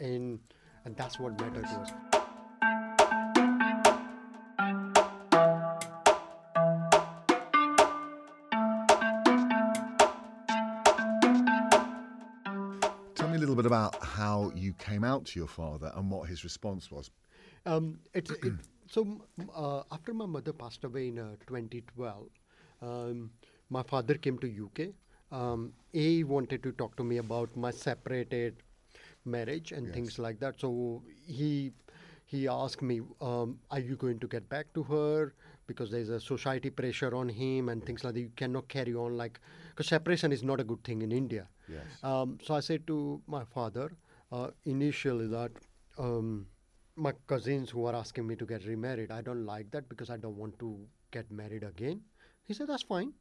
and 0.00 0.40
and 0.84 0.96
that's 0.96 1.18
what 1.18 1.38
matters 1.38 1.70
to 1.70 1.80
us. 1.80 2.11
Bit 13.62 13.66
about 13.66 14.02
how 14.02 14.50
you 14.54 14.72
came 14.74 15.04
out 15.04 15.24
to 15.26 15.38
your 15.38 15.48
father 15.48 15.92
and 15.94 16.10
what 16.10 16.28
his 16.28 16.44
response 16.44 16.90
was. 16.90 17.10
Um, 17.66 17.98
it, 18.14 18.30
it, 18.30 18.52
so 18.88 19.06
uh, 19.54 19.82
after 19.92 20.12
my 20.12 20.26
mother 20.26 20.52
passed 20.52 20.84
away 20.84 21.08
in 21.08 21.18
uh, 21.18 21.36
2012, 21.46 22.26
um, 22.82 23.30
my 23.70 23.82
father 23.82 24.14
came 24.14 24.38
to 24.38 24.48
UK. 24.48 24.94
Um, 25.30 25.72
he 25.92 26.24
wanted 26.24 26.62
to 26.64 26.72
talk 26.72 26.96
to 26.96 27.04
me 27.04 27.18
about 27.18 27.56
my 27.56 27.70
separated 27.70 28.56
marriage 29.24 29.72
and 29.72 29.86
Yes. 29.86 29.94
things 29.94 30.18
like 30.18 30.40
that. 30.40 30.60
So 30.60 31.02
he 31.26 31.72
he 32.26 32.48
asked 32.48 32.82
me, 32.82 33.00
um, 33.20 33.58
"Are 33.70 33.78
you 33.80 33.96
going 33.96 34.18
to 34.20 34.26
get 34.26 34.48
back 34.48 34.72
to 34.74 34.82
her?" 34.84 35.34
Because 35.66 35.90
there's 35.90 36.08
a 36.08 36.20
society 36.20 36.70
pressure 36.70 37.14
on 37.14 37.28
him 37.28 37.68
and 37.68 37.84
things 37.86 38.04
like 38.04 38.14
that. 38.14 38.20
You 38.20 38.32
cannot 38.36 38.68
carry 38.68 38.94
on 38.94 39.16
like 39.16 39.40
because 39.70 39.86
separation 39.88 40.32
is 40.32 40.42
not 40.42 40.60
a 40.60 40.64
good 40.64 40.82
thing 40.84 41.02
in 41.02 41.12
India. 41.12 41.46
Yes. 41.72 41.84
Um, 42.02 42.38
so 42.42 42.54
I 42.54 42.60
said 42.60 42.86
to 42.86 43.20
my 43.26 43.44
father 43.44 43.92
uh, 44.30 44.48
initially 44.64 45.26
that 45.28 45.50
um, 45.98 46.46
my 46.96 47.12
cousins 47.26 47.70
who 47.70 47.86
are 47.86 47.94
asking 47.94 48.26
me 48.26 48.36
to 48.36 48.46
get 48.46 48.66
remarried, 48.66 49.10
I 49.10 49.22
don't 49.22 49.44
like 49.46 49.70
that 49.70 49.88
because 49.88 50.10
I 50.10 50.16
don't 50.16 50.36
want 50.36 50.58
to 50.58 50.78
get 51.10 51.30
married 51.30 51.62
again. 51.64 52.00
He 52.44 52.54
said, 52.54 52.68
that's 52.68 52.82
fine. 52.82 53.12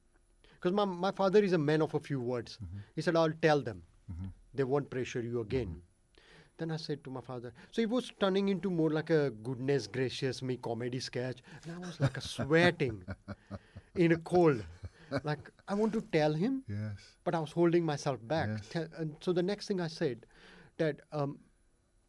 Because 0.56 0.74
my, 0.74 0.86
my 0.86 1.12
father 1.12 1.44
is 1.44 1.54
a 1.54 1.58
man 1.58 1.82
of 1.82 1.94
a 1.96 2.00
few 2.00 2.20
words. 2.20 2.60
He 2.96 3.02
said, 3.02 3.16
I'll 3.16 3.34
tell 3.42 3.62
them. 3.62 3.84
They 4.54 4.64
won't 4.66 4.90
pressure 4.90 5.22
you 5.22 5.40
again. 5.40 5.82
Then 6.58 6.72
I 6.72 6.78
said 6.78 7.04
to 7.06 7.10
my 7.10 7.22
father, 7.22 7.54
so 7.72 7.82
it 7.82 7.90
was 7.90 8.12
turning 8.20 8.50
into 8.50 8.70
more 8.70 8.92
like 8.92 9.10
a 9.10 9.32
goodness 9.32 9.88
gracious 9.88 10.42
me 10.44 10.58
comedy 10.58 11.00
sketch. 11.00 11.40
And 11.64 11.74
I 11.74 11.80
was 11.80 12.00
like 12.00 12.18
a 12.18 12.22
sweating 12.22 13.04
in 13.96 14.12
a 14.12 14.18
cold. 14.18 14.64
Like, 15.24 15.50
I 15.68 15.74
want 15.76 15.94
to 15.94 16.02
tell 16.14 16.34
him, 16.34 16.64
Yes. 16.68 17.00
but 17.24 17.36
I 17.36 17.40
was 17.40 17.52
holding 17.52 17.86
myself 17.86 18.20
back. 18.28 18.50
Yes. 18.50 18.70
Te- 18.70 18.94
And 18.98 19.16
so 19.22 19.34
the 19.34 19.44
next 19.44 19.68
thing 19.68 19.80
I 19.82 19.88
said 19.88 20.26
that 20.78 21.02
um, 21.12 21.40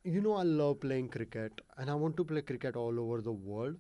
you 0.05 0.21
know 0.21 0.35
I 0.35 0.43
love 0.43 0.81
playing 0.81 1.09
cricket 1.09 1.61
and 1.79 1.91
I 1.91 1.95
want 1.95 2.17
to 2.19 2.25
play 2.25 2.43
cricket 2.43 2.77
all 2.77 2.99
over 3.01 3.21
the 3.21 3.33
world. 3.33 3.77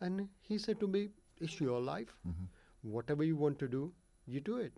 And 0.00 0.28
he 0.40 0.58
said 0.58 0.80
to 0.80 0.88
me, 0.88 1.02
"It's 1.40 1.60
your 1.60 1.80
life. 1.80 2.14
Whatever 2.82 3.24
you 3.24 3.36
want 3.36 3.58
to 3.60 3.68
do, 3.68 3.92
you 4.26 4.40
do 4.40 4.56
it, 4.58 4.72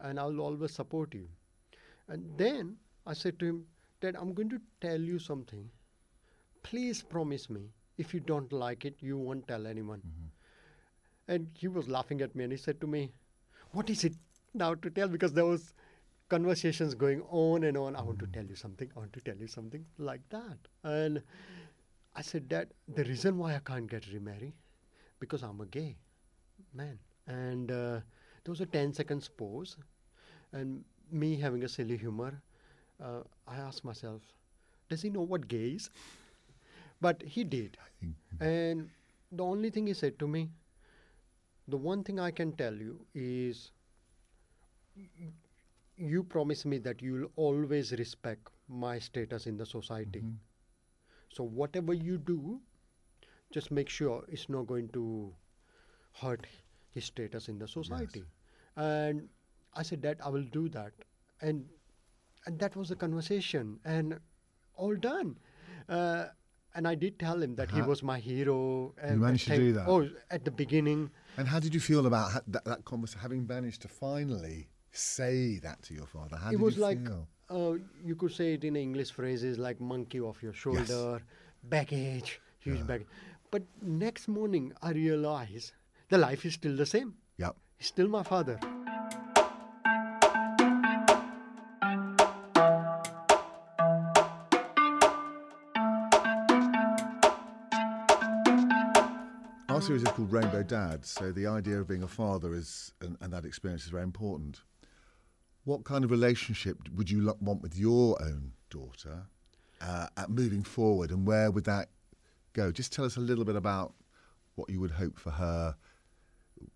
and 0.00 0.18
I'll 0.20 0.40
always 0.48 0.72
support 0.80 1.14
you." 1.14 1.28
And 2.08 2.38
then 2.44 2.76
I 3.06 3.14
said 3.22 3.38
to 3.40 3.46
him, 3.52 3.66
"Dad, 4.00 4.16
I'm 4.22 4.32
going 4.40 4.50
to 4.54 4.60
tell 4.86 5.00
you 5.12 5.18
something. 5.26 5.70
Please 6.62 7.02
promise 7.02 7.48
me 7.58 7.64
if 7.98 8.14
you 8.14 8.20
don't 8.20 8.52
like 8.52 8.84
it, 8.84 9.02
you 9.10 9.18
won't 9.18 9.46
tell 9.48 9.66
anyone." 9.66 10.02
And 11.28 11.48
he 11.54 11.68
was 11.68 11.88
laughing 11.88 12.20
at 12.20 12.34
me 12.34 12.44
and 12.44 12.52
he 12.52 12.56
said 12.58 12.80
to 12.80 12.86
me, 12.86 13.12
What 13.74 13.90
is 13.90 14.04
it 14.04 14.14
now 14.54 14.74
to 14.74 14.90
tell? 14.90 15.08
Because 15.08 15.32
there 15.32 15.44
was 15.44 15.74
conversations 16.28 16.94
going 16.94 17.22
on 17.28 17.64
and 17.64 17.76
on. 17.76 17.96
I 17.96 18.02
want 18.02 18.20
to 18.20 18.26
tell 18.28 18.44
you 18.44 18.54
something, 18.54 18.88
I 18.96 19.00
want 19.00 19.12
to 19.14 19.20
tell 19.20 19.36
you 19.36 19.48
something 19.48 19.84
like 19.98 20.20
that. 20.30 20.58
And 20.84 21.20
I 22.14 22.22
said, 22.22 22.48
Dad, 22.48 22.68
the 22.86 23.04
reason 23.04 23.36
why 23.36 23.56
I 23.56 23.58
can't 23.58 23.90
get 23.90 24.06
remarried, 24.12 24.52
because 25.18 25.42
I'm 25.42 25.60
a 25.60 25.66
gay 25.66 25.96
man. 26.72 26.98
And 27.26 27.72
uh, 27.72 28.00
there 28.44 28.52
was 28.52 28.60
a 28.60 28.66
10 28.66 28.94
seconds 28.94 29.28
pause. 29.28 29.76
And 30.52 30.84
me 31.10 31.36
having 31.36 31.64
a 31.64 31.68
silly 31.68 31.96
humor, 31.96 32.40
uh, 33.02 33.22
I 33.48 33.56
asked 33.56 33.84
myself, 33.84 34.22
does 34.88 35.02
he 35.02 35.10
know 35.10 35.22
what 35.22 35.48
gay 35.48 35.70
is? 35.70 35.90
But 37.00 37.22
he 37.22 37.44
did. 37.44 37.76
And 38.40 38.90
the 39.32 39.44
only 39.44 39.70
thing 39.70 39.86
he 39.86 39.94
said 39.94 40.18
to 40.18 40.28
me, 40.28 40.50
the 41.68 41.76
one 41.76 42.04
thing 42.04 42.20
I 42.20 42.30
can 42.30 42.52
tell 42.52 42.74
you 42.74 43.06
is 43.14 43.72
you 45.96 46.22
promise 46.22 46.64
me 46.64 46.78
that 46.78 47.02
you'll 47.02 47.30
always 47.36 47.92
respect 47.92 48.48
my 48.68 48.98
status 48.98 49.46
in 49.46 49.56
the 49.56 49.66
society. 49.66 50.20
Mm-hmm. 50.20 50.34
So 51.32 51.44
whatever 51.44 51.94
you 51.94 52.18
do, 52.18 52.60
just 53.52 53.70
make 53.70 53.88
sure 53.88 54.24
it's 54.28 54.48
not 54.48 54.66
going 54.66 54.88
to 54.90 55.32
hurt 56.12 56.46
his 56.90 57.04
status 57.04 57.48
in 57.48 57.58
the 57.58 57.68
society. 57.68 58.24
And 58.76 59.28
I 59.74 59.82
said, 59.82 60.02
Dad, 60.02 60.18
I 60.24 60.28
will 60.28 60.44
do 60.52 60.68
that. 60.70 60.92
And 61.40 61.64
and 62.46 62.58
that 62.58 62.76
was 62.76 62.88
the 62.90 62.96
conversation, 62.96 63.80
and 63.84 64.20
all 64.76 64.94
done. 64.94 65.36
Uh, 65.88 66.26
and 66.74 66.86
I 66.88 66.94
did 66.94 67.18
tell 67.18 67.40
him 67.42 67.54
that 67.56 67.70
he 67.70 67.82
was 67.82 68.02
my 68.02 68.18
hero. 68.18 68.94
and 69.00 69.20
managed 69.20 69.46
to 69.48 69.56
do 69.56 69.72
that? 69.74 69.86
Oh, 69.88 70.08
at 70.30 70.44
the 70.44 70.50
beginning. 70.50 71.10
And 71.36 71.46
how 71.48 71.58
did 71.60 71.74
you 71.74 71.80
feel 71.80 72.06
about 72.06 72.32
ha- 72.32 72.40
that, 72.48 72.64
that 72.64 72.84
conversation, 72.84 73.20
having 73.20 73.46
managed 73.46 73.82
to 73.82 73.88
finally 73.88 74.68
say 74.92 75.58
that 75.62 75.82
to 75.84 75.94
your 75.94 76.06
father? 76.06 76.36
How 76.36 76.48
it 76.48 76.52
did 76.52 76.60
was 76.60 76.76
you 76.76 76.82
like 76.82 77.04
feel? 77.06 77.28
uh, 77.50 77.78
you 78.04 78.14
could 78.16 78.32
say 78.32 78.54
it 78.54 78.64
in 78.64 78.76
English 78.76 79.10
phrases 79.12 79.58
like 79.58 79.80
monkey 79.80 80.20
off 80.20 80.42
your 80.42 80.52
shoulder, 80.52 81.20
baggage, 81.64 82.40
huge 82.58 82.86
baggage. 82.86 83.06
But 83.50 83.62
next 83.82 84.26
morning, 84.28 84.72
I 84.82 84.90
realized 84.90 85.72
the 86.08 86.18
life 86.18 86.44
is 86.44 86.54
still 86.54 86.76
the 86.76 86.86
same. 86.86 87.14
Yep. 87.38 87.56
He's 87.78 87.86
still 87.88 88.08
my 88.08 88.22
father. 88.22 88.58
Series 99.84 100.02
is 100.02 100.08
called 100.12 100.32
Rainbow 100.32 100.62
Dad, 100.62 101.04
so 101.04 101.30
the 101.30 101.46
idea 101.46 101.78
of 101.78 101.86
being 101.86 102.04
a 102.04 102.08
father 102.08 102.54
is, 102.54 102.94
and, 103.02 103.18
and 103.20 103.30
that 103.34 103.44
experience 103.44 103.84
is 103.84 103.90
very 103.90 104.02
important. 104.02 104.62
What 105.64 105.84
kind 105.84 106.04
of 106.04 106.10
relationship 106.10 106.78
would 106.94 107.10
you 107.10 107.34
want 107.42 107.60
with 107.60 107.76
your 107.76 108.16
own 108.22 108.52
daughter 108.70 109.26
uh, 109.82 110.06
at 110.16 110.30
moving 110.30 110.62
forward, 110.62 111.10
and 111.10 111.26
where 111.26 111.50
would 111.50 111.64
that 111.64 111.90
go? 112.54 112.72
Just 112.72 112.94
tell 112.94 113.04
us 113.04 113.18
a 113.18 113.20
little 113.20 113.44
bit 113.44 113.56
about 113.56 113.92
what 114.54 114.70
you 114.70 114.80
would 114.80 114.92
hope 114.92 115.18
for 115.18 115.32
her. 115.32 115.76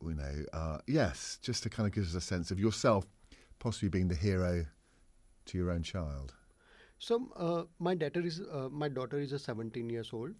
You 0.02 0.14
know, 0.14 0.44
uh, 0.52 0.78
yes, 0.86 1.38
just 1.40 1.62
to 1.62 1.70
kind 1.70 1.86
of 1.86 1.94
give 1.94 2.04
us 2.04 2.14
a 2.14 2.20
sense 2.20 2.50
of 2.50 2.60
yourself, 2.60 3.06
possibly 3.58 3.88
being 3.88 4.08
the 4.08 4.16
hero 4.16 4.66
to 5.46 5.56
your 5.56 5.70
own 5.70 5.82
child. 5.82 6.34
So 6.98 7.30
uh, 7.36 7.62
my 7.78 7.94
daughter 7.94 8.20
is 8.20 8.42
uh, 8.52 8.68
my 8.70 8.88
daughter 8.88 9.18
is 9.18 9.32
a 9.32 9.38
17 9.38 9.88
years 9.88 10.10
old, 10.12 10.34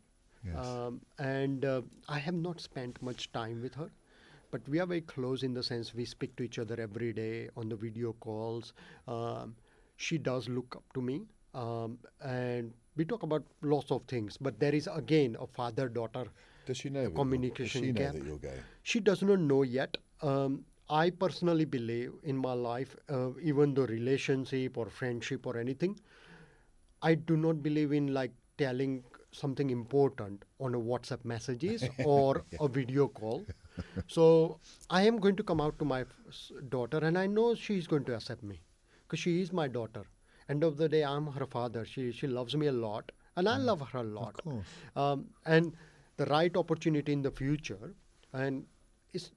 Yes. 0.45 0.78
um, 0.78 1.01
and 1.18 1.64
uh, 1.64 1.82
I 2.09 2.18
have 2.18 2.34
not 2.34 2.61
spent 2.61 3.01
much 3.03 3.30
time 3.32 3.61
with 3.62 3.74
her, 3.74 3.91
but 4.51 4.66
we 4.68 4.78
are 4.80 4.86
very 4.86 5.01
close 5.03 5.43
in 5.43 5.55
the 5.55 5.62
sense 5.62 5.95
we 5.95 6.05
speak 6.05 6.36
to 6.36 6.43
each 6.43 6.59
other 6.59 6.80
every 6.80 7.12
day 7.12 7.49
on 7.57 7.68
the 7.68 7.76
video 7.76 8.12
calls. 8.14 8.72
Um, 9.07 9.55
she 9.97 10.18
does 10.18 10.49
look 10.49 10.74
up 10.76 10.84
to 10.95 11.01
me, 11.03 11.22
um, 11.55 11.99
and 12.22 12.72
we 12.97 13.05
talk 13.05 13.22
about 13.22 13.45
lots 13.62 13.91
of 13.91 14.03
things. 14.05 14.36
But 14.36 14.59
there 14.61 14.74
is 14.74 14.89
again 14.93 15.36
a 15.41 15.47
father-daughter 15.47 16.24
Does 16.66 16.76
she 16.76 16.91
know? 16.91 17.09
communication 17.11 17.80
Does 17.82 17.89
she 17.89 17.93
know 17.93 18.05
gap. 18.05 18.14
that 18.14 18.22
you're 18.24 18.39
gay? 18.39 18.62
She 18.82 19.01
does 19.01 19.22
not 19.22 19.41
know 19.41 19.62
yet. 19.62 19.97
Um, 20.22 20.64
I 20.91 21.11
personally 21.11 21.64
believe 21.64 22.12
in 22.22 22.36
my 22.36 22.53
life, 22.55 22.97
uh, 23.11 23.30
even 23.43 23.74
though 23.74 23.84
relationship 23.86 24.76
or 24.78 24.86
friendship 24.89 25.47
or 25.47 25.57
anything, 25.59 25.99
I 27.03 27.14
do 27.14 27.36
not 27.36 27.62
believe 27.62 27.93
in 27.93 28.12
like 28.14 28.32
telling 28.57 29.05
something 29.32 29.70
important 29.70 30.44
on 30.58 30.74
a 30.74 30.78
WhatsApp 30.78 31.24
messages 31.24 31.84
or 32.04 32.44
a 32.60 32.68
video 32.68 33.08
call. 33.08 33.44
So 34.06 34.58
I 34.90 35.02
am 35.02 35.18
going 35.18 35.36
to 35.36 35.42
come 35.42 35.60
out 35.60 35.78
to 35.78 35.84
my 35.84 36.04
daughter, 36.68 36.98
and 36.98 37.18
I 37.18 37.26
know 37.26 37.54
she 37.54 37.78
is 37.78 37.86
going 37.86 38.04
to 38.04 38.14
accept 38.14 38.42
me 38.42 38.60
because 39.02 39.18
she 39.18 39.40
is 39.40 39.52
my 39.52 39.68
daughter. 39.68 40.04
End 40.48 40.64
of 40.64 40.76
the 40.78 40.88
day, 40.88 41.04
I'm 41.04 41.26
her 41.26 41.46
father. 41.46 41.84
She 41.84 42.10
she 42.10 42.26
loves 42.26 42.56
me 42.56 42.68
a 42.68 42.72
lot, 42.72 43.12
and 43.36 43.48
I 43.48 43.56
love 43.58 43.80
her 43.92 43.98
a 43.98 44.02
lot. 44.02 44.42
course. 44.42 44.66
Um, 44.96 45.26
and 45.44 45.74
the 46.16 46.26
right 46.26 46.56
opportunity 46.56 47.12
in 47.12 47.22
the 47.22 47.30
future, 47.30 47.94
and 48.32 48.64
it's 49.12 49.30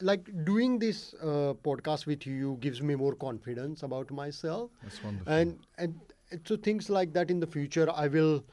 like 0.00 0.28
doing 0.44 0.78
this 0.78 1.14
uh, 1.22 1.54
podcast 1.64 2.06
with 2.06 2.26
you 2.26 2.56
gives 2.60 2.80
me 2.82 2.94
more 2.94 3.14
confidence 3.14 3.82
about 3.82 4.10
myself. 4.10 4.70
That's 4.82 5.02
wonderful. 5.02 5.32
And 5.32 5.58
and 5.78 6.00
so 6.44 6.56
things 6.56 6.90
like 6.90 7.12
that 7.14 7.30
in 7.30 7.40
the 7.40 7.46
future, 7.46 7.90
I 7.90 8.08
will 8.08 8.44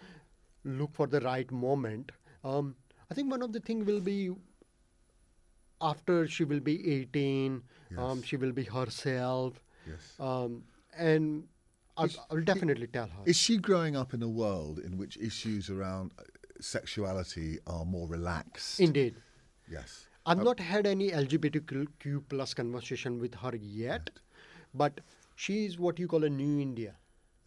look 0.66 0.94
for 0.94 1.08
the 1.08 1.20
right 1.22 1.50
moment. 1.52 2.12
Um, 2.44 2.76
I 3.10 3.14
think 3.14 3.32
one 3.32 3.42
of 3.42 3.54
the 3.54 3.60
thing 3.60 3.86
will 3.86 4.02
be 4.02 4.32
after 5.82 6.28
she 6.28 6.44
will 6.44 6.60
be 6.60 6.92
18, 7.02 7.62
um, 7.98 8.22
she 8.24 8.38
will 8.38 8.52
be 8.52 8.64
herself. 8.64 9.60
Yes. 9.88 10.16
Um, 10.20 10.64
and 10.98 11.44
I, 11.98 12.06
Is- 12.06 12.18
I 12.30 12.34
will 12.34 12.44
definitely 12.44 12.88
tell 12.88 13.08
her. 13.08 13.24
Is 13.26 13.38
she 13.38 13.58
growing 13.58 13.96
up 13.96 14.14
in 14.14 14.24
a 14.24 14.28
world 14.28 14.80
in 14.80 14.98
which 14.98 15.18
issues 15.18 15.70
around 15.70 16.12
uh, 16.18 16.24
sexuality 16.60 17.60
are 17.68 17.86
more 17.86 18.08
relaxed? 18.08 18.80
Indeed. 18.80 19.16
Yes. 19.70 20.08
I've 20.26 20.44
not 20.44 20.60
had 20.60 20.88
any 20.88 21.12
LGBTQ 21.12 22.24
plus 22.30 22.56
conversation 22.56 23.20
with 23.20 23.36
her 23.36 23.56
yet, 23.56 24.10
but 24.74 25.02
she 25.36 25.66
is 25.66 25.78
what 25.78 26.00
you 26.00 26.08
call 26.08 26.24
a 26.24 26.30
new 26.30 26.60
India. 26.60 26.96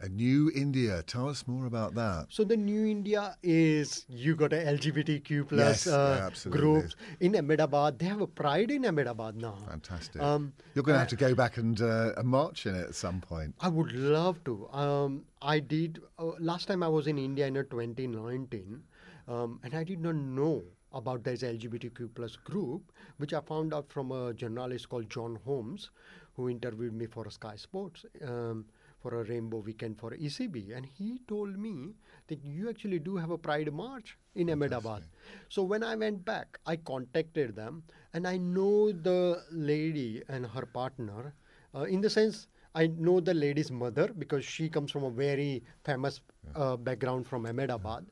A 0.01 0.07
new 0.07 0.49
India. 0.55 1.03
Tell 1.03 1.27
us 1.27 1.45
more 1.45 1.65
about 1.65 1.93
that. 1.95 2.27
So 2.29 2.45
the 2.45 2.55
new 2.55 2.85
India 2.85 3.35
is 3.43 4.05
you 4.07 4.33
got 4.33 4.53
a 4.53 4.55
LGBTQ 4.55 5.49
plus 5.49 5.87
Yes, 5.87 5.87
uh, 5.87 6.29
groups 6.49 6.95
in 7.19 7.35
Ahmedabad. 7.35 7.99
They 7.99 8.05
have 8.05 8.21
a 8.21 8.27
pride 8.27 8.71
in 8.71 8.85
Ahmedabad 8.85 9.35
now. 9.35 9.57
Fantastic. 9.67 10.21
Um, 10.21 10.53
You're 10.73 10.83
going 10.83 10.95
to 10.95 10.99
have 10.99 11.09
to 11.09 11.17
go 11.17 11.35
back 11.35 11.57
and, 11.57 11.81
uh, 11.81 12.13
march 12.23 12.65
in 12.65 12.75
it 12.75 12.87
at 12.87 12.95
some 12.95 13.19
point. 13.19 13.55
I 13.59 13.67
would 13.67 13.91
love 13.91 14.41
to. 14.45 14.69
Um, 14.69 15.25
I 15.41 15.59
did 15.59 15.99
uh, 16.17 16.31
last 16.39 16.69
time 16.69 16.81
I 16.81 16.87
was 16.87 17.07
in 17.07 17.17
India 17.17 17.47
in 17.47 17.57
uh, 17.57 17.63
2019, 17.63 18.81
um, 19.27 19.59
and 19.63 19.75
I 19.75 19.83
did 19.83 19.99
not 19.99 20.15
know 20.15 20.63
about 20.93 21.25
this 21.25 21.41
LGBTQ 21.43 22.15
plus 22.15 22.37
group, 22.37 22.93
which 23.17 23.33
I 23.33 23.41
found 23.41 23.73
out 23.73 23.91
from 23.91 24.13
a 24.13 24.33
journalist 24.33 24.87
called 24.87 25.09
John 25.09 25.39
Holmes, 25.43 25.89
who 26.37 26.47
interviewed 26.49 26.93
me 26.93 27.05
for 27.05 27.29
Sky 27.29 27.57
Sports 27.57 28.05
um, 28.25 28.65
for 29.01 29.21
a 29.21 29.23
Rainbow 29.23 29.57
Weekend 29.57 29.97
for 29.97 30.11
ECB, 30.11 30.75
and 30.75 30.85
he 30.85 31.19
told 31.27 31.57
me 31.57 31.95
that 32.27 32.43
you 32.43 32.69
actually 32.69 32.99
do 32.99 33.15
have 33.15 33.31
a 33.31 33.37
Pride 33.37 33.71
March 33.73 34.17
in 34.35 34.49
Ahmedabad. 34.49 35.03
So 35.47 35.63
when 35.63 35.83
I 35.83 35.95
went 35.95 36.25
back, 36.25 36.59
I 36.65 36.75
contacted 36.75 37.55
them, 37.55 37.83
and 38.13 38.27
I 38.27 38.37
know 38.37 38.91
the 38.91 39.43
lady 39.51 40.21
and 40.27 40.45
her 40.45 40.65
partner, 40.65 41.33
uh, 41.73 41.83
in 41.83 42.01
the 42.01 42.09
sense. 42.09 42.47
I 42.75 42.85
know 42.85 43.19
the 43.19 43.33
lady's 43.33 43.71
mother 43.71 44.09
because 44.15 44.45
she 44.45 44.69
comes 44.69 44.91
from 44.91 45.03
a 45.03 45.09
very 45.09 45.63
famous 45.83 46.21
uh, 46.55 46.77
background 46.77 47.25
from 47.25 47.47
Ahmedabad. 47.47 48.05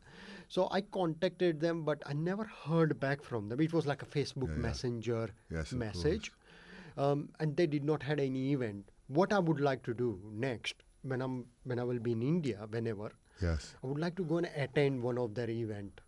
So 0.48 0.68
I 0.72 0.82
contacted 0.82 1.60
them, 1.60 1.84
but 1.84 2.02
I 2.08 2.14
never 2.14 2.44
heard 2.46 3.00
back 3.00 3.22
from 3.22 3.50
them. 3.50 3.62
It 3.62 3.72
was 3.72 3.86
like 3.86 4.02
a 4.02 4.06
Facebook 4.06 4.48
Yeah, 4.50 4.56
yeah. 4.56 4.62
Messenger 4.62 5.30
Yes, 5.52 5.74
message, 5.74 6.32
um, 6.98 7.30
and 7.40 7.56
they 7.56 7.68
did 7.68 7.84
not 7.84 8.02
had 8.02 8.20
any 8.20 8.54
event. 8.54 8.90
What 9.08 9.32
I 9.34 9.40
would 9.40 9.60
like 9.60 9.84
to 9.84 9.94
do 9.94 10.20
next, 10.32 10.76
when 11.04 11.22
I'm 11.22 11.46
when 11.64 11.80
I 11.80 11.84
will 11.84 12.00
be 12.00 12.12
in 12.12 12.22
India, 12.22 12.66
whenever 12.70 13.12
Yes. 13.42 13.76
I 13.84 13.88
would 13.88 14.00
like 14.00 14.16
to 14.16 14.24
go 14.24 14.38
and 14.38 14.48
attend 14.56 15.02
one 15.04 15.18
of 15.20 15.36
their 15.36 15.50
event 15.50 16.02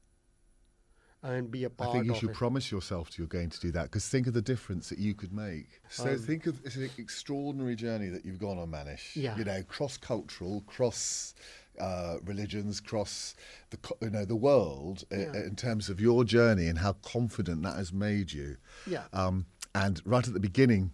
and 1.21 1.51
be 1.51 1.63
a 1.65 1.69
part 1.69 1.89
I 1.89 1.93
think 1.93 2.05
you 2.07 2.15
should 2.15 2.29
it. 2.31 2.35
promise 2.35 2.71
yourself 2.71 3.17
you're 3.19 3.27
going 3.27 3.49
to 3.49 3.59
do 3.59 3.71
that 3.73 3.83
because 3.83 4.07
think 4.07 4.25
of 4.25 4.33
the 4.33 4.41
difference 4.41 4.89
that 4.89 4.97
you 4.99 5.13
could 5.13 5.31
make. 5.33 5.81
So 5.89 6.09
Um, 6.11 6.17
think 6.17 6.47
of 6.47 6.59
it's 6.65 6.75
an 6.77 6.89
extraordinary 6.97 7.75
journey 7.75 8.07
that 8.09 8.25
you've 8.25 8.39
gone 8.39 8.57
on, 8.57 8.71
Manish. 8.71 9.15
Yeah. 9.15 9.37
You 9.37 9.43
know, 9.43 9.61
cross-cultural, 9.63 10.61
cross 10.65 11.33
uh, 11.79 12.17
religions, 12.25 12.79
cross 12.81 13.35
the 13.69 13.77
you 14.01 14.09
know 14.09 14.25
the 14.25 14.35
world 14.35 15.03
uh, 15.11 15.17
Yeah. 15.17 15.33
in 15.45 15.55
terms 15.55 15.87
of 15.89 16.01
your 16.01 16.23
journey 16.25 16.67
and 16.67 16.79
how 16.79 16.93
confident 16.93 17.61
that 17.63 17.75
has 17.75 17.93
made 17.93 18.31
you. 18.33 18.57
Yeah. 18.87 19.03
Um, 19.13 19.45
and 19.75 20.01
right 20.05 20.27
at 20.27 20.33
the 20.33 20.39
beginning 20.39 20.91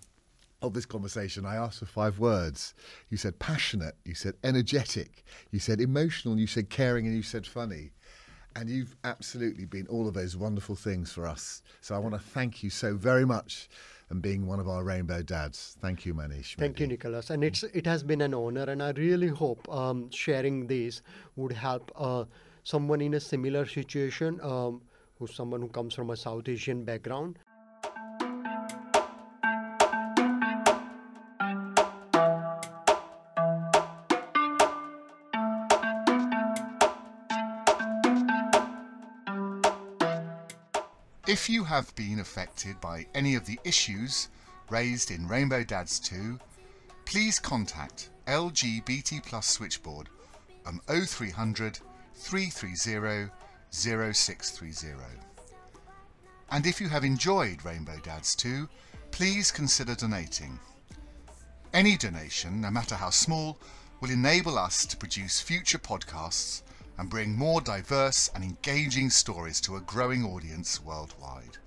of 0.62 0.74
this 0.74 0.86
conversation, 0.86 1.46
I 1.46 1.56
asked 1.56 1.80
for 1.80 1.86
five 1.86 2.20
words. 2.20 2.74
You 3.10 3.18
said 3.18 3.40
passionate, 3.40 3.96
you 4.06 4.16
said 4.16 4.36
energetic, 4.44 5.24
you 5.52 5.60
said 5.60 5.82
emotional, 5.82 6.38
you 6.38 6.48
said 6.48 6.70
caring, 6.70 7.06
and 7.06 7.16
you 7.16 7.24
said 7.24 7.46
funny. 7.46 7.92
And 8.56 8.70
you've 8.70 8.96
absolutely 9.04 9.66
been 9.66 9.86
all 9.88 10.08
of 10.08 10.14
those 10.14 10.38
wonderful 10.38 10.76
things 10.76 11.12
for 11.12 11.28
us. 11.28 11.62
So 11.82 11.94
I 11.94 11.98
want 11.98 12.16
to 12.16 12.22
thank 12.22 12.64
you 12.64 12.70
so 12.70 12.96
very 12.96 13.26
much 13.26 13.68
and 14.10 14.22
being 14.22 14.46
one 14.46 14.60
of 14.60 14.70
our 14.70 14.84
rainbow 14.84 15.22
dads. 15.22 15.78
Thank 15.82 16.06
you, 16.06 16.14
Manish. 16.14 16.56
Thank 16.56 16.80
you, 16.80 16.88
Nicholas. 16.88 17.30
And 17.30 17.44
it's 17.44 17.64
it 17.64 17.86
has 17.86 18.04
been 18.04 18.22
an 18.22 18.34
honor, 18.34 18.64
and 18.64 18.82
I 18.82 18.92
really 18.92 19.28
hope 19.28 19.68
um, 19.70 20.10
sharing 20.12 20.68
this 20.68 21.02
would 21.36 21.52
help 21.52 21.92
uh, 21.96 22.26
someone 22.64 23.02
in 23.02 23.16
a 23.16 23.20
similar 23.20 23.66
situation, 23.66 24.40
um, 24.42 24.82
who's 25.18 25.34
someone 25.34 25.62
who 25.62 25.70
comes 25.70 25.94
from 25.94 26.12
a 26.12 26.16
South 26.16 26.48
Asian 26.48 26.84
background. 26.84 27.40
If 41.36 41.50
you 41.50 41.66
have 41.66 41.94
been 41.98 42.22
affected 42.22 42.80
by 42.80 43.08
any 43.14 43.36
of 43.36 43.46
the 43.46 43.60
issues 43.66 44.30
raised 44.70 45.12
in 45.12 45.28
Rainbow 45.28 45.66
Dads 45.66 46.00
2, 46.00 46.40
please 47.04 47.40
contact 47.40 48.10
LGBT 48.26 49.22
Plus 49.26 49.46
Switchboard 49.46 50.08
on 50.66 50.80
0300 50.88 51.80
330 52.14 53.34
0630. 53.70 54.88
And 56.52 56.66
if 56.66 56.80
you 56.80 56.88
have 56.88 57.04
enjoyed 57.04 57.66
Rainbow 57.66 58.00
Dads 58.02 58.34
2, 58.36 58.70
please 59.12 59.52
consider 59.52 59.94
donating. 59.94 60.58
Any 61.74 61.98
donation, 61.98 62.62
no 62.62 62.72
matter 62.72 62.96
how 62.96 63.10
small, 63.10 63.60
will 64.00 64.10
enable 64.10 64.58
us 64.58 64.86
to 64.86 64.96
produce 64.96 65.42
future 65.42 65.80
podcasts 65.80 66.62
and 66.98 67.10
bring 67.10 67.38
more 67.38 67.62
diverse 67.62 68.30
and 68.34 68.44
engaging 68.44 69.10
stories 69.10 69.60
to 69.62 69.76
a 69.76 69.82
growing 69.82 70.24
audience 70.24 70.82
worldwide. 70.82 71.58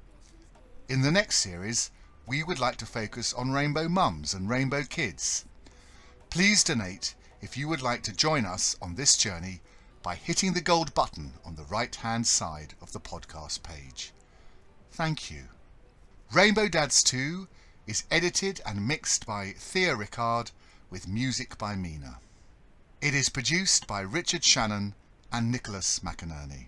In 0.88 1.02
the 1.02 1.12
next 1.12 1.38
series, 1.38 1.90
we 2.26 2.42
would 2.42 2.58
like 2.58 2.76
to 2.76 2.86
focus 2.86 3.32
on 3.32 3.52
rainbow 3.52 3.88
mums 3.88 4.34
and 4.34 4.48
rainbow 4.48 4.84
kids. 4.84 5.44
Please 6.30 6.64
donate 6.64 7.14
if 7.40 7.56
you 7.56 7.68
would 7.68 7.82
like 7.82 8.02
to 8.02 8.12
join 8.12 8.44
us 8.44 8.76
on 8.82 8.94
this 8.94 9.16
journey 9.16 9.60
by 10.02 10.14
hitting 10.14 10.52
the 10.52 10.60
gold 10.60 10.94
button 10.94 11.34
on 11.44 11.56
the 11.56 11.64
right 11.64 11.94
hand 11.96 12.26
side 12.26 12.74
of 12.80 12.92
the 12.92 13.00
podcast 13.00 13.62
page. 13.62 14.12
Thank 14.92 15.30
you. 15.30 15.48
Rainbow 16.32 16.68
Dads 16.68 17.02
2 17.02 17.48
is 17.86 18.04
edited 18.10 18.60
and 18.66 18.86
mixed 18.86 19.26
by 19.26 19.54
Thea 19.56 19.94
Rickard 19.94 20.50
with 20.90 21.08
music 21.08 21.56
by 21.58 21.74
Mina. 21.74 22.20
It 23.00 23.14
is 23.14 23.28
produced 23.28 23.86
by 23.86 24.00
Richard 24.00 24.44
Shannon 24.44 24.94
and 25.32 25.50
Nicholas 25.50 26.00
McInerney. 26.00 26.66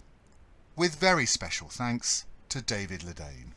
With 0.77 0.97
very 0.97 1.27
special 1.27 1.69
thanks 1.69 2.25
to 2.49 2.61
David 2.61 3.01
Ledane. 3.01 3.53